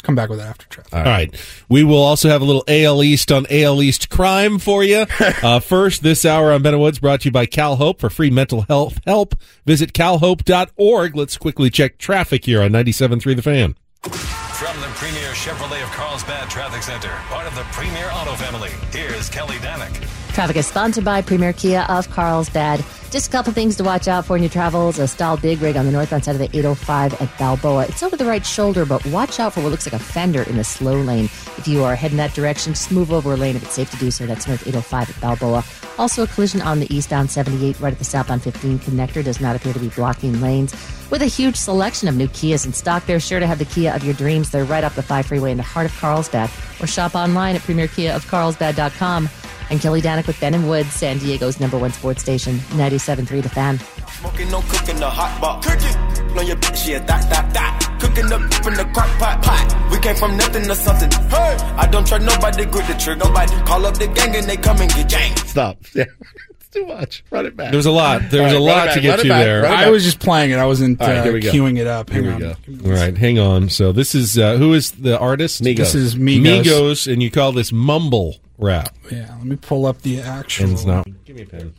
Come 0.02 0.14
back 0.14 0.28
with 0.30 0.38
that 0.38 0.48
after 0.48 0.66
traffic. 0.68 0.94
All 0.94 1.04
right. 1.04 1.34
We 1.68 1.84
will 1.84 2.02
also 2.02 2.28
have 2.28 2.42
a 2.42 2.44
little 2.44 2.64
AL 2.66 3.02
East 3.02 3.30
on 3.30 3.46
AL 3.50 3.82
East 3.82 4.10
crime 4.10 4.58
for 4.58 4.82
you. 4.82 5.06
uh, 5.42 5.60
first, 5.60 6.02
this 6.02 6.24
hour 6.24 6.52
on 6.52 6.62
Ben 6.62 6.74
and 6.74 6.82
Woods 6.82 6.98
brought 6.98 7.22
to 7.22 7.26
you 7.26 7.32
by 7.32 7.46
Cal 7.46 7.76
Hope 7.76 8.00
for 8.00 8.10
free 8.10 8.30
mental 8.30 8.62
health 8.62 9.00
help. 9.06 9.34
Visit 9.66 9.92
calhope.org. 9.92 11.16
Let's 11.16 11.36
quickly 11.36 11.70
check 11.70 11.98
traffic 11.98 12.44
here 12.44 12.62
on 12.62 12.70
97.3 12.70 13.36
The 13.36 13.42
Fan. 13.42 13.74
From 14.02 14.80
the 14.80 14.88
Premier 14.94 15.30
Chevrolet 15.32 15.82
of 15.82 15.90
Carlsbad 15.90 16.48
Traffic 16.50 16.82
Center, 16.82 17.10
part 17.28 17.46
of 17.46 17.54
the 17.54 17.62
Premier 17.72 18.10
Auto 18.12 18.34
family, 18.34 18.70
here's 18.92 19.28
Kelly 19.28 19.56
Danick. 19.56 20.06
Traffic 20.40 20.56
is 20.56 20.66
sponsored 20.66 21.04
by 21.04 21.20
Premier 21.20 21.52
Kia 21.52 21.84
of 21.90 22.08
Carlsbad. 22.08 22.82
Just 23.10 23.28
a 23.28 23.30
couple 23.30 23.52
things 23.52 23.76
to 23.76 23.84
watch 23.84 24.08
out 24.08 24.24
for 24.24 24.36
in 24.38 24.42
your 24.42 24.48
travels. 24.48 24.98
A 24.98 25.06
stalled 25.06 25.42
big 25.42 25.60
rig 25.60 25.76
on 25.76 25.84
the 25.84 25.92
northbound 25.92 26.24
side 26.24 26.34
of 26.34 26.38
the 26.38 26.48
805 26.56 27.20
at 27.20 27.38
Balboa. 27.38 27.84
It's 27.84 28.02
over 28.02 28.16
the 28.16 28.24
right 28.24 28.46
shoulder, 28.46 28.86
but 28.86 29.04
watch 29.08 29.38
out 29.38 29.52
for 29.52 29.60
what 29.60 29.70
looks 29.70 29.86
like 29.86 30.00
a 30.00 30.02
fender 30.02 30.44
in 30.44 30.56
the 30.56 30.64
slow 30.64 30.98
lane. 30.98 31.26
If 31.58 31.68
you 31.68 31.84
are 31.84 31.94
heading 31.94 32.16
that 32.16 32.32
direction, 32.32 32.72
just 32.72 32.90
move 32.90 33.12
over 33.12 33.34
a 33.34 33.36
lane 33.36 33.54
if 33.54 33.64
it's 33.64 33.74
safe 33.74 33.90
to 33.90 33.98
do 33.98 34.10
so. 34.10 34.24
That's 34.24 34.48
North 34.48 34.66
805 34.66 35.10
at 35.10 35.20
Balboa. 35.20 35.62
Also, 35.98 36.22
a 36.22 36.26
collision 36.26 36.62
on 36.62 36.80
the 36.80 36.90
eastbound 36.90 37.30
78 37.30 37.78
right 37.78 37.92
at 37.92 37.98
the 37.98 38.04
southbound 38.06 38.42
15 38.42 38.78
connector 38.78 39.22
does 39.22 39.42
not 39.42 39.56
appear 39.56 39.74
to 39.74 39.78
be 39.78 39.88
blocking 39.88 40.40
lanes. 40.40 40.72
With 41.10 41.20
a 41.20 41.26
huge 41.26 41.56
selection 41.56 42.08
of 42.08 42.16
new 42.16 42.28
Kias 42.28 42.64
in 42.64 42.72
stock, 42.72 43.04
they're 43.04 43.20
sure 43.20 43.40
to 43.40 43.46
have 43.46 43.58
the 43.58 43.66
Kia 43.66 43.92
of 43.94 44.04
your 44.04 44.14
dreams. 44.14 44.50
They're 44.50 44.64
right 44.64 44.84
up 44.84 44.94
the 44.94 45.02
5 45.02 45.26
freeway 45.26 45.50
in 45.50 45.58
the 45.58 45.62
heart 45.62 45.84
of 45.84 45.92
Carlsbad. 45.98 46.50
Or 46.80 46.86
shop 46.86 47.14
online 47.14 47.56
at 47.56 47.60
premierkiaofcarlsbad.com. 47.60 49.28
And 49.70 49.80
Kelly 49.80 50.00
Danick 50.00 50.26
with 50.26 50.38
Ben 50.40 50.52
and 50.54 50.68
Woods, 50.68 50.88
San 50.92 51.18
Diego's 51.18 51.60
number 51.60 51.78
one 51.78 51.92
sports 51.92 52.20
station, 52.22 52.56
97.3 52.74 53.42
The 53.42 53.48
Fan. 53.48 53.78
Smoking, 54.18 54.50
no 54.50 54.60
cooking, 54.62 54.96
the 54.96 55.08
hot 55.08 55.40
pot. 55.40 55.62
Cooking. 55.64 56.34
No, 56.34 56.42
your 56.42 56.56
bitch, 56.56 56.88
yeah, 56.88 56.98
that, 57.00 57.30
that, 57.30 57.54
that. 57.54 57.98
Cooking 58.00 58.32
up 58.32 58.40
in 58.66 58.74
the 58.74 58.84
crock 58.92 59.08
pot, 59.18 59.42
pot. 59.42 59.90
We 59.92 59.98
came 60.00 60.16
from 60.16 60.36
nothing 60.36 60.64
to 60.64 60.74
something. 60.74 61.10
Hey, 61.28 61.56
I 61.76 61.86
don't 61.86 62.06
trust 62.06 62.24
nobody, 62.24 62.64
grip 62.66 62.86
the 62.88 62.94
trigger. 62.94 63.20
Nobody 63.24 63.52
call 63.62 63.86
up 63.86 63.94
the 63.96 64.08
gang 64.08 64.34
and 64.36 64.46
they 64.46 64.56
come 64.56 64.80
and 64.80 64.90
get 64.92 65.08
gang. 65.08 65.36
Stop. 65.36 65.78
Yeah. 65.94 66.04
it's 66.50 66.68
too 66.70 66.86
much. 66.86 67.24
Run 67.30 67.46
it 67.46 67.56
back. 67.56 67.70
There 67.70 67.78
was 67.78 67.86
a 67.86 67.90
lot. 67.90 68.22
There 68.30 68.42
was 68.42 68.52
All 68.52 68.58
a 68.58 68.64
lot 68.64 68.88
it 68.88 68.94
to 68.94 69.00
get 69.00 69.10
run 69.10 69.20
it 69.20 69.22
to 69.24 69.28
back, 69.28 69.44
there. 69.44 69.66
I 69.66 69.88
was 69.90 70.02
just 70.04 70.18
playing 70.20 70.50
it. 70.50 70.58
I 70.58 70.66
wasn't 70.66 71.00
All 71.00 71.06
right, 71.08 71.18
uh, 71.18 71.22
here 71.22 71.32
we 71.32 71.40
go. 71.40 71.50
queuing 71.50 71.78
it 71.78 71.86
up. 71.86 72.10
Hang 72.10 72.22
Here 72.24 72.36
we 72.36 72.44
on. 72.44 72.56
go. 72.82 72.90
All 72.90 72.96
right, 72.96 73.16
hang 73.16 73.38
on. 73.38 73.68
So 73.68 73.92
this 73.92 74.14
is 74.14 74.36
uh, 74.38 74.56
who 74.56 74.72
is 74.74 74.90
the 74.92 75.18
artist? 75.18 75.62
Migos. 75.62 75.76
This 75.76 75.94
is 75.94 76.14
Migos. 76.16 76.62
Migos, 76.64 77.12
and 77.12 77.22
you 77.22 77.30
call 77.30 77.52
this 77.52 77.72
mumble 77.72 78.36
rap. 78.60 78.94
Yeah, 79.10 79.34
let 79.38 79.44
me 79.44 79.56
pull 79.56 79.86
up 79.86 80.02
the 80.02 80.20
actual. 80.20 80.64
And 80.66 80.72
it's 80.74 80.84
not. 80.84 81.06
Give 81.24 81.36
me 81.36 81.42
a 81.42 81.46
pen. 81.46 81.74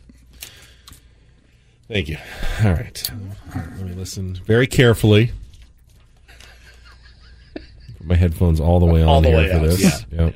Thank 1.88 2.08
you. 2.08 2.16
All 2.64 2.72
right. 2.72 3.10
Let 3.54 3.80
me 3.80 3.92
listen 3.92 4.34
very 4.46 4.66
carefully. 4.66 5.30
Put 7.54 8.06
my 8.06 8.14
headphones 8.16 8.60
all 8.60 8.80
the 8.80 8.86
way 8.86 9.02
on 9.02 9.08
All 9.08 9.20
the 9.20 9.28
here 9.28 9.36
way 9.38 9.48
for 9.50 9.56
up, 9.56 9.62
this. 9.62 9.80
yeah. 10.10 10.22
Yep. 10.24 10.34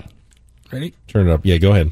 Ready? 0.72 0.94
Turn 1.08 1.28
it 1.28 1.32
up. 1.32 1.40
Yeah, 1.44 1.58
go 1.58 1.72
ahead. 1.72 1.90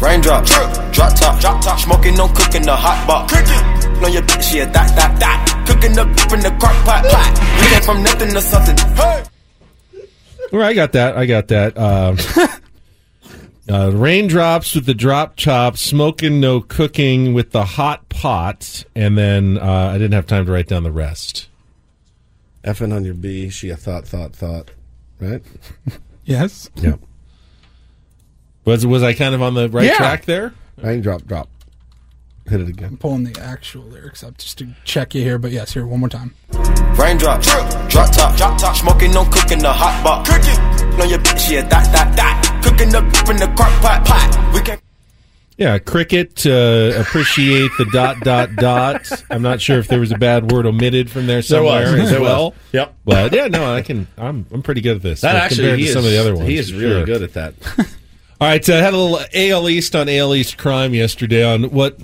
Raindrop, 0.00 0.46
drop 0.46 1.14
top, 1.14 1.40
drop 1.40 1.62
top. 1.62 1.78
Smoking, 1.78 2.14
no 2.14 2.28
cooking, 2.28 2.62
the 2.62 2.74
hot 2.74 3.06
pot. 3.06 3.28
Cooking. 3.28 4.00
No, 4.00 4.08
your 4.08 4.22
bitch, 4.22 4.54
yeah, 4.54 4.64
that, 4.66 4.94
that, 4.96 5.20
that. 5.20 5.64
Cooking 5.68 5.98
up 5.98 6.08
in 6.32 6.40
the 6.40 6.50
crock 6.58 6.74
pot, 6.84 7.04
pot. 7.04 7.60
We 7.60 7.68
came 7.68 7.82
from 7.82 8.02
nothing 8.02 8.32
to 8.34 8.40
something. 8.40 8.76
Hey. 8.96 9.24
All 10.52 10.58
right, 10.58 10.68
I 10.68 10.74
got 10.74 10.92
that. 10.92 11.16
I 11.16 11.26
got 11.26 11.48
that. 11.48 11.76
Um, 11.78 12.16
uh, 13.70 13.90
raindrops 13.92 14.74
with 14.74 14.86
the 14.86 14.94
drop 14.94 15.36
chop, 15.36 15.76
smoking, 15.76 16.40
no 16.40 16.60
cooking 16.60 17.34
with 17.34 17.50
the 17.52 17.64
hot 17.64 18.08
pot, 18.08 18.84
and 18.94 19.16
then 19.18 19.58
uh, 19.58 19.90
I 19.92 19.98
didn't 19.98 20.12
have 20.14 20.26
time 20.26 20.46
to 20.46 20.52
write 20.52 20.68
down 20.68 20.82
the 20.84 20.92
rest. 20.92 21.48
Effing 22.64 22.94
on 22.94 23.04
your 23.04 23.14
B. 23.14 23.48
She 23.48 23.70
a 23.70 23.76
thought, 23.76 24.06
thought, 24.06 24.34
thought. 24.34 24.70
Right? 25.20 25.42
Yes. 26.24 26.68
Yeah. 26.74 26.96
Was 28.64 28.84
was 28.84 29.04
I 29.04 29.14
kind 29.14 29.32
of 29.32 29.42
on 29.42 29.54
the 29.54 29.68
right 29.68 29.84
Yeah. 29.84 29.94
track 29.96 30.24
there? 30.24 30.52
Raindrop, 30.82 31.24
drop. 31.24 31.48
Hit 32.48 32.60
it 32.60 32.68
again. 32.68 32.88
I'm 32.88 32.96
pulling 32.96 33.22
the 33.22 33.40
actual 33.40 33.84
lyrics 33.84 34.24
up 34.24 34.36
just 34.38 34.58
to 34.58 34.68
check 34.84 35.14
you 35.14 35.22
here, 35.22 35.38
but 35.38 35.52
yes, 35.52 35.72
here 35.74 35.86
one 35.86 36.00
more 36.00 36.08
time. 36.08 36.34
Raindrop, 36.98 37.42
drop 37.42 38.12
top, 38.12 38.36
drop 38.36 38.58
top. 38.58 38.74
Smoking, 38.76 39.12
no 39.12 39.24
cooking, 39.26 39.60
the 39.60 39.72
hot 39.72 40.02
pot. 40.02 40.26
Cooking. 40.26 40.98
No, 40.98 41.04
your 41.04 41.20
bitch, 41.20 41.48
yeah, 41.48 41.62
that, 41.62 41.92
that, 41.92 42.16
that. 42.16 42.45
Cooking 42.66 42.94
up 42.94 43.04
in 43.30 43.36
the 43.36 43.52
crock 43.56 43.80
pot, 43.80 44.04
pot. 44.04 44.50
We 44.54 44.60
came. 44.60 44.78
Yeah, 45.56 45.78
cricket. 45.78 46.44
Uh, 46.46 46.92
appreciate 46.98 47.70
the 47.78 47.86
dot 47.92 48.20
dot 48.20 48.54
dot. 48.56 49.10
I'm 49.30 49.40
not 49.40 49.60
sure 49.60 49.78
if 49.78 49.88
there 49.88 50.00
was 50.00 50.12
a 50.12 50.18
bad 50.18 50.50
word 50.52 50.66
omitted 50.66 51.08
from 51.10 51.26
there 51.26 51.40
There 51.40 51.62
was. 51.62 51.84
somewhere 51.86 52.02
as 52.02 52.10
There 52.10 52.20
was. 52.20 52.28
well. 52.28 52.54
Yep. 52.72 52.94
But 53.06 53.32
yeah, 53.32 53.46
no, 53.46 53.72
I 53.74 53.80
can. 53.82 54.06
I'm 54.18 54.44
I'm 54.52 54.62
pretty 54.62 54.82
good 54.82 54.96
at 54.96 55.02
this. 55.02 55.22
That 55.22 55.36
as 55.36 55.42
actually, 55.42 55.76
he 55.78 55.84
to 55.84 55.88
is, 55.88 55.92
some 55.94 56.04
of 56.04 56.10
the 56.10 56.18
other 56.18 56.34
ones. 56.34 56.48
he 56.48 56.56
is 56.56 56.72
really 56.74 56.96
sure. 56.96 57.04
good 57.06 57.22
at 57.22 57.32
that. 57.34 57.54
All 58.40 58.48
right, 58.48 58.68
uh, 58.68 58.72
had 58.82 58.92
a 58.92 58.98
little 58.98 59.18
AL 59.34 59.68
East 59.70 59.96
on 59.96 60.10
AL 60.10 60.34
East 60.34 60.58
crime 60.58 60.92
yesterday 60.92 61.42
on 61.42 61.70
what 61.70 61.98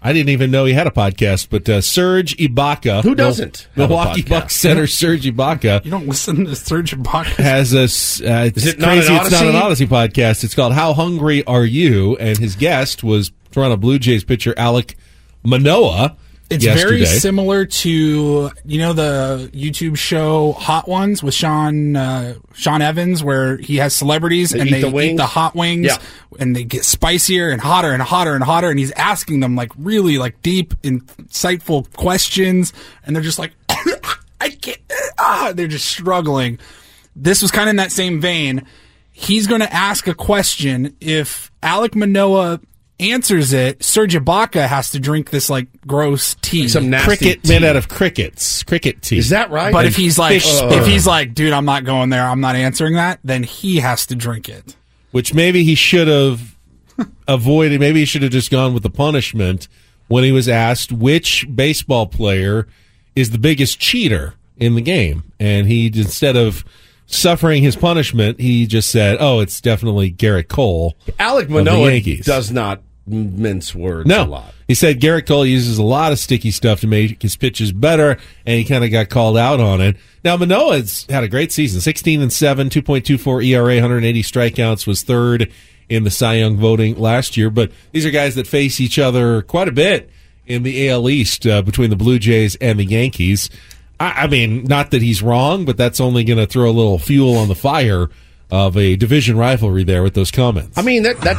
I 0.00 0.12
didn't 0.12 0.28
even 0.28 0.52
know 0.52 0.64
he 0.64 0.74
had 0.74 0.86
a 0.86 0.90
podcast, 0.92 1.48
but 1.50 1.68
uh, 1.68 1.80
Serge 1.80 2.36
Ibaka, 2.36 3.02
Who 3.02 3.16
doesn't 3.16 3.66
Mil- 3.74 3.88
Milwaukee? 3.88 4.22
Bucks 4.22 4.54
center 4.54 4.86
Serge 4.86 5.24
Ibaka 5.24 5.84
You 5.84 5.90
don't 5.90 6.06
listen 6.06 6.44
to 6.44 6.54
Serge 6.54 6.92
Ibaka. 6.92 7.24
has 7.42 7.72
a. 7.74 7.82
Uh, 7.82 8.44
it's 8.44 8.58
Is 8.58 8.66
it 8.66 8.78
not 8.78 8.86
crazy. 8.90 9.12
an 9.12 9.20
It's 9.22 9.30
not 9.32 9.44
an 9.44 9.52
Audacy? 9.54 9.86
Audacy 9.86 9.88
podcast. 9.88 10.44
It's 10.44 10.54
called 10.54 10.72
"How 10.72 10.92
Hungry 10.94 11.42
Are 11.46 11.64
You?" 11.64 12.16
and 12.18 12.38
his 12.38 12.54
guest 12.54 13.02
was 13.02 13.32
Toronto 13.50 13.76
Blue 13.76 13.98
Jays 13.98 14.22
pitcher 14.22 14.52
Alek 14.54 14.94
Manoah. 15.42 16.16
It's 16.50 16.64
yesterday. 16.64 16.90
very 16.90 17.06
similar 17.06 17.66
to 17.66 18.50
you 18.64 18.78
know 18.78 18.92
the 18.94 19.50
YouTube 19.52 19.98
show 19.98 20.52
Hot 20.52 20.88
Ones 20.88 21.22
with 21.22 21.34
Sean 21.34 21.94
uh, 21.94 22.34
Sean 22.54 22.80
Evans, 22.80 23.22
where 23.22 23.58
he 23.58 23.76
has 23.76 23.94
celebrities 23.94 24.50
They 24.50 24.60
and 24.60 24.68
eat 24.68 24.72
they 24.72 24.90
the 24.90 24.98
eat 25.00 25.16
the 25.18 25.26
hot 25.26 25.54
wings, 25.54 25.86
Yeah. 25.86 25.98
and 26.38 26.56
they 26.56 26.64
get 26.64 26.84
spicier 26.84 27.50
and 27.50 27.60
hotter 27.60 27.92
and 27.92 28.02
hotter 28.02 28.34
and 28.34 28.42
hotter, 28.42 28.70
and 28.70 28.78
he's 28.78 28.92
asking 28.92 29.40
them 29.40 29.56
like 29.56 29.72
really 29.76 30.16
like 30.16 30.40
deep, 30.42 30.72
insightful 30.82 31.92
questions, 31.96 32.72
and 33.04 33.14
they're 33.14 33.22
just 33.22 33.38
like, 33.38 33.52
I 34.40 34.48
can't, 34.50 34.78
ah, 35.18 35.52
they're 35.54 35.68
just 35.68 35.86
struggling. 35.86 36.58
This 37.14 37.42
was 37.42 37.50
kind 37.50 37.68
of 37.68 37.70
in 37.70 37.76
that 37.76 37.92
same 37.92 38.20
vein. 38.20 38.64
He's 39.12 39.46
going 39.48 39.60
to 39.60 39.72
ask 39.72 40.06
a 40.06 40.14
question. 40.14 40.96
If 41.00 41.50
Alek 41.62 41.94
Manoah 41.96 42.60
answers 43.00 43.52
it, 43.52 43.82
Serge 43.82 44.14
Ibaka 44.14 44.66
has 44.66 44.90
to 44.90 45.00
drink 45.00 45.30
this 45.30 45.48
like 45.48 45.68
gross 45.86 46.34
tea. 46.42 46.68
Some 46.68 46.90
nasty 46.90 47.06
cricket 47.06 47.42
tea. 47.44 47.48
made 47.48 47.64
out 47.64 47.76
of 47.76 47.88
crickets, 47.88 48.62
cricket 48.64 49.02
tea. 49.02 49.18
Is 49.18 49.30
that 49.30 49.50
right? 49.50 49.72
But 49.72 49.80
And 49.80 49.88
if 49.88 49.96
he's 49.96 50.18
like, 50.18 50.34
fish 50.42 50.60
if 50.62 50.86
he's 50.86 51.06
like, 51.06 51.34
dude, 51.34 51.52
I'm 51.52 51.64
not 51.64 51.84
going 51.84 52.10
there. 52.10 52.24
I'm 52.26 52.40
not 52.40 52.56
answering 52.56 52.94
that. 52.94 53.20
Then 53.24 53.42
he 53.42 53.76
has 53.76 54.06
to 54.06 54.14
drink 54.14 54.48
it. 54.48 54.76
which 55.12 55.32
maybe 55.34 55.64
he 55.64 55.74
should 55.74 56.08
have 56.08 56.56
avoided. 57.28 57.80
Maybe 57.80 58.00
he 58.00 58.04
should 58.04 58.22
have 58.22 58.32
just 58.32 58.50
gone 58.50 58.74
with 58.74 58.82
the 58.82 58.90
punishment 58.90 59.68
when 60.08 60.24
he 60.24 60.32
was 60.32 60.48
asked 60.48 60.90
which 60.90 61.46
baseball 61.54 62.06
player 62.06 62.66
is 63.14 63.30
the 63.30 63.38
biggest 63.38 63.78
cheater 63.78 64.34
in 64.56 64.74
the 64.74 64.80
game, 64.80 65.22
and 65.38 65.66
he 65.68 65.86
instead 65.86 66.36
of 66.36 66.64
suffering 67.06 67.62
his 67.62 67.76
punishment, 67.76 68.40
he 68.40 68.66
just 68.66 68.90
said, 68.90 69.18
"Oh, 69.20 69.40
it's 69.40 69.60
definitely 69.60 70.10
Gerrit 70.10 70.48
Cole." 70.48 70.96
Alek 71.20 71.42
of 71.42 71.48
the 71.48 71.54
Manoah 71.54 71.90
Yankees. 71.92 72.24
does 72.26 72.50
not 72.50 72.82
mince 73.10 73.74
words 73.74 74.08
No, 74.08 74.22
a 74.22 74.26
lot. 74.26 74.54
he 74.66 74.74
said 74.74 75.00
Gerrit 75.00 75.26
Cole 75.26 75.46
uses 75.46 75.78
a 75.78 75.82
lot 75.82 76.12
of 76.12 76.18
sticky 76.18 76.50
stuff 76.50 76.80
to 76.80 76.86
make 76.86 77.20
his 77.22 77.36
pitches 77.36 77.72
better, 77.72 78.18
and 78.46 78.58
he 78.58 78.64
kind 78.64 78.84
of 78.84 78.90
got 78.90 79.08
called 79.08 79.36
out 79.36 79.60
on 79.60 79.80
it. 79.80 79.96
Now 80.24 80.36
Manoah's 80.36 81.06
had 81.08 81.24
a 81.24 81.28
great 81.28 81.52
season: 81.52 81.80
sixteen 81.80 82.20
and 82.20 82.32
seven, 82.32 82.70
two 82.70 82.82
point 82.82 83.04
two 83.06 83.18
four 83.18 83.40
ERA, 83.42 83.74
one 83.74 83.78
hundred 83.82 84.04
eighty 84.04 84.22
strikeouts, 84.22 84.86
was 84.86 85.02
third 85.02 85.50
in 85.88 86.04
the 86.04 86.10
Cy 86.10 86.34
Young 86.34 86.56
voting 86.56 86.96
last 86.98 87.36
year. 87.36 87.48
But 87.50 87.72
these 87.92 88.04
are 88.04 88.10
guys 88.10 88.34
that 88.34 88.46
face 88.46 88.80
each 88.80 88.98
other 88.98 89.42
quite 89.42 89.68
a 89.68 89.72
bit 89.72 90.10
in 90.46 90.62
the 90.62 90.88
AL 90.90 91.08
East 91.08 91.46
uh, 91.46 91.62
between 91.62 91.90
the 91.90 91.96
Blue 91.96 92.18
Jays 92.18 92.56
and 92.56 92.78
the 92.78 92.84
Yankees. 92.84 93.48
I, 94.00 94.24
I 94.24 94.26
mean, 94.26 94.64
not 94.64 94.90
that 94.92 95.02
he's 95.02 95.22
wrong, 95.22 95.64
but 95.64 95.76
that's 95.76 95.98
only 96.00 96.24
going 96.24 96.38
to 96.38 96.46
throw 96.46 96.68
a 96.68 96.72
little 96.72 96.98
fuel 96.98 97.36
on 97.36 97.48
the 97.48 97.54
fire 97.54 98.08
of 98.50 98.76
a 98.78 98.96
division 98.96 99.36
rivalry 99.36 99.84
there 99.84 100.02
with 100.02 100.14
those 100.14 100.30
comments. 100.30 100.78
I 100.78 100.82
mean 100.82 101.02
that 101.02 101.20
that 101.22 101.36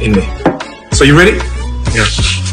in 0.00 0.12
me. 0.12 0.59
So 1.00 1.06
you 1.06 1.16
ready? 1.16 1.32
Yeah. 1.96 2.04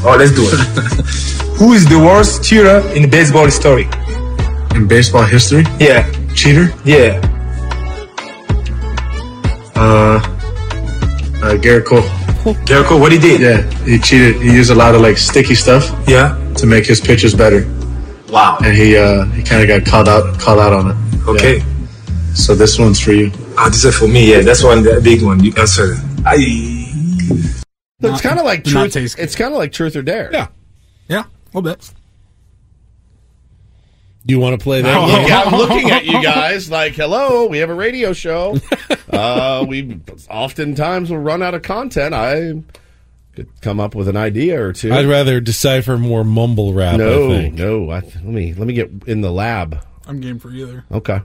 Oh, 0.08 0.16
let's 0.18 0.32
do 0.32 0.48
it. 0.48 0.56
Who 1.60 1.74
is 1.74 1.86
the 1.86 2.00
worst 2.00 2.46
cheater 2.46 2.80
in 2.96 3.10
baseball 3.10 3.44
history? 3.44 3.90
In 4.74 4.88
baseball 4.88 5.26
history? 5.26 5.66
Yeah. 5.82 6.10
Cheater? 6.34 6.74
Yeah. 6.86 7.20
Uh, 9.76 10.24
uh 11.44 11.58
Gerrit 11.60 11.84
Cole. 11.88 12.08
Gerrit 12.64 12.86
Cole, 12.86 13.02
what 13.02 13.12
he 13.12 13.18
did? 13.18 13.42
Yeah, 13.42 13.70
he 13.84 14.00
cheated. 14.00 14.42
He 14.42 14.56
used 14.56 14.72
a 14.72 14.76
lot 14.76 14.96
of 14.96 15.02
like 15.02 15.18
sticky 15.18 15.56
stuff. 15.56 15.84
Yeah. 16.08 16.40
To 16.56 16.66
make 16.66 16.86
his 16.86 17.02
pitches 17.02 17.36
better. 17.36 17.68
Wow. 18.30 18.60
And 18.64 18.78
he 18.78 18.96
uh 18.96 19.26
he 19.36 19.44
kind 19.44 19.62
of 19.62 19.68
got 19.68 19.86
called 19.86 20.08
out 20.08 20.40
called 20.40 20.62
out 20.62 20.72
on 20.72 20.92
it. 20.92 21.28
Okay. 21.28 21.58
Yeah. 21.58 22.34
So 22.34 22.56
this 22.56 22.80
one's 22.80 23.02
for 23.02 23.12
you. 23.12 23.30
Ah, 23.58 23.68
this 23.68 23.84
is 23.84 23.94
for 23.94 24.08
me. 24.08 24.32
Yeah, 24.32 24.40
that's 24.40 24.64
one 24.64 24.84
the 24.84 25.02
big 25.04 25.22
one. 25.22 25.44
You 25.44 25.52
answer. 25.58 25.98
I. 26.26 26.88
It's 28.00 28.22
kind 28.22 28.38
of 28.40 28.46
like 28.46 28.64
truth. 28.64 28.94
taste. 28.94 29.18
It's 29.18 29.36
kind 29.36 29.54
of 29.54 29.58
like 29.58 29.72
truth 29.72 29.96
or 29.96 30.02
dare. 30.04 30.30
Yeah. 30.32 30.48
Yeah, 31.08 31.24
a 31.24 31.58
little 31.58 31.62
bit. 31.64 31.92
Do 34.26 34.34
you 34.34 34.40
want 34.40 34.60
to 34.60 34.64
play 34.64 34.82
that? 34.82 34.94
I'm, 34.98 35.08
looking, 35.10 35.32
I'm 35.34 35.54
looking 35.56 35.90
at 35.92 36.06
you 36.06 36.22
guys 36.22 36.70
like, 36.70 36.94
hello, 36.94 37.48
we 37.48 37.60
have 37.60 37.70
a 37.70 37.76
radio 37.76 38.14
show. 38.14 38.58
Uh, 39.10 39.66
we 39.68 40.00
oftentimes 40.30 41.10
will 41.10 41.18
run 41.18 41.42
out 41.42 41.56
of 41.56 41.62
content. 41.62 42.14
I 42.14 42.62
could 43.36 43.50
come 43.62 43.80
up 43.80 43.96
with 43.96 44.10
an 44.10 44.18
idea 44.18 44.62
or 44.62 44.74
two. 44.74 44.92
I'd 44.92 45.06
rather 45.06 45.40
decipher 45.40 45.98
more 45.98 46.26
mumble 46.26 46.74
rap. 46.74 46.96
I 46.96 46.98
no, 46.98 47.30
think. 47.30 47.56
no. 47.56 47.90
I, 47.90 48.02
let 48.02 48.24
me 48.26 48.54
let 48.54 48.68
me 48.68 48.74
get 48.74 48.92
in 49.08 49.22
the 49.22 49.32
lab. 49.32 49.82
I'm 50.06 50.20
game 50.20 50.40
for 50.40 50.52
either. 50.52 50.84
Okay. 50.92 51.22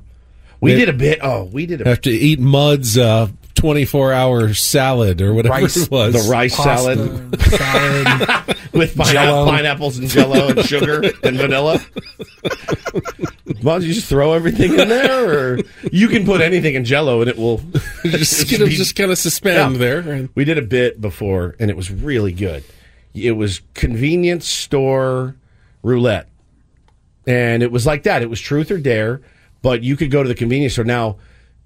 We 0.60 0.72
May- 0.72 0.78
did 0.78 0.88
a 0.90 0.92
bit. 0.92 1.18
Oh, 1.22 1.44
we 1.52 1.66
did 1.66 1.80
a 1.80 1.88
Have 1.88 2.00
to 2.02 2.10
eat 2.12 2.38
Mud's 2.38 2.96
uh, 2.96 3.28
24 3.62 4.12
hour 4.12 4.54
salad 4.54 5.22
or 5.22 5.32
whatever 5.34 5.54
Rice- 5.54 5.76
it 5.76 5.88
was. 5.88 6.12
the 6.26 6.28
rice 6.32 6.56
salad. 6.56 6.98
salad. 7.40 8.56
with 8.72 8.96
pineapple, 8.96 9.46
pineapples 9.46 9.98
and 9.98 10.08
jello 10.08 10.48
and 10.48 10.64
sugar 10.64 11.00
and 11.22 11.36
vanilla. 11.36 11.78
Why 13.62 13.74
don't 13.74 13.82
you 13.84 13.92
just 13.94 14.08
throw 14.08 14.32
everything 14.32 14.76
in 14.76 14.88
there, 14.88 15.52
or 15.54 15.58
you 15.92 16.08
can 16.08 16.24
put 16.24 16.40
anything 16.40 16.74
in 16.74 16.84
jello 16.84 17.20
and 17.20 17.30
it 17.30 17.38
will 17.38 17.58
just 18.04 18.52
it'll 18.52 18.66
just 18.66 18.96
kind 18.96 19.12
of 19.12 19.18
suspend 19.18 19.74
Yeah. 19.74 19.78
there. 19.78 20.28
We 20.34 20.44
did 20.44 20.58
a 20.58 20.62
bit 20.62 21.00
before, 21.00 21.54
and 21.60 21.70
it 21.70 21.76
was 21.76 21.88
really 21.88 22.32
good. 22.32 22.64
It 23.14 23.32
was 23.32 23.60
convenience 23.74 24.48
store 24.48 25.36
roulette, 25.84 26.28
and 27.28 27.62
it 27.62 27.70
was 27.70 27.86
like 27.86 28.02
that. 28.02 28.22
It 28.22 28.28
was 28.30 28.40
truth 28.40 28.72
or 28.72 28.78
dare, 28.78 29.20
but 29.62 29.84
you 29.84 29.96
could 29.96 30.10
go 30.10 30.24
to 30.24 30.28
the 30.28 30.34
convenience 30.34 30.72
store 30.72 30.84
now. 30.84 31.18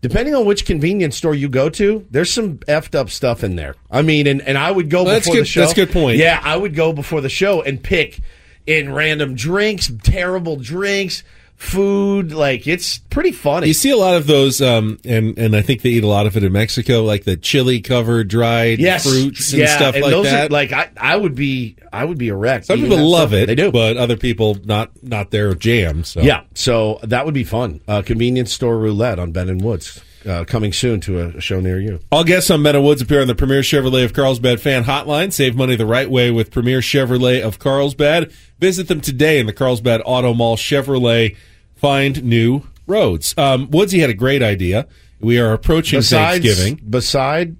Depending 0.08 0.34
on 0.34 0.44
which 0.46 0.64
convenience 0.66 1.16
store 1.16 1.34
you 1.34 1.48
go 1.48 1.68
to, 1.70 2.06
there's 2.10 2.30
some 2.32 2.58
effed 2.68 2.94
up 2.94 3.10
stuff 3.10 3.42
in 3.42 3.56
there. 3.56 3.74
I 3.90 4.02
mean, 4.02 4.26
and, 4.26 4.40
and 4.42 4.56
I 4.56 4.70
would 4.70 4.88
go 4.90 5.02
Well, 5.04 5.18
before 5.18 5.34
good- 5.34 5.42
the 5.42 5.46
show. 5.46 5.60
that's 5.60 5.72
a 5.72 5.76
good 5.76 5.90
point. 5.90 6.18
Yeah, 6.18 6.40
I 6.42 6.56
would 6.56 6.74
go 6.74 6.92
before 6.92 7.20
the 7.20 7.28
show 7.28 7.62
and 7.62 7.82
pick 7.82 8.20
in 8.66 8.92
random 8.92 9.34
drinks, 9.34 9.90
terrible 10.02 10.56
drinks, 10.56 11.22
food. 11.56 12.32
Like 12.32 12.66
it's 12.66 12.98
pretty 12.98 13.32
funny. 13.32 13.68
You 13.68 13.74
see 13.74 13.90
a 13.90 13.96
lot 13.96 14.14
of 14.14 14.26
those, 14.26 14.60
um, 14.62 14.98
and 15.04 15.36
and 15.38 15.56
I 15.56 15.62
think 15.62 15.82
they 15.82 15.90
eat 15.90 16.04
a 16.04 16.08
lot 16.08 16.26
of 16.26 16.36
it 16.36 16.44
in 16.44 16.52
Mexico, 16.52 17.02
like 17.02 17.24
the 17.24 17.36
chili 17.36 17.80
covered 17.80 18.28
dried 18.28 18.78
yes, 18.78 19.04
fruits 19.04 19.52
and 19.52 19.62
yeah, 19.62 19.76
stuff 19.76 19.94
and 19.94 20.02
like 20.02 20.10
those 20.10 20.26
that. 20.26 20.46
Are, 20.46 20.52
like 20.52 20.72
I, 20.72 20.90
I 20.96 21.16
would 21.16 21.34
be, 21.34 21.76
I 21.92 22.04
would 22.04 22.18
be 22.18 22.28
erect. 22.28 22.66
Some 22.66 22.80
people 22.80 22.98
love 22.98 23.30
stuff. 23.30 23.40
it, 23.40 23.46
They 23.46 23.54
do. 23.54 23.72
but 23.72 23.96
other 23.96 24.16
people 24.16 24.58
not 24.64 24.90
not 25.02 25.30
their 25.30 25.54
jam. 25.54 26.04
So 26.04 26.20
Yeah, 26.20 26.42
so 26.54 27.00
that 27.02 27.24
would 27.24 27.34
be 27.34 27.44
fun. 27.44 27.80
Uh, 27.88 28.02
convenience 28.02 28.52
store 28.52 28.78
roulette 28.78 29.18
on 29.18 29.32
Ben 29.32 29.48
and 29.48 29.62
Woods 29.62 30.00
uh, 30.26 30.44
coming 30.44 30.72
soon 30.72 31.00
to 31.02 31.20
a, 31.20 31.40
show 31.40 31.60
near 31.60 31.78
you. 31.78 32.00
All 32.10 32.24
guests 32.24 32.50
on 32.50 32.62
Meadow 32.62 32.80
Woods 32.82 33.00
appear 33.02 33.20
on 33.20 33.26
the 33.28 33.34
Premier 33.34 33.60
Chevrolet 33.60 34.04
of 34.04 34.12
Carlsbad 34.12 34.60
fan 34.60 34.84
hotline. 34.84 35.32
Save 35.32 35.56
money 35.56 35.76
the 35.76 35.86
right 35.86 36.10
way 36.10 36.30
with 36.30 36.50
Premier 36.50 36.80
Chevrolet 36.80 37.42
of 37.42 37.58
Carlsbad. 37.58 38.32
Visit 38.58 38.88
them 38.88 39.00
today 39.00 39.38
in 39.38 39.46
the 39.46 39.52
Carlsbad 39.52 40.02
Auto 40.04 40.34
Mall 40.34 40.56
Chevrolet. 40.56 41.36
Find 41.76 42.24
new 42.24 42.62
roads. 42.86 43.34
Um, 43.38 43.70
Woodsy 43.70 43.98
had 44.00 44.10
a 44.10 44.14
great 44.14 44.42
idea. 44.42 44.86
We 45.20 45.38
are 45.38 45.52
approaching 45.52 46.00
Besides, 46.00 46.44
Thanksgiving. 46.44 46.80
beside 46.90 47.56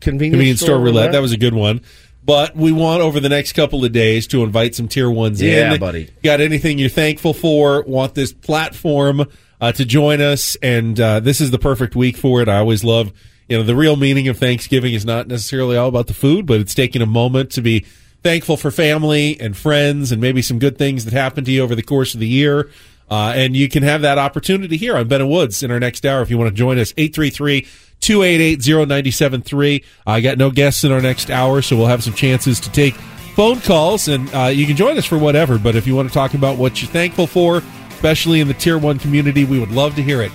convenience, 0.00 0.34
Convenience 0.34 0.60
store 0.60 0.78
roulette. 0.80 1.12
That 1.12 1.22
was 1.22 1.32
a 1.32 1.36
good 1.38 1.54
one. 1.54 1.80
But 2.24 2.54
we 2.54 2.70
want 2.70 3.02
over 3.02 3.18
the 3.18 3.28
next 3.28 3.52
couple 3.54 3.84
of 3.84 3.90
days 3.90 4.28
to 4.28 4.44
invite 4.44 4.76
some 4.76 4.86
tier 4.86 5.10
ones 5.10 5.42
Yeah, 5.42 5.74
in. 5.74 5.80
buddy. 5.80 6.08
Got 6.22 6.40
anything 6.40 6.78
you're 6.78 6.88
thankful 6.88 7.34
for? 7.34 7.82
Want 7.82 8.14
this 8.14 8.32
platform 8.32 9.26
uh, 9.62 9.72
to 9.72 9.86
join 9.86 10.20
us? 10.20 10.56
And 10.56 11.00
uh, 11.00 11.20
this 11.20 11.40
is 11.40 11.50
the 11.50 11.58
perfect 11.58 11.96
week 11.96 12.18
for 12.18 12.42
it. 12.42 12.48
I 12.48 12.58
always 12.58 12.84
love, 12.84 13.12
you 13.48 13.56
know, 13.56 13.62
the 13.62 13.76
real 13.76 13.96
meaning 13.96 14.28
of 14.28 14.36
Thanksgiving 14.36 14.92
is 14.92 15.06
not 15.06 15.28
necessarily 15.28 15.78
all 15.78 15.88
about 15.88 16.08
the 16.08 16.14
food, 16.14 16.44
but 16.44 16.60
it's 16.60 16.74
taking 16.74 17.00
a 17.00 17.06
moment 17.06 17.52
to 17.52 17.62
be 17.62 17.86
thankful 18.22 18.56
for 18.56 18.70
family 18.70 19.40
and 19.40 19.56
friends 19.56 20.12
and 20.12 20.20
maybe 20.20 20.42
some 20.42 20.58
good 20.58 20.76
things 20.76 21.04
that 21.04 21.14
happened 21.14 21.46
to 21.46 21.52
you 21.52 21.62
over 21.62 21.74
the 21.74 21.82
course 21.82 22.12
of 22.12 22.20
the 22.20 22.28
year. 22.28 22.70
Uh, 23.10 23.32
and 23.36 23.56
you 23.56 23.68
can 23.68 23.82
have 23.82 24.02
that 24.02 24.18
opportunity 24.18 24.76
here 24.76 24.96
on 24.96 25.06
Ben 25.06 25.20
and 25.20 25.30
Woods 25.30 25.62
in 25.62 25.70
our 25.70 25.80
next 25.80 26.04
hour 26.04 26.22
if 26.22 26.30
you 26.30 26.38
want 26.38 26.48
to 26.48 26.54
join 26.54 26.78
us. 26.78 26.92
833 26.96 27.66
288 28.00 28.88
0973. 28.88 29.84
I 30.06 30.20
got 30.20 30.38
no 30.38 30.50
guests 30.50 30.82
in 30.82 30.90
our 30.90 31.00
next 31.00 31.30
hour, 31.30 31.62
so 31.62 31.76
we'll 31.76 31.86
have 31.86 32.02
some 32.02 32.14
chances 32.14 32.58
to 32.60 32.72
take 32.72 32.94
phone 33.34 33.60
calls, 33.60 34.08
and 34.08 34.32
uh, 34.34 34.46
you 34.46 34.66
can 34.66 34.76
join 34.76 34.98
us 34.98 35.04
for 35.06 35.18
whatever. 35.18 35.58
But 35.58 35.76
if 35.76 35.86
you 35.86 35.94
want 35.94 36.08
to 36.08 36.14
talk 36.14 36.34
about 36.34 36.58
what 36.58 36.82
you're 36.82 36.90
thankful 36.90 37.26
for, 37.26 37.62
especially 38.02 38.40
in 38.40 38.48
the 38.48 38.54
Tier 38.54 38.78
1 38.78 38.98
community, 38.98 39.44
we 39.44 39.60
would 39.60 39.70
love 39.70 39.94
to 39.94 40.02
hear 40.02 40.22
it. 40.22 40.32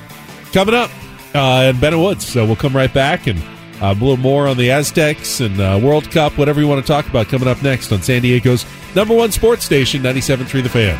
Coming 0.53 0.73
up 0.73 0.89
uh, 1.35 1.73
in 1.73 1.79
Ben 1.81 1.91
and 1.91 2.01
Woods. 2.01 2.25
So 2.25 2.45
we'll 2.45 2.55
come 2.55 2.73
right 2.73 2.93
back 2.93 3.27
and 3.27 3.37
uh, 3.81 3.87
a 3.87 3.93
little 3.93 4.15
more 4.15 4.47
on 4.47 4.55
the 4.55 4.71
Aztecs 4.71 5.41
and 5.41 5.59
uh, 5.59 5.77
World 5.83 6.09
Cup, 6.09 6.37
whatever 6.37 6.61
you 6.61 6.67
want 6.69 6.81
to 6.81 6.87
talk 6.87 7.09
about, 7.09 7.27
coming 7.27 7.49
up 7.49 7.61
next 7.61 7.91
on 7.91 8.01
San 8.01 8.21
Diego's 8.21 8.65
number 8.95 9.13
one 9.13 9.33
sports 9.33 9.65
station, 9.65 10.01
97.3 10.01 10.63
The 10.63 10.69
Fan. 10.69 10.97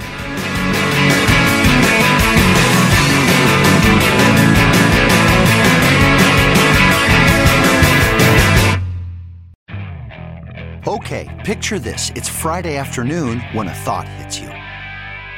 Okay, 10.86 11.43
picture 11.45 11.80
this. 11.80 12.11
It's 12.13 12.28
Friday 12.28 12.76
afternoon 12.76 13.39
when 13.53 13.70
a 13.70 13.74
thought 13.74 14.09
hits 14.09 14.38
you. 14.41 14.51